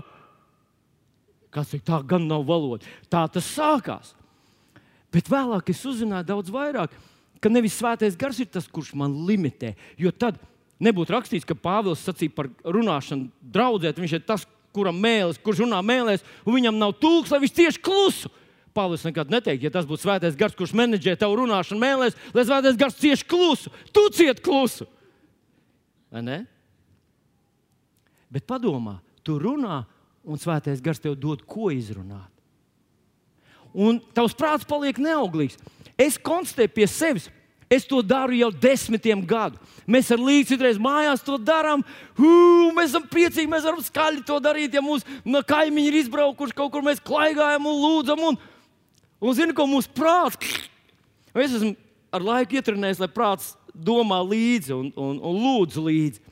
Kas 1.52 1.74
ir 1.76 1.84
tā, 1.84 2.00
gan 2.08 2.30
nav 2.30 2.46
valoda. 2.48 2.88
Tā 3.12 3.26
tas 3.34 3.50
sākās. 3.58 4.14
Bet 5.12 5.28
vēlāk 5.28 5.74
es 5.74 5.84
uzzināju 5.84 6.30
daudz 6.30 6.54
vairāk, 6.54 6.96
ka 7.44 7.52
nevis 7.52 7.76
svētais 7.76 8.16
gars 8.16 8.40
ir 8.40 8.48
tas, 8.54 8.70
kurš 8.72 8.94
man 8.96 9.26
limitē. 9.28 9.74
Jo 10.00 10.16
tad 10.16 10.40
nebūtu 10.80 11.12
rakstīts, 11.12 11.48
ka 11.48 11.60
Pāvils 11.60 12.06
sacīja 12.08 12.38
par 12.38 12.48
runāšanu 12.64 13.28
draudzēt. 13.52 14.00
Viņš 14.00 14.16
ir 14.16 14.24
tas, 14.24 14.48
kuram 14.72 14.96
mēlis, 15.04 15.42
kurš 15.44 15.66
runā 15.66 15.82
mēlēs, 15.84 16.24
un 16.46 16.56
viņam 16.56 16.80
nav 16.80 16.96
tūks, 17.02 17.34
lai 17.34 17.42
viņš 17.44 17.58
tieši 17.58 17.84
klusu. 17.84 18.32
Pāvils 18.76 19.04
nekad 19.04 19.32
neteikt, 19.32 19.66
ja 19.66 19.72
tas 19.74 19.88
būtu 19.88 20.06
svētais 20.06 20.38
gars, 20.40 20.56
kurš 20.56 20.72
menedžē 20.80 21.18
tavu 21.20 21.42
runāšanu 21.42 21.82
mēlēs, 21.82 22.16
lai 22.32 22.46
svētais 22.48 22.78
gars 22.80 23.00
cieši 23.00 23.28
klusu. 23.28 23.72
Tu 23.92 24.04
cieti 24.16 24.44
klusu. 24.46 24.88
Vai 26.12 26.24
ne? 26.24 26.38
Bet 28.32 28.48
padomā, 28.48 29.00
tu 29.28 29.36
runā, 29.42 29.82
un 30.24 30.40
svētais 30.40 30.80
gars 30.84 31.04
tev 31.04 31.18
dod 31.20 31.44
ko 31.44 31.68
izrunāt. 31.74 32.30
Un 33.72 34.00
tavs 34.16 34.36
prāts 34.36 34.68
paliek 34.68 34.98
neauglīgs. 35.00 35.60
Es 36.00 36.18
konstatēju 36.20 36.76
pie 36.76 36.88
sevis, 36.92 37.30
Es 37.72 37.86
to 37.88 38.02
daru 38.04 38.36
jau 38.36 38.50
desmitiem 38.52 39.22
gadu. 39.24 39.56
Mēs 39.88 40.10
ar 40.12 40.20
līdzi 40.20 40.50
citreiz 40.50 40.76
mājās 40.76 41.22
to 41.24 41.38
darām. 41.40 41.86
Mēs 42.76 42.90
esam 42.90 43.06
priecīgi, 43.08 43.48
mēs 43.48 43.64
varam 43.64 43.80
skaļi 43.80 44.26
to 44.28 44.42
darīt. 44.44 44.76
Ja 44.76 44.84
mūsu 44.84 45.08
kaimiņi 45.48 45.88
ir 45.88 45.98
izbraukuši 46.02 46.58
kaut 46.58 46.74
kur, 46.74 46.84
mēs 46.84 47.00
klaigājam 47.00 47.70
un 47.72 47.78
lūdzam. 47.80 48.26
Un, 48.28 48.40
Un 49.22 49.38
zini, 49.38 49.54
ko 49.54 49.68
mūsu 49.70 49.92
prāts? 49.94 50.58
Es 51.38 51.54
esmu 51.54 51.76
ar 52.12 52.24
laiku 52.26 52.58
ietrenējis, 52.58 53.00
lai 53.04 53.10
prāts 53.12 53.54
domā 53.72 54.20
līdzi 54.26 54.74
un, 54.76 54.90
un, 54.98 55.20
un 55.22 55.38
lūdz 55.46 55.78
līdzi. 55.78 56.24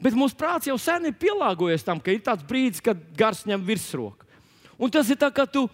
Bet 0.00 0.16
mūsu 0.16 0.36
prāts 0.38 0.68
jau 0.68 0.76
sen 0.80 1.08
ir 1.08 1.16
pielāgojies 1.20 1.84
tam, 1.84 2.00
ka 2.00 2.12
ir 2.12 2.22
tāds 2.24 2.44
brīdis, 2.46 2.84
kad 2.84 3.00
gars 3.16 3.42
ņem 3.48 3.64
virsroku. 3.64 4.28
Un 4.80 4.92
tas 4.92 5.08
ir 5.12 5.18
tā, 5.20 5.28
kā 5.32 5.44
tu, 5.48 5.66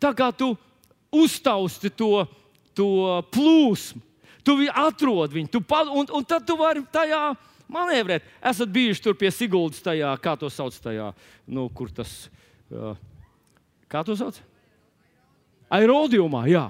tā 0.00 0.12
kā 0.16 0.30
tu 0.32 0.54
uztausti 1.12 1.92
to, 1.92 2.24
to 2.76 2.88
plūsmu. 3.34 4.00
Tu 4.44 4.54
atrod 4.68 5.32
viņu, 5.32 5.48
tu 5.52 5.60
pa, 5.64 5.86
un, 5.88 6.04
un 6.12 6.24
tad 6.28 6.44
tu 6.44 6.56
vari 6.60 6.82
tajā 6.92 7.30
manevrēt. 7.72 8.26
Esat 8.44 8.68
bijuši 8.72 9.04
tur 9.06 9.16
pie 9.16 9.30
Siguldas, 9.32 9.80
tajā, 9.84 10.10
kā 10.20 10.34
to 10.36 10.50
sauc, 10.52 10.76
tajā, 10.84 11.14
nu, 11.48 11.64
kur 11.72 11.88
tas, 11.92 12.12
kā 13.88 14.04
to 14.04 14.16
sauc? 14.20 14.36
Aerodījumā. 15.72 16.44
Jā. 16.50 16.68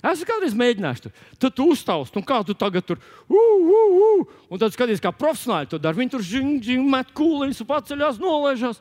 Es 0.00 0.22
kādreiz 0.24 0.54
mēģināju 0.56 1.04
to. 1.04 1.10
Tad 1.42 1.56
tu 1.56 1.66
uztaust, 1.74 2.14
un 2.16 2.24
kā 2.24 2.38
tu 2.46 2.54
tagad 2.56 2.86
tur 2.88 2.96
uh, 2.96 3.34
uh, 3.36 3.98
uh, 4.00 4.38
un 4.48 4.60
tad 4.60 4.72
skaties, 4.72 5.02
kā 5.02 5.12
profesionāli 5.12 5.68
to 5.68 5.80
dara. 5.80 5.98
Viņi 5.98 6.14
tur 6.14 6.24
žņģi, 6.24 6.78
met 6.88 7.12
kūliņus, 7.16 7.60
paceļās, 7.68 8.20
nolaižās. 8.22 8.80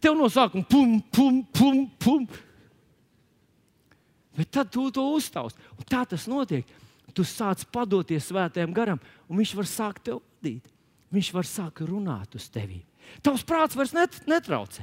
Tev 0.00 0.16
no 0.16 0.30
sākuma 0.32 0.64
pum, 0.68 0.96
pum, 1.12 1.42
pum, 1.52 1.84
pum. 2.00 2.24
Bet 4.34 4.50
tad 4.56 4.72
tu 4.72 4.88
to 4.92 5.04
uztaust. 5.14 5.60
Un 5.76 5.86
tā 5.88 6.02
tas 6.08 6.24
notiek. 6.30 6.64
Tu 7.14 7.22
sāc 7.28 7.60
padoties 7.70 8.24
svētajam 8.26 8.72
garam, 8.74 8.98
un 9.30 9.38
viņš 9.38 9.52
var 9.54 9.68
sākt 9.70 10.08
tev 10.08 10.18
vadīt. 10.18 10.64
Viņš 11.14 11.30
var 11.36 11.46
sākt 11.46 11.84
runāt 11.86 12.34
uz 12.34 12.48
tevi. 12.50 12.80
Tavs 13.22 13.44
prāts 13.46 13.76
vairs 13.78 13.92
net, 13.94 14.16
netraucē. 14.26 14.82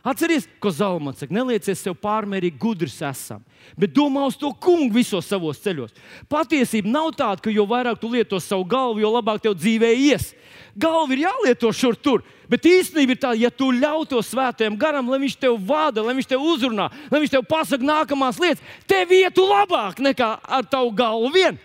Atcerieties, 0.00 0.46
ko 0.56 0.70
Zalmans 0.72 1.18
saka, 1.20 1.34
nelieciet 1.36 1.76
sev 1.76 1.92
pārmērīgi 2.00 2.56
gudrs 2.60 2.94
esam, 3.04 3.42
bet 3.76 3.92
domā 3.92 4.22
uz 4.30 4.36
to 4.40 4.48
kungu 4.56 4.94
visos 4.96 5.26
savos 5.28 5.60
ceļos. 5.60 5.92
Patiesība 6.30 6.88
nav 6.88 7.10
tāda, 7.18 7.42
ka 7.44 7.52
jo 7.52 7.66
vairāk 7.68 8.00
tu 8.00 8.08
lieto 8.08 8.40
savu 8.40 8.64
galvu, 8.64 9.02
jo 9.02 9.10
labāk 9.12 9.42
tev 9.44 9.58
dzīvē 9.58 9.90
ies. 10.08 10.30
Galva 10.72 11.12
ir 11.12 11.26
jālieto 11.26 11.68
šur 11.76 11.98
tur, 12.00 12.24
bet 12.48 12.64
īstenība 12.70 13.12
ir 13.12 13.20
tāda, 13.20 13.40
ja 13.42 13.52
tu 13.52 13.68
ļauj 13.76 14.08
to 14.14 14.22
svētajam 14.24 14.80
garam, 14.80 15.12
lai 15.12 15.20
viņš 15.26 15.36
tev 15.42 15.60
vada, 15.68 16.06
lai 16.06 16.16
viņš 16.16 16.30
tev 16.32 16.48
uzrunā, 16.48 16.88
lai 17.12 17.20
viņš 17.20 17.36
tev 17.36 17.44
pasaka 17.50 17.92
nākamās 17.92 18.40
lietas, 18.40 18.64
tev 18.88 19.12
ietu 19.12 19.44
labāk 19.50 20.00
nekā 20.00 20.30
ar 20.48 20.64
tavu 20.64 20.96
galvu 20.96 21.28
vien. 21.36 21.60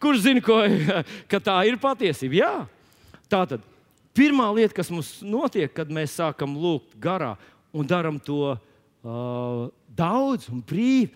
Kurš 0.00 0.26
zina, 0.28 0.44
ko, 0.44 0.60
ka 1.30 1.40
tā 1.40 1.56
ir 1.72 1.80
patiesība? 1.80 2.42
Jā, 2.44 2.54
tā 3.32 3.46
tad 3.48 3.69
Pirmā 4.20 4.50
lieta, 4.52 4.74
kas 4.76 4.90
mums 4.92 5.14
notiek, 5.24 5.70
kad 5.72 5.88
mēs 5.88 6.18
sākam 6.18 6.52
lūgt 6.60 6.92
garā 7.00 7.30
un 7.72 7.86
darām 7.88 8.18
to 8.20 8.50
uh, 8.52 9.60
daudz 9.96 10.50
un 10.52 10.58
brīvi, 10.60 11.08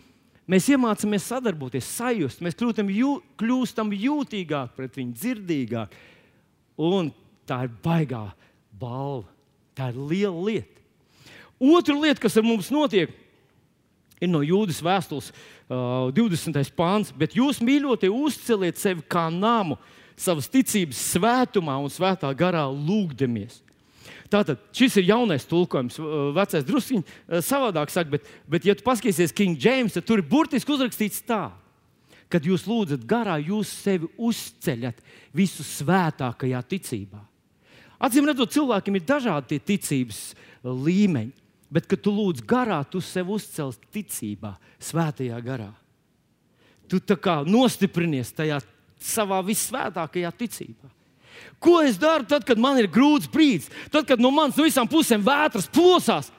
mēs 0.48 0.70
iemācāmies 0.72 1.26
sadarboties, 1.28 1.90
sajust, 1.98 2.40
mēs 2.40 2.56
kļūstam, 2.56 2.88
jū, 2.88 3.10
kļūstam 3.40 3.92
jūtīgāki 3.92 4.72
pret 4.78 4.96
viņu, 4.96 5.16
dzirdīgāki. 5.20 6.00
Un 6.80 7.10
tā 7.44 7.66
ir 7.66 7.74
baigā 7.84 8.22
balva. 8.80 9.28
Tā 9.76 9.90
ir 9.92 9.98
liela 10.00 10.46
lieta. 10.46 10.80
Otra 11.60 11.96
lieta, 11.98 12.22
kas 12.22 12.38
ar 12.40 12.46
mums 12.46 12.70
notiek, 12.72 13.12
ir 14.16 14.30
no 14.32 14.40
jūdas 14.40 14.80
vēstules 14.80 15.28
uh, 15.28 16.08
20. 16.16 16.56
pāns. 16.78 17.12
Bet 17.12 17.36
jūs, 17.36 17.60
mīļotie, 17.60 18.08
uzceliet 18.08 18.80
sevi 18.80 19.04
kā 19.12 19.26
namu, 19.28 19.76
uh, 19.76 20.00
savas 20.16 20.48
ticības 20.50 21.00
svētumā 21.14 21.76
un 21.82 21.92
svētā 21.92 22.30
garā 22.38 22.64
lūgdamies. 22.70 23.60
Tātad 24.30 24.62
šis 24.74 24.96
ir 24.98 25.10
jaunais 25.12 25.44
tulkojums. 25.46 25.98
Vecais 26.34 26.64
druskuļi 26.66 27.42
savādāk 27.44 27.92
saka, 27.92 28.16
bet, 28.16 28.30
bet 28.50 28.66
ja 28.66 28.74
tu 28.74 28.86
paskatīsies 28.86 29.34
King 29.36 29.60
James, 29.60 29.94
tad 29.94 30.06
tur 30.08 30.22
ir 30.22 30.26
burtiski 30.28 30.74
uzrakstīts 30.74 31.22
tā. 31.28 31.52
Kad 32.32 32.46
jūs 32.48 32.64
lūdzat 32.66 33.04
garā, 33.06 33.36
jūs 33.38 33.70
sevi 33.84 34.08
uzceļat 34.16 34.98
visu 35.36 35.62
svētākajā 35.66 36.62
ticībā. 36.72 37.20
Atcīm 38.04 38.26
redzot, 38.26 38.52
cilvēkiem 38.56 38.98
ir 38.98 39.06
dažādi 39.06 39.60
ticības 39.62 40.32
līmeņi, 40.64 41.32
bet, 41.74 41.86
kad 41.90 42.00
tu 42.02 42.12
lūdz 42.14 42.42
garā, 42.48 42.80
tu 42.88 43.02
sevi 43.04 43.36
uzcels 43.36 43.78
ticībā, 43.94 44.54
svētajā 44.82 45.38
garā. 45.44 45.70
Tu 46.90 47.00
tā 47.00 47.16
kā 47.20 47.38
nostiprinies 47.46 48.34
tajā 48.36 48.58
savā 49.04 49.40
visvētākajā 49.46 50.30
ticībā. 50.38 50.90
Ko 51.62 51.80
es 51.82 51.98
daru 52.00 52.26
tad, 52.28 52.44
kad 52.46 52.60
man 52.60 52.78
ir 52.80 52.90
grūts 52.92 53.28
brīdis, 53.30 53.70
tad, 53.92 54.06
kad 54.08 54.20
no 54.20 54.30
manas 54.34 54.58
no 54.58 54.66
visām 54.66 54.88
pusēm 54.90 55.24
vētras 55.24 55.68
plosās? 55.72 56.30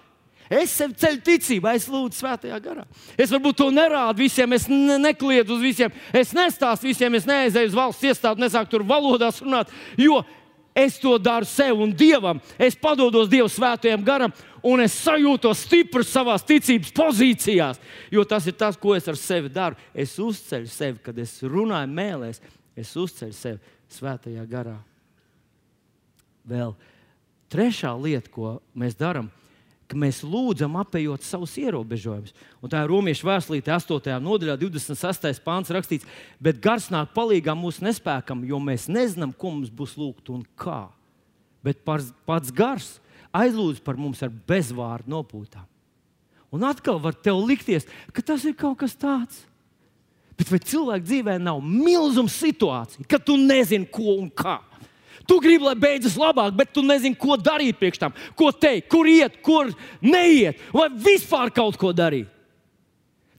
Es 0.45 0.75
sev 0.77 0.91
ceļu 0.93 1.23
ticībā, 1.25 1.71
es 1.73 1.87
lūdzu 1.89 2.19
svētajā 2.19 2.59
garā. 2.61 2.83
Es 3.17 3.31
varbūt 3.33 3.57
to 3.57 3.71
nerādu 3.73 4.21
visiem, 4.21 4.53
es 4.53 4.67
ne 4.69 4.99
nekliedzu 5.01 5.55
uz 5.55 5.63
visiem, 5.63 5.93
es 6.13 6.35
nestāstu 6.37 6.91
visiem, 6.91 7.17
es 7.17 7.25
neaizēju 7.25 7.71
uz 7.71 7.77
valsts 7.79 8.05
iestādi, 8.05 8.43
nesāku 8.45 8.75
tur 8.75 8.85
valodās 8.85 9.41
runāt. 9.41 9.73
Jo 9.97 10.21
Es 10.75 10.97
to 10.99 11.13
daru 11.17 11.47
sev 11.47 11.79
un 11.79 11.93
dievam. 11.95 12.41
Es 12.59 12.75
padodos 12.75 13.29
Dieva 13.31 13.47
svētajam 13.47 14.01
garam, 14.03 14.33
un 14.59 14.83
es 14.83 14.97
sajūtos 15.05 15.61
stiprs 15.63 16.11
savā 16.11 16.35
ticības 16.35 16.91
pozīcijās. 16.95 17.79
Jo 18.11 18.25
tas 18.27 18.49
ir 18.51 18.57
tas, 18.59 18.75
ko 18.75 18.91
es 18.97 19.07
ar 19.07 19.15
sevi 19.15 19.47
daru. 19.55 19.79
Es 19.95 20.17
uzceļu 20.19 20.67
sevi, 20.67 20.99
kad 21.05 21.21
es 21.23 21.37
runāju 21.47 21.87
mēlēs, 21.95 22.41
es 22.75 22.91
uzceļu 22.99 23.37
sevi 23.37 23.73
svētajā 23.95 24.43
garā. 24.51 24.75
Vēl 26.45 26.75
trešā 27.49 27.93
lieta, 27.95 28.29
ko 28.33 28.57
mēs 28.75 28.99
darām, 28.99 29.31
ka 29.89 29.97
mēs 29.99 30.23
lūdzam, 30.25 30.77
apējot 30.81 31.25
savus 31.25 31.53
ierobežojumus. 31.61 32.33
Un 32.63 32.71
tā 32.71 32.81
ir 32.81 32.89
Romas 32.89 33.21
vēstulīte, 33.25 33.73
8. 33.73 34.17
nodaļā, 34.23 34.57
26. 34.61 35.41
pāns 35.45 35.71
rakstīts, 35.73 36.07
bet 36.41 36.61
gars 36.63 36.89
nāk 36.93 37.13
palīdzīgā 37.15 37.55
mūsu 37.57 37.85
nespēkam, 37.85 38.43
jo 38.49 38.59
mēs 38.61 38.89
nezinām, 38.89 39.33
ko 39.37 39.53
mums 39.53 39.73
būs 39.73 39.95
lūgt 39.99 40.31
un 40.33 40.43
kā. 40.57 40.87
Bet 41.65 41.81
pats 41.85 42.53
gars 42.53 42.95
aizlūdz 43.35 43.81
par 43.85 43.97
mums 43.99 44.21
ar 44.25 44.33
bezvārdu 44.47 45.11
nopūtām. 45.11 45.65
Un 46.55 46.63
atkal 46.63 47.01
var 47.01 47.17
te 47.17 47.33
likties, 47.35 47.87
ka 48.15 48.23
tas 48.23 48.45
ir 48.47 48.55
kaut 48.57 48.79
kas 48.79 48.95
tāds. 48.97 49.43
Bet 50.35 50.49
vai 50.51 50.59
cilvēka 50.59 51.05
dzīvē 51.05 51.35
nav 51.39 51.61
milzuma 51.63 52.31
situācija, 52.31 53.05
ka 53.07 53.19
tu 53.23 53.37
nezini, 53.39 53.87
ko 53.87 54.17
un 54.19 54.27
kā? 54.31 54.59
Tu 55.23 55.39
gribi, 55.39 55.63
lai 55.63 55.75
beidzas 55.79 56.17
labāk, 56.19 56.53
bet 56.57 56.73
tu 56.75 56.83
nezini, 56.83 57.15
ko 57.17 57.37
darīt 57.39 57.79
priekš 57.79 58.01
tam, 58.01 58.15
ko 58.37 58.51
teikt, 58.51 58.89
kur 58.91 59.07
iet, 59.07 59.39
kur 59.45 59.71
neiet, 60.03 60.59
vai 60.75 60.89
vispār 60.91 61.53
kaut 61.55 61.79
ko 61.79 61.93
darīt. 61.95 62.27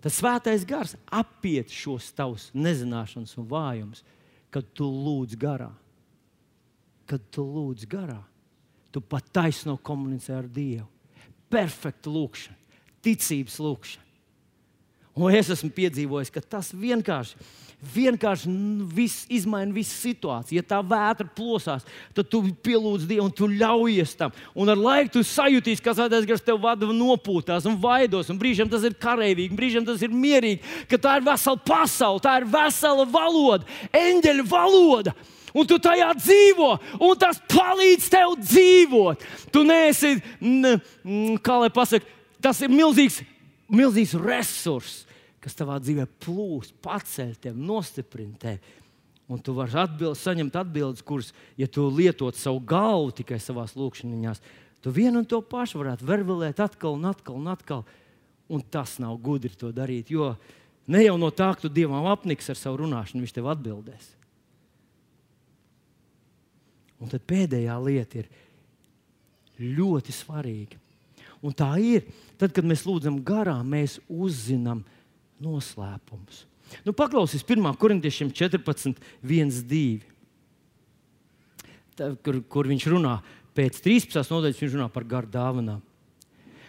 Tas 0.00 0.20
svētais 0.20 0.62
gars 0.68 0.94
apiet 1.10 1.72
šos 1.72 2.12
tavus 2.14 2.48
nezināšanas 2.54 3.34
un 3.40 3.48
vājumus, 3.50 4.04
kad 4.54 4.68
tu 4.76 4.86
lūdz 4.86 5.34
garā. 5.40 5.72
Kad 7.06 7.24
tu 7.34 7.42
lūdz 7.42 7.86
garā, 7.90 8.20
tu 8.94 9.02
pat 9.02 9.26
taisno 9.34 9.76
komunicē 9.76 10.38
ar 10.38 10.48
Dievu. 10.50 10.86
Perfekta 11.50 12.10
lūkšana, 12.10 12.80
ticības 13.04 13.60
lūkšana. 13.62 14.05
Un 15.16 15.32
es 15.32 15.48
esmu 15.52 15.70
piedzīvojis, 15.72 16.32
ka 16.32 16.42
tas 16.44 16.74
vienkārši 16.76 17.38
vienkārši 17.94 18.50
viss 18.94 19.26
izmaina 19.32 19.74
visu 19.74 19.94
situāciju. 20.00 20.58
Ja 20.58 20.64
tā 20.64 20.78
vētra 20.80 21.28
plosās, 21.36 21.84
tad 22.16 22.28
tu 22.32 22.40
pielūdz 22.64 23.06
Dievu 23.08 23.26
un 23.26 23.34
tu 23.36 23.48
ļaujies 23.50 24.16
tam. 24.18 24.34
Un 24.56 24.72
ar 24.72 24.80
laiku 24.80 25.16
tu 25.18 25.24
sajūtīsi, 25.26 25.84
ka 25.84 25.94
svētais 25.96 26.26
gars 26.28 26.44
tev 26.44 26.60
vada 26.62 26.88
nopūtās 26.88 27.68
un 27.68 27.78
vaidos. 27.80 28.30
Un 28.32 28.40
brīžiem 28.40 28.70
tas 28.72 28.84
ir 28.86 28.96
karavīgi, 29.00 29.54
brīžiem 29.56 29.86
tas 29.86 30.02
ir 30.02 30.14
mierīgi, 30.14 30.62
ka 30.90 31.00
tā 31.00 31.18
ir 31.20 31.28
vesela 31.28 31.62
pasaule, 31.68 32.24
tā 32.24 32.38
ir 32.40 32.48
vesela 32.50 33.06
valoda, 33.08 33.68
eņģeļa 33.92 34.46
valoda 34.50 35.16
un 35.56 35.64
tu 35.64 35.78
tajā 35.80 36.10
dzīvo, 36.18 36.72
un 37.00 37.16
tas 37.16 37.38
palīdz 37.48 38.10
tev 38.12 38.34
dzīvot. 38.42 39.24
Tu 39.52 39.62
neesi, 39.64 40.16
kā 41.40 41.56
lai 41.62 41.72
pasakā, 41.72 42.04
tas 42.44 42.60
ir 42.60 42.72
milzīgs, 42.72 43.22
milzīgs 43.72 44.12
resurss 44.20 45.05
kas 45.46 45.54
tavā 45.54 45.76
dzīvē 45.78 46.08
plūst, 46.24 46.74
paceļ 46.82 47.36
tevi, 47.38 47.62
nostiprina 47.62 48.34
tevi. 48.42 48.74
Un 49.30 49.38
tu 49.42 49.54
vari 49.54 49.74
atbild, 49.78 50.18
saņemt 50.18 50.58
atbildes, 50.58 51.04
kuras, 51.06 51.32
ja 51.58 51.66
tu 51.70 51.86
lietot 51.90 52.34
savu 52.38 52.58
galvu 52.66 53.12
tikai 53.14 53.38
savā 53.42 53.64
lūkšanā, 53.70 54.34
tu 54.82 54.92
vienu 54.94 55.22
un 55.22 55.26
to 55.26 55.38
pašu 55.42 55.80
varētu 55.82 56.06
vervelēt 56.06 56.62
atkal 56.62 56.98
un 56.98 57.06
atkal 57.10 57.38
un 57.38 57.46
atkal. 57.50 57.86
Un 58.50 58.62
tas 58.62 58.98
nav 59.02 59.16
gudri 59.18 59.50
to 59.58 59.72
darīt, 59.74 60.10
jo 60.14 60.32
ne 60.86 61.00
jau 61.02 61.16
no 61.18 61.32
tā, 61.34 61.52
ka 61.54 61.66
tu 61.66 61.70
dievam 61.70 62.06
apniks 62.06 62.50
ar 62.50 62.58
savu 62.58 62.84
runāšanu, 62.84 63.24
viņš 63.24 63.34
tev 63.34 63.50
atbildēs. 63.50 64.10
Un 67.02 67.10
tad 67.10 67.26
pēdējā 67.26 67.78
lieta 67.82 68.22
ir 68.22 68.30
ļoti 69.78 70.14
svarīga. 70.14 70.78
Un 71.42 71.54
tā 71.54 71.72
ir, 71.82 72.06
tad, 72.38 72.54
kad 72.54 72.66
mēs 72.66 72.86
lūdzam 72.86 73.18
garām, 73.26 73.66
mēs 73.74 73.98
uzzinām, 74.06 74.84
noslēpums. 75.42 76.44
Nu, 76.86 76.92
paklausīs 76.96 77.44
1. 77.46 77.62
korintiešiem 77.78 78.32
14, 78.34 78.98
1, 79.22 79.52
2. 79.70 80.00
Tā, 81.96 82.10
kur, 82.24 82.40
kur 82.50 82.68
viņš 82.68 82.88
runā 82.92 83.18
pēc 83.56 83.78
13. 83.84 84.18
nodaļas, 84.32 84.62
viņš 84.62 84.74
runā 84.76 84.88
par 84.92 85.06
garu 85.08 85.30
dāvanām. 85.32 85.84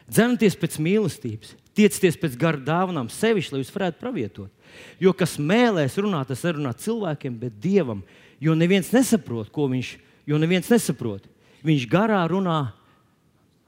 Dzenieties 0.08 0.56
pēc 0.56 0.78
mīlestības, 0.80 1.56
tiecieties 1.76 2.16
pēc 2.22 2.38
garu 2.40 2.62
dāvanām, 2.64 3.10
sevišķi, 3.12 3.54
lai 3.54 3.60
jūs 3.60 3.74
varētu 3.76 4.00
pravietot. 4.00 4.72
Jo 5.04 5.12
kas 5.18 5.36
mēlēs 5.42 5.98
runāt, 6.00 6.30
tas 6.32 6.46
runā 6.48 6.72
cilvēkiem, 6.80 7.36
bet 7.42 7.58
dievam, 7.64 8.06
jo 8.40 8.56
neviens 8.56 8.94
nesaprot, 8.96 9.52
ko 9.52 9.68
viņš, 9.74 9.92
jo 10.30 10.40
neviens 10.40 10.72
nesaprot. 10.72 11.28
Viņš 11.68 11.90
garā 11.92 12.22
runā 12.32 12.62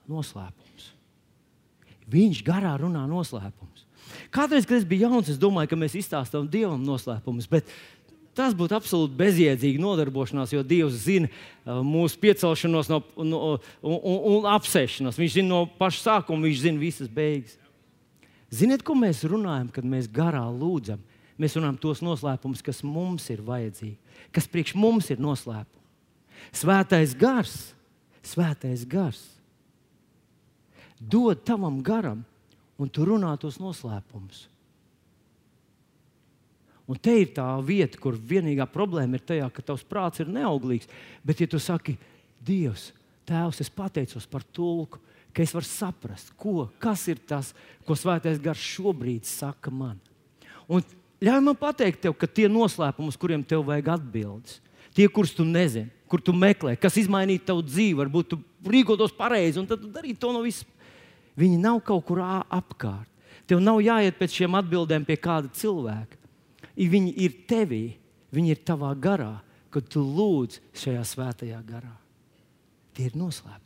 noslēpums. 0.08 0.94
Viņš 2.10 2.42
garā 2.46 2.78
runā 2.80 3.04
noslēpums. 3.10 3.89
Kādreiz, 4.34 4.68
kad 4.68 4.78
es 4.78 4.86
biju 4.86 5.08
jauns, 5.08 5.30
es 5.32 5.40
domāju, 5.42 5.72
ka 5.72 5.78
mēs 5.80 5.96
izstāstām 5.98 6.46
dievam 6.52 6.82
noslēpumus. 6.86 7.48
Bet 7.50 7.70
tas 8.38 8.54
būtu 8.58 8.78
absolūti 8.78 9.18
bezjēdzīgi 9.20 9.82
nodarbošanās, 9.82 10.54
jo 10.54 10.62
Dievs 10.64 11.00
zina 11.08 11.30
uh, 11.30 11.80
mūsu 11.86 12.20
piecelšanos 12.22 12.92
no, 12.92 13.02
no, 13.18 13.40
un, 13.82 13.96
un, 13.98 14.20
un 14.36 14.50
apsēšanos. 14.54 15.18
Viņš 15.20 15.40
zina 15.40 15.52
no 15.54 15.64
paša 15.80 16.04
sākuma, 16.06 16.46
viņš 16.46 16.62
zina 16.62 16.82
visas 16.82 17.10
beigas. 17.12 17.58
Ziniet, 18.54 18.86
ko 18.86 18.96
mēs 18.98 19.24
runājam, 19.30 19.68
kad 19.74 19.86
mēs 19.86 20.10
garā 20.10 20.46
lūdzam? 20.50 21.02
Mēs 21.40 21.56
runājam 21.56 21.82
tos 21.82 22.02
noslēpumus, 22.04 22.64
kas 22.66 22.82
mums 22.84 23.30
ir 23.32 23.42
vajadzīgi, 23.46 23.98
kas 24.36 24.50
priekš 24.52 24.74
mums 24.76 25.10
ir 25.14 25.22
noslēpumi. 25.24 25.78
Svētais 26.56 27.14
gars, 27.18 27.54
svētais 28.26 28.86
gars 28.90 29.22
dod 31.00 31.40
tavam 31.48 31.80
garam 31.84 32.26
un 32.80 32.90
tu 32.90 33.04
runā 33.06 33.34
tos 33.40 33.60
noslēpumus. 33.60 34.48
Un 36.90 36.98
te 36.98 37.14
ir 37.22 37.36
tā 37.36 37.46
vieta, 37.62 38.00
kur 38.02 38.16
vienīgā 38.18 38.66
problēma 38.72 39.20
ir 39.20 39.26
tajā, 39.28 39.50
ka 39.54 39.62
tavs 39.62 39.84
prāts 39.86 40.24
ir 40.24 40.32
neauglīgs. 40.32 40.90
Bet, 41.22 41.44
ja 41.44 41.50
tu 41.50 41.60
saki, 41.62 41.94
Dievs, 42.42 42.88
Tēvs, 43.30 43.60
es 43.62 43.70
pateicos 43.70 44.26
par 44.26 44.42
tulku, 44.42 44.98
ka 45.36 45.44
es 45.44 45.54
varu 45.54 45.68
saprast, 45.70 46.32
ko, 46.40 46.66
kas 46.82 47.04
ir 47.12 47.20
tas, 47.30 47.52
ko 47.86 47.94
Svētais 47.94 48.40
Gars 48.42 48.64
šobrīd 48.64 49.28
saka 49.30 49.70
man. 49.70 50.00
Un 50.66 50.82
ļauj 51.22 51.44
man 51.46 51.60
pateikt, 51.60 52.02
tev, 52.02 52.16
ka 52.18 52.26
tie 52.26 52.48
noslēpumi, 52.50 53.12
uz 53.12 53.20
kuriem 53.22 53.44
tev 53.46 53.68
vajag 53.68 53.94
atbildes, 54.00 54.58
tie, 54.98 55.06
kurus 55.14 55.36
tu 55.38 55.46
nezini, 55.46 55.92
kur 56.10 56.24
tu 56.26 56.34
meklē, 56.34 56.74
kas 56.82 56.98
izmainītu 56.98 57.52
tavu 57.52 57.62
dzīvi, 57.68 58.00
varbūt 58.02 58.32
tu 58.34 58.42
rīkotos 58.66 59.14
pareizi, 59.14 59.62
un 59.62 59.70
tad 59.70 59.84
tu 59.84 59.92
darītu 59.94 60.24
to 60.24 60.34
no 60.34 60.42
visas 60.42 60.66
Viņi 61.40 61.60
nav 61.62 61.80
kaut 61.88 62.06
kur 62.08 62.22
apkārt. 62.24 63.08
Tev 63.50 63.62
nav 63.64 63.80
jāiet 63.82 64.18
pēc 64.20 64.36
šiem 64.42 64.58
atbildēm 64.60 65.06
pie 65.08 65.16
kāda 65.18 65.50
cilvēka. 65.56 66.18
Viņi 66.78 67.14
ir 67.24 67.38
tevī, 67.50 67.84
viņi 68.36 68.54
ir 68.54 68.62
tavā 68.68 68.92
garā, 68.94 69.40
kad 69.74 69.88
tu 69.90 70.04
lūdz 70.04 70.60
šajā 70.78 71.02
svētajā 71.06 71.60
garā. 71.66 71.96
Tie 72.94 73.08
ir 73.10 73.18
noslēpumi. 73.18 73.66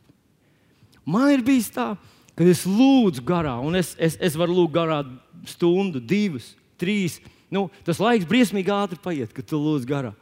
Man 1.04 1.30
ir 1.34 1.44
bijis 1.44 1.68
tā, 1.74 1.92
ka 2.34 2.46
es 2.48 2.64
lūdzu 2.66 3.24
garā, 3.26 3.58
un 3.60 3.76
es, 3.78 3.92
es, 4.00 4.16
es 4.22 4.36
varu 4.38 4.56
lūgt 4.56 4.74
garā 4.74 5.02
stundu, 5.48 6.00
divas, 6.00 6.54
trīs. 6.80 7.18
Nu, 7.52 7.68
tas 7.86 8.00
laiks 8.00 8.28
briesmīgi 8.28 8.72
ātri 8.72 9.00
paiet, 9.02 9.34
kad 9.36 9.46
tu 9.48 9.60
lūdz 9.60 9.84
garā. 9.88 10.14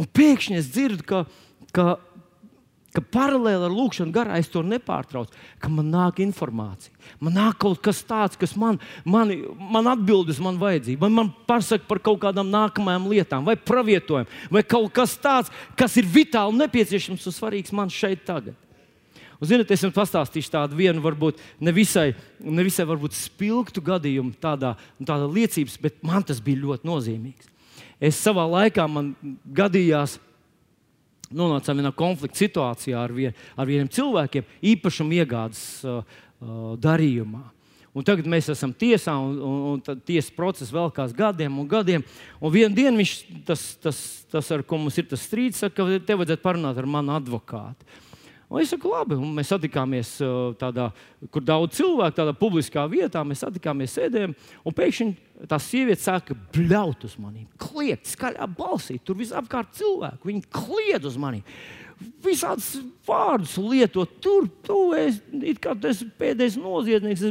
Un 0.00 0.08
pēkšņi 0.16 0.58
es 0.58 0.70
dzirdu, 0.72 1.04
ka, 1.06 1.24
ka 1.76 1.96
ka 2.96 3.02
paralēli 3.12 3.68
ar 3.68 3.74
lūkšanu 3.74 4.14
garā 4.14 4.38
es 4.40 4.48
to 4.48 4.62
nepārtraucu, 4.64 5.34
ka 5.60 5.68
man 5.72 5.90
nāk 5.92 6.22
informācija. 6.24 6.94
Man 7.20 7.36
nāk 7.36 7.58
kaut 7.60 7.82
kas 7.84 8.00
tāds, 8.08 8.38
kas 8.40 8.54
man, 8.56 8.80
man, 9.04 9.32
man 9.72 9.90
atbild 9.92 10.32
uz 10.32 10.40
manu 10.42 10.62
vajadzību, 10.62 11.02
vai 11.04 11.12
man 11.12 11.32
pasaka 11.48 11.84
par 11.88 12.00
kaut 12.04 12.22
kādām 12.24 12.48
nākamajām 12.52 13.08
lietām, 13.12 13.44
vai 13.46 13.58
pravietojumu, 13.60 14.30
vai 14.52 14.64
kaut 14.64 14.88
kas 14.96 15.16
tāds, 15.20 15.52
kas 15.76 15.96
ir 16.00 16.08
vitāli 16.08 16.56
nepieciešams 16.62 17.28
un 17.28 17.36
svarīgs 17.36 17.74
man 17.76 17.92
šeit 17.92 18.24
tagad. 18.28 18.56
Un, 19.36 19.48
ziniet, 19.50 19.68
es 19.68 19.82
jums 19.84 19.92
pastāstīšu 19.96 20.48
tādu 20.54 20.78
vienu, 20.78 21.02
varbūt 21.04 21.42
nevisai, 21.60 22.14
nevisai 22.40 22.86
varbūt 22.88 23.16
spilgtu 23.18 23.82
gadījumu, 23.84 24.32
tādā, 24.40 24.72
tādā 24.96 25.28
liecības, 25.28 25.76
bet 25.82 26.00
man 26.06 26.24
tas 26.24 26.40
bija 26.40 26.62
ļoti 26.62 26.88
nozīmīgs. 26.88 27.52
Es 28.00 28.16
savā 28.20 28.46
laikā 28.48 28.86
man 28.88 29.12
gadījās 29.56 30.16
nonācām 31.34 31.80
vienā 31.80 31.92
konflikta 31.96 32.44
situācijā 32.44 33.00
ar, 33.00 33.12
vien, 33.14 33.36
ar 33.56 33.68
vieniem 33.68 33.90
cilvēkiem, 33.92 34.46
īpašuma 34.74 35.20
iegādes 35.20 35.62
uh, 35.84 36.00
uh, 36.02 36.72
darījumā. 36.80 37.44
Un 37.96 38.04
tagad 38.04 38.26
mēs 38.28 38.50
esam 38.52 38.74
tiesā, 38.76 39.14
un, 39.16 39.38
un, 39.40 39.60
un 39.80 40.00
tiesas 40.04 40.28
process 40.36 40.72
velkās 40.74 41.14
gadiem 41.16 41.54
un 41.62 41.68
gadiem. 41.70 42.02
Un 42.44 42.52
vienā 42.52 42.76
dienā 42.76 43.00
viņš, 43.00 43.12
tas, 43.48 43.62
tas, 43.80 44.00
tas, 44.28 44.50
ar 44.52 44.64
ko 44.68 44.76
mums 44.82 44.98
ir 45.00 45.06
tas 45.08 45.24
strīds, 45.24 45.62
saka, 45.64 45.78
ka 45.78 46.02
te 46.04 46.18
vajadzētu 46.18 46.44
parunāt 46.44 46.76
ar 46.76 46.88
manu 46.92 47.14
advokātu. 47.16 47.88
Un 48.46 48.60
es 48.62 48.70
saku, 48.70 48.92
labi, 48.92 49.16
un 49.18 49.32
mēs 49.34 49.48
satikāmies 49.50 50.10
tādā, 50.60 50.92
kur 51.34 51.42
daudz 51.42 51.80
cilvēku, 51.80 52.14
tādā 52.20 52.34
publiskā 52.38 52.84
vietā. 52.86 53.24
Mēs 53.26 53.42
satikāmies, 53.42 53.96
sēdējām, 53.98 54.36
un 54.62 54.76
pēkšņi 54.76 55.48
tā 55.50 55.58
sieviete 55.58 56.04
sāka 56.04 56.36
bļaut 56.54 57.08
uz 57.08 57.16
mani. 57.18 57.48
Kliegt 57.58 58.06
skaļā 58.12 58.46
balsī, 58.54 59.00
tur 59.02 59.18
visapkārt 59.18 59.74
cilvēki. 59.80 60.30
Viņi 60.30 60.46
kliedz 60.54 61.10
uz 61.10 61.18
mani. 61.18 61.42
Visādus 62.22 62.76
vārdus 63.08 63.56
lietot, 63.56 64.14
tur 64.22 64.46
tu 64.62 64.78
esi 64.94 65.54
tas 65.64 66.04
pēdējais 66.20 66.58
noziedznieks, 66.60 67.22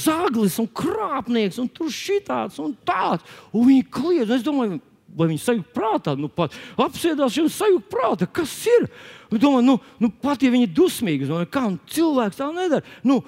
zaglis 0.00 0.56
un 0.62 0.70
krāpnieks, 0.82 1.60
un 1.62 1.68
tur 1.70 1.92
šitāds 1.94 2.58
un 2.64 2.72
tāds. 2.88 3.22
Un 3.52 3.68
viņi 3.68 3.84
kliedz. 3.92 4.32
Es 4.40 4.46
domāju, 4.46 4.80
vai 5.16 5.28
viņi 5.30 5.42
sajūta 5.42 5.74
prātā, 5.74 6.14
nu, 6.18 6.30
pat 6.32 6.54
apsēdās 6.80 7.38
un 7.42 7.50
sajūta 7.52 7.90
prātā, 7.92 8.28
kas 8.30 8.52
ir. 8.70 8.88
Nu, 9.30 9.38
domāju, 9.38 9.66
nu, 9.66 9.76
nu, 10.02 10.10
pat 10.22 10.42
ja 10.42 10.50
viņi 10.52 10.68
ir 10.68 10.74
dusmīgi, 10.76 11.28
nu, 11.30 11.42
kā 11.50 11.66
cilvēks 11.94 12.40
tā 12.40 12.50
nedara. 12.54 12.86
Nu, 13.06 13.20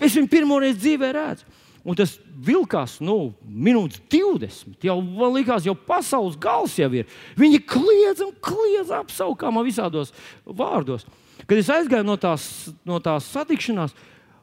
es 0.00 0.16
viņu 0.16 0.30
pirmo 0.32 0.60
reizi 0.62 0.80
dzīvē 0.84 1.12
redzu. 1.16 1.48
Un 1.80 1.96
tas 1.96 2.18
vilkās 2.44 2.98
nu, 3.00 3.32
minūtes 3.40 4.02
20. 4.12 4.76
Jau 4.84 4.98
likās, 5.32 5.64
jau 5.64 5.72
pasaules 5.74 6.36
gals 6.40 6.74
jau 6.76 6.90
ir. 6.92 7.08
Viņi 7.40 7.62
kliedz 7.64 8.20
un 8.24 8.34
kliedz 8.44 8.92
apsaukām 8.92 9.62
visādos 9.64 10.12
vārdos. 10.44 11.06
Kad 11.48 11.56
es 11.56 11.70
aizgāju 11.72 12.04
no 12.04 12.18
tās, 12.20 12.44
no 12.84 13.00
tās 13.00 13.30
satikšanās, 13.32 13.96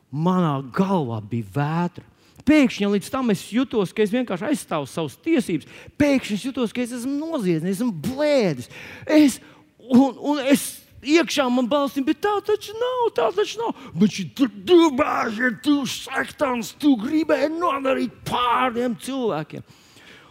manā 0.10 0.56
galvā 0.74 1.22
bija 1.30 1.54
vētra 1.60 2.17
pēkšņi 2.48 2.90
līdz 2.96 3.12
tam 3.14 3.32
es 3.34 3.44
jutos, 3.52 3.94
ka 3.94 4.06
es 4.06 4.14
vienkārši 4.14 4.50
aizstāvu 4.50 4.90
savas 4.90 5.18
tiesības. 5.26 5.68
Pēkšņi 6.00 6.38
es 6.40 6.46
jutos, 6.48 6.74
ka 6.76 6.84
es 6.84 6.96
esmu 6.98 7.16
noziedznieks, 7.20 7.82
esmu 7.82 7.94
blēdis. 8.08 8.70
Es, 9.18 9.40
un, 9.84 10.16
un 10.32 10.42
es 10.48 10.68
iekšā 11.04 11.48
man 11.52 11.68
balstīm, 11.70 12.06
bet 12.08 12.22
tā 12.24 12.34
taču 12.46 12.76
nav, 12.78 13.04
tā 13.18 13.28
taču 13.36 13.62
nav. 13.62 13.88
Bet 13.98 14.16
šī 14.16 14.28
tu 14.38 14.80
bāži, 14.98 15.52
tu 15.66 15.82
sektāns, 15.92 16.74
tu 16.80 16.96
gribēji 17.02 17.52
nodarīt 17.58 18.16
pāriem 18.28 18.98
cilvēkiem. 19.04 19.66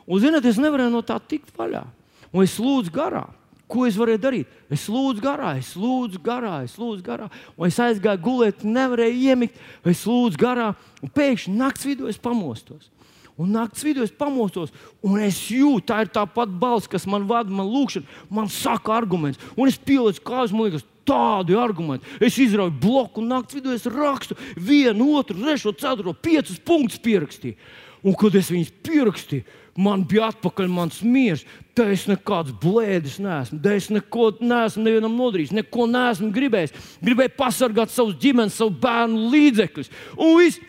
Un, 0.07 0.23
zinot, 0.23 0.45
es 0.47 0.61
nevarēju 0.63 0.95
no 0.95 1.03
tā 1.07 1.19
tikt 1.21 1.53
vaļā. 1.59 1.85
Un 2.33 2.47
es 2.47 2.57
lūdzu 2.63 2.93
garām. 2.95 3.36
Ko 3.67 3.87
es 3.89 3.97
varēju 3.99 4.21
darīt? 4.23 4.51
Es 4.71 4.85
lūdzu 4.91 5.23
garā, 5.25 5.57
es 5.59 5.73
lūdzu 5.75 6.21
garā, 6.23 6.61
es 6.63 6.77
lūdzu 6.79 7.03
garā. 7.07 7.27
Un 7.59 7.67
es 7.67 7.79
aizgāju 7.83 8.23
gulēt, 8.23 8.63
nevarēju 8.63 9.23
iemigt. 9.27 9.57
Es 9.83 10.05
lūdzu 10.07 10.39
garā, 10.39 10.69
un 11.03 11.11
pēkšņi 11.11 11.55
naktas 11.59 11.89
vidū 11.89 12.07
es 12.11 12.21
pamostos. 12.23 12.93
Un 13.37 13.51
naktas 13.53 13.83
vidū 13.85 14.05
es 14.07 14.15
pamostos, 14.17 14.71
un 15.05 15.19
es 15.21 15.43
jūtu, 15.53 15.85
tā 15.91 15.99
ir 16.05 16.13
tā 16.15 16.23
pati 16.31 16.55
balss, 16.57 16.89
kas 16.89 17.05
man 17.11 17.27
vada, 17.29 17.53
man 17.53 17.67
lūkšana, 17.69 18.23
man 18.33 18.47
saka 18.49 18.95
arguments. 18.97 19.43
Un 19.59 19.69
es 19.69 19.77
pielieku 19.77 20.25
kājas, 20.31 20.55
man 20.55 20.71
liekas, 20.71 20.87
tādi 21.07 21.59
argumenti. 21.59 22.07
Es 22.23 22.39
izrauju 22.41 22.73
bloku, 22.81 23.21
un 23.21 23.35
naktas 23.35 23.59
vidū 23.59 23.75
es 23.75 23.85
rakstu 23.91 24.39
vienu, 24.57 25.11
otru, 25.19 25.37
trešo, 25.43 25.75
ceturto, 25.77 26.15
piecus 26.17 26.63
punktus 26.63 27.03
pierakstīju. 27.05 27.59
Un 28.07 28.17
kad 28.17 28.39
es 28.39 28.49
viņus 28.55 28.73
pierakstīju, 28.87 29.45
man 29.81 30.05
bija 30.09 30.31
atpakaļ 30.33 30.69
mans 30.73 31.01
miers. 31.05 31.45
Te 31.77 31.89
es 31.93 32.07
nekāds 32.09 32.55
blēdis 32.63 33.19
neesmu. 33.23 33.59
Te 33.63 33.75
es 33.77 33.91
neko 33.93 34.31
neesmu 34.41 34.85
nevienam 34.87 35.17
nodarījis, 35.19 35.53
neko 35.57 35.89
neesmu 35.91 36.31
gribējis. 36.35 36.73
Gribēju 37.05 37.35
pasargāt 37.37 37.93
savus 37.93 38.17
ģimenes, 38.23 38.57
savu 38.57 38.73
bērnu 38.83 39.29
līdzekļus. 39.35 39.93
Un, 40.17 40.33
viss, 40.41 40.63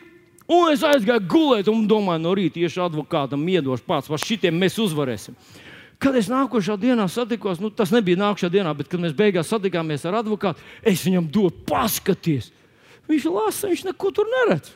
un 0.47 0.73
es 0.73 0.83
aizgāju 0.87 1.23
gulēt 1.31 1.71
un 1.71 1.87
domāju, 1.87 2.23
no 2.25 2.35
rīta 2.37 2.59
iešu 2.59 2.83
advokātam, 2.89 3.47
iedošu 3.47 3.87
pats, 3.87 4.11
par 4.11 4.21
šitiem 4.23 4.59
mēs 4.59 4.79
uzvarēsim. 4.83 5.37
Kad 5.97 6.17
es 6.19 6.27
nākošā 6.29 6.75
dienā 6.77 7.07
satikos, 7.09 7.61
nu, 7.63 7.71
tas 7.73 7.89
nebija 7.93 8.19
nākamā 8.21 8.51
dienā, 8.53 8.73
bet 8.77 8.91
kad 8.91 9.01
mēs 9.01 9.15
beigās 9.17 9.49
satikāmies 9.49 10.03
ar 10.05 10.19
advokātu, 10.19 10.61
es 10.85 11.01
viņam 11.07 11.31
dodu 11.33 11.63
paskatīties. 11.65 12.51
Viņš 13.07 13.25
lasa, 13.31 13.71
viņš 13.71 13.87
neko 13.87 14.11
tur 14.13 14.29
neredz. 14.29 14.69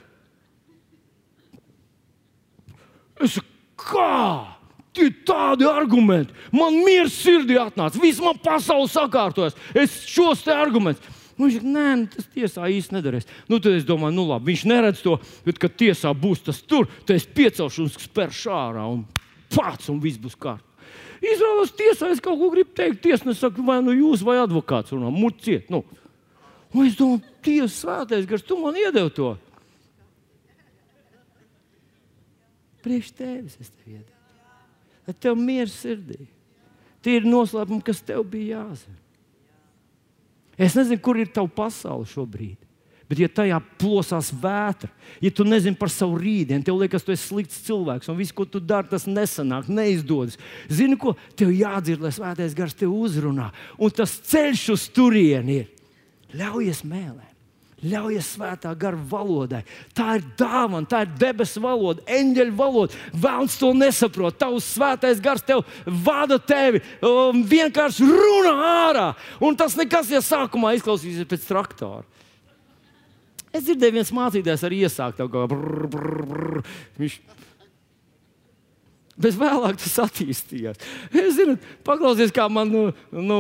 Es 3.21 3.35
saku, 3.37 3.50
Kā? 3.81 4.57
Tie 4.91 5.07
tādi 5.25 5.63
argumenti. 5.69 6.35
Man 6.51 6.81
miers 6.83 7.15
sirdī 7.15 7.55
atnāca. 7.59 7.99
Viss 8.01 8.19
man 8.23 8.39
pasaule 8.43 8.89
sakārtojas. 8.91 9.55
Es 9.77 10.01
šos 10.11 10.43
te 10.43 10.51
argumentus. 10.55 11.19
Nu, 11.37 11.47
viņš 11.47 11.55
saka, 11.57 11.69
nē, 11.73 11.85
nu, 11.97 12.09
tas 12.11 12.27
tiesā 12.35 12.67
īsti 12.69 12.97
nedarēs. 12.97 13.29
Nu, 13.49 13.57
tad 13.57 13.77
es 13.77 13.85
domāju, 13.87 14.13
nu 14.17 14.27
labi, 14.29 14.51
viņš 14.51 14.65
neredz 14.69 14.99
to, 15.01 15.15
bet 15.45 15.57
kad 15.61 15.73
tiesā 15.79 16.11
būs 16.13 16.43
tas 16.45 16.59
tur, 16.61 16.89
tad 17.07 17.15
es 17.15 17.25
piecelšu 17.25 17.85
un 17.87 17.93
spēršu 17.95 18.51
ārā 18.53 18.83
un 18.91 19.05
pats 19.55 19.89
un 19.89 19.97
viss 20.03 20.21
būs 20.21 20.35
kārtībā. 20.35 20.67
Izrādās, 21.21 21.73
tiesā 21.77 22.09
es 22.13 22.21
kaut 22.21 22.39
ko 22.41 22.49
gribu 22.49 22.73
teikt. 22.77 23.03
Tiesnesis 23.03 23.43
saka, 23.45 23.61
vai 23.65 23.77
nu 23.85 23.93
jūs 23.93 24.23
vai 24.25 24.39
advokāts 24.41 24.93
runā, 24.93 25.11
muciet. 25.13 25.69
Nu. 25.73 25.83
Un 26.73 26.87
es 26.87 26.97
domāju, 26.97 27.21
Dievs, 27.45 27.79
svētais 27.81 28.25
gars, 28.29 28.45
tu 28.45 28.57
man 28.61 28.77
iedevi 28.77 29.13
to. 29.13 29.31
Priekš 32.81 33.13
tevis 33.17 33.57
es 33.61 33.69
tev 33.69 33.93
iedevu. 33.97 34.17
Lai 35.07 35.15
tev 35.17 35.37
mieras 35.37 35.75
sirdī. 35.81 36.25
Tie 37.01 37.17
ir 37.17 37.25
noslēpumi, 37.25 37.83
kas 37.85 38.03
tev 38.05 38.23
bija 38.29 38.61
jāzina. 38.61 38.99
Es 40.61 40.75
nezinu, 40.77 41.01
kur 41.01 41.17
ir 41.17 41.31
tava 41.33 41.49
pasaule 41.49 42.05
šobrīd. 42.09 42.59
Bet, 43.11 43.19
ja 43.19 43.27
tajā 43.27 43.57
plosās 43.81 44.29
vētra, 44.31 44.87
ja 45.19 45.31
tu 45.35 45.43
nezini 45.43 45.75
par 45.75 45.89
savu 45.91 46.15
rītdienu, 46.21 46.63
tev 46.63 46.77
liekas, 46.79 47.03
tu 47.03 47.11
esi 47.11 47.25
slikts 47.25 47.57
cilvēks, 47.65 48.07
un 48.07 48.15
viss, 48.15 48.31
ko 48.31 48.45
tu 48.47 48.61
dari, 48.63 48.87
tas 48.87 49.03
nesanāk, 49.03 49.67
neizdodas. 49.67 50.37
Zini, 50.71 50.95
ko 50.95 51.17
tev 51.35 51.51
jādzird, 51.51 52.05
lai 52.05 52.13
svētais 52.15 52.55
gars 52.55 52.77
tev 52.77 52.93
uzrunā. 52.95 53.49
Un 53.75 53.91
tas 53.97 54.13
ceļš 54.31 54.63
uz 54.77 54.87
turieni 54.95 55.59
ir. 55.63 55.67
Ļaujies 56.39 56.85
mēlēt. 56.87 57.30
Ļaujies 57.81 58.27
svētā 58.35 58.75
gara 58.77 58.97
valodai. 59.09 59.63
Tā 59.97 60.19
ir 60.19 60.25
dāvana, 60.37 60.85
tā 60.85 61.01
ir 61.05 61.15
debesu 61.17 61.63
valoda, 61.63 62.03
eņģeļa 62.05 62.53
valoda. 62.57 62.99
Vēlams 63.13 63.57
to 63.57 63.71
nesaprot. 63.73 64.37
Tavs 64.37 64.67
svētais 64.75 65.21
gars 65.23 65.41
tev 65.47 65.63
vada 66.05 66.37
tevi, 66.37 66.83
um, 67.01 67.41
vienkārši 67.41 68.05
runā 68.05 68.53
ārā. 68.69 69.07
Un 69.41 69.57
tas 69.57 69.73
nekas, 69.79 70.13
ja 70.13 70.21
sākumā 70.21 70.75
izklausīsies 70.77 71.29
pēc 71.29 71.49
traktora. 71.49 72.05
Es 73.51 73.65
dzirdēju, 73.65 73.97
viens 73.97 74.13
mācītājs 74.15 74.61
arī 74.63 74.85
iesākt 74.85 75.17
to 75.19 75.27
brrr, 75.27 75.87
brrr, 75.91 76.21
brrr. 76.29 76.61
Viņš 77.01 77.17
Bet 79.19 79.35
vēlāk 79.35 79.75
tas 79.81 79.97
attīstījās. 80.05 80.79
Es 81.11 81.35
zinu, 81.35 81.57
paklausies, 81.85 82.31
kā 82.33 82.45
man 82.51 82.69
nu, 82.71 82.83
nu, 83.11 83.39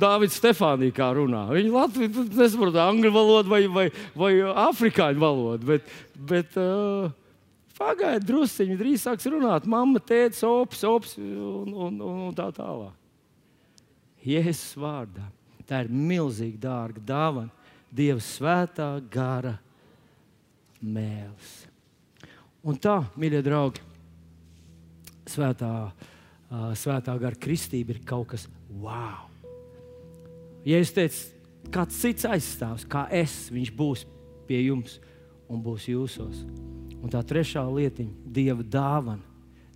Dārvids 0.00 0.38
Stefānija 0.40 0.94
kā 0.96 1.12
runā. 1.14 1.44
Viņa 1.54 1.74
Latviju 1.76 2.24
nesaprot 2.34 2.78
angļu 2.82 3.12
valodu 3.14 3.52
vai, 3.52 3.62
vai, 3.70 3.86
vai 4.18 4.32
afrikāņu 4.66 5.22
valodu. 5.22 5.70
Bet, 5.70 5.94
bet 6.32 6.58
uh, 6.58 7.06
pagaidiet, 7.78 8.26
druskuļi 8.26 8.80
drīz 8.82 9.06
sāks 9.06 9.30
runāt. 9.30 9.68
Mama, 9.70 10.02
tēta, 10.02 10.42
ops, 10.50 10.82
ops 10.90 11.16
un, 11.22 11.70
un, 11.70 12.00
un, 12.02 12.20
un 12.26 12.36
tā 12.36 12.50
tālāk. 12.56 12.94
Jēzus 14.26 14.74
vārdā. 14.82 15.30
Tā 15.66 15.84
ir 15.84 15.90
milzīgi 15.90 16.58
dārga 16.62 17.02
dāvana. 17.06 17.70
Dieva 17.94 18.20
svētā 18.22 18.90
gara 19.10 19.54
mēls. 20.82 21.52
Un 22.66 22.78
tā, 22.82 22.98
mīļie 23.14 23.40
draugi, 23.46 23.82
svētā, 25.30 25.70
svētā 26.78 27.16
gara 27.20 27.38
kristība 27.38 27.94
ir 27.94 28.02
kaut 28.06 28.32
kas 28.34 28.46
wow. 28.70 29.26
Ja 30.66 30.80
es 30.82 30.92
teicu, 30.94 31.30
kāds 31.74 31.98
cits 32.00 32.26
aizstāvs, 32.26 32.86
kā 32.90 33.06
es, 33.14 33.46
viņš 33.54 33.72
būs 33.76 34.06
pie 34.48 34.64
jums 34.64 34.98
un 35.50 35.62
būs 35.62 35.88
jūsos. 35.90 36.42
Un 37.02 37.12
tā 37.12 37.22
trešā 37.22 37.62
lietiņa- 37.70 38.26
Dieva 38.38 38.62
dāvana. 38.62 39.22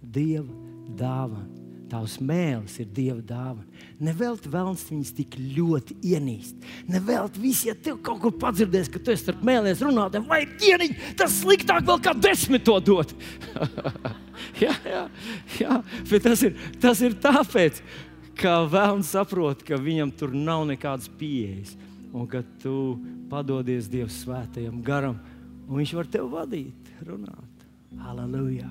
Dieva 0.02 0.50
dāvana. 0.96 1.59
Tavs 1.90 2.18
mēlis 2.22 2.76
ir 2.82 2.88
Dieva 2.94 3.18
dāvana. 3.26 3.64
Nevelti 4.00 4.50
vēlams 4.52 4.84
viņus 4.90 5.10
tik 5.16 5.34
ļoti 5.56 5.96
ienīst. 6.12 6.60
Nevelti 6.90 7.42
visi, 7.42 7.68
ja 7.70 7.74
tev 7.74 7.98
kaut 8.06 8.20
kur 8.22 8.34
padzirdēs, 8.38 8.90
ka 8.92 9.02
tu 9.02 9.10
esi 9.10 9.24
starp 9.24 9.42
mēlēs 9.46 9.82
runātājiem, 9.82 10.28
vai 10.30 10.44
ieniņ, 10.46 10.94
tas 11.18 11.40
sliktāk 11.40 11.88
vēl 11.88 12.00
kā 12.04 12.14
desmit 12.14 12.64
to 12.68 12.76
dot. 12.86 13.14
jā, 14.62 14.76
jā, 14.86 15.02
jā, 15.58 15.80
bet 16.12 16.28
tas 16.28 16.46
ir, 16.46 16.56
tas 16.82 17.02
ir 17.02 17.18
tāpēc, 17.20 17.82
ka 18.38 18.60
vēlams 18.70 19.10
saprot, 19.16 19.66
ka 19.66 19.80
viņam 19.80 20.14
tur 20.14 20.34
nav 20.36 20.64
nekādas 20.70 21.10
pieejas. 21.20 21.74
Un 22.10 22.26
ka 22.30 22.42
tu 22.62 22.98
padodies 23.30 23.90
Dieva 23.90 24.10
svētajam 24.10 24.80
garam, 24.82 25.20
un 25.68 25.78
viņš 25.78 25.94
var 25.98 26.10
tevi 26.10 26.30
vadīt, 26.32 26.94
runāt. 27.06 27.66
Halleluja! 28.00 28.70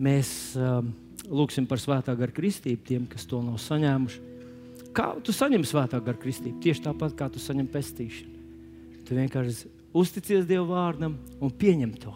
Mēs 0.00 0.56
um, 0.58 0.90
lūgsim 1.28 1.68
par 1.68 1.80
svētā 1.82 2.14
gara 2.18 2.34
kristību 2.34 2.84
tiem, 2.86 3.06
kas 3.10 3.26
to 3.28 3.42
nav 3.44 3.60
saņēmuši. 3.62 4.26
Kā 4.96 5.12
tu 5.22 5.34
saņem 5.34 5.64
svētā 5.68 6.00
gara 6.02 6.18
kristību? 6.18 6.58
Tieši 6.64 6.86
tāpat 6.88 7.14
kā 7.18 7.28
tu 7.30 7.42
saņem 7.42 7.68
pestīšanu. 7.70 8.38
Tu 9.06 9.18
vienkārši 9.18 9.70
uzticies 9.96 10.48
Dieva 10.48 10.66
vārdam 10.70 11.16
un 11.42 11.52
pieņem 11.54 11.94
to. 12.02 12.14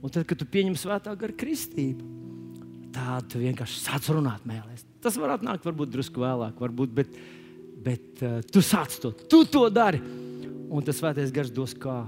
Un 0.00 0.12
tad, 0.12 0.24
kad 0.28 0.40
tu 0.40 0.48
pieņem 0.48 0.76
svētā 0.80 1.12
gara 1.18 1.36
kristību, 1.36 2.06
tādu 2.94 3.34
tu 3.34 3.42
vienkārši 3.42 3.82
sāc 3.82 4.08
runāt 4.12 4.46
mēlēs. 4.48 4.86
Tas 5.00 5.16
varētu 5.20 5.46
nākt 5.48 5.66
varbūt 5.68 5.92
drusku 5.92 6.24
vēlāk, 6.24 6.56
varbūt, 6.60 6.96
bet, 6.96 7.20
bet 7.84 8.24
uh, 8.24 8.40
tu 8.44 8.64
sāc 8.64 8.96
to, 9.00 9.12
tu 9.12 9.44
to 9.48 9.68
dari. 9.72 10.00
Un 10.70 10.84
tas 10.86 11.00
svētais 11.00 11.32
gars 11.34 11.52
dos, 11.52 11.74
kā, 11.74 12.02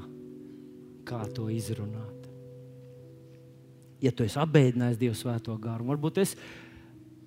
kā 1.09 1.25
to 1.35 1.49
izrunāt. 1.53 2.12
Ja 4.03 4.13
tu 4.15 4.27
esi 4.27 4.39
apbēdinājis 4.43 5.01
Dievu 5.01 5.17
svēto 5.19 5.55
garu, 5.63 5.87
varbūt 5.93 6.23
es, 6.23 6.35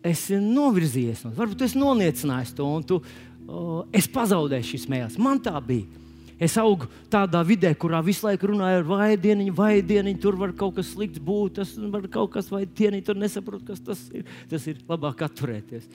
esi 0.06 0.40
novirzījies 0.42 1.24
varbūt 1.38 1.64
es 1.68 1.78
noniecinājis 1.80 2.52
to, 2.58 2.68
un 2.68 2.84
tu, 2.88 3.00
uh, 3.00 3.78
es 3.96 4.10
pazaudēju 4.12 4.70
šīs 4.74 4.90
mēlēs. 4.92 5.22
Man 5.22 5.40
tā 5.44 5.56
bija. 5.64 6.04
Es 6.36 6.58
augu 6.60 6.90
tādā 7.08 7.40
vidē, 7.48 7.72
kurā 7.80 8.02
visu 8.04 8.26
laiku 8.28 8.50
runāju 8.52 8.82
ar 8.82 8.90
vaidieniņu, 8.90 9.56
vaidieniņu, 9.56 10.20
tur 10.20 10.36
var 10.36 10.52
kaut 10.60 10.76
kas 10.76 10.92
slikts 10.92 11.24
būt, 11.24 11.62
tas 11.62 11.72
var 11.94 12.10
kaut 12.12 12.34
kas 12.36 12.52
vaidieniņu, 12.52 13.08
tur 13.08 13.22
nesaprot, 13.22 13.64
kas 13.64 13.80
tas 13.80 14.04
ir. 14.12 14.28
Tas 14.52 14.68
ir 14.68 14.84
labāk 14.90 15.24
atturēties. 15.30 15.88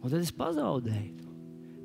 Un 0.00 0.08
tad 0.08 0.22
es 0.22 0.32
pazaudēju 0.32 1.28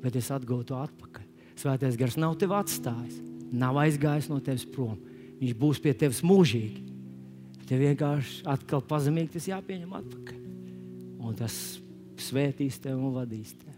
bet 0.04 0.18
es 0.20 0.28
atgūstu 0.34 0.72
to 0.72 0.80
atpakaļ. 0.82 1.28
Svētais 1.56 1.96
gars 1.96 2.18
nav 2.20 2.36
tevi 2.40 2.56
atstājis, 2.58 3.20
nav 3.54 3.78
aizgājis 3.80 4.28
no 4.28 4.40
tevis 4.44 4.66
prom. 4.68 4.98
Viņš 5.40 5.54
būs 5.58 5.80
pie 5.82 5.94
tevis 5.96 6.20
mūžīgi. 6.26 6.82
Tev 7.68 7.80
vienkārši 7.80 8.42
atkal 8.50 8.82
pazemīgi 8.84 9.36
tas 9.36 9.48
jāpieņem 9.48 9.94
atpakaļ. 10.00 10.42
Un 11.24 11.38
tas 11.38 11.54
svētīs 12.20 12.80
tevi 12.84 12.98
un 13.00 13.14
vadīs 13.16 13.54
tevi. 13.56 13.73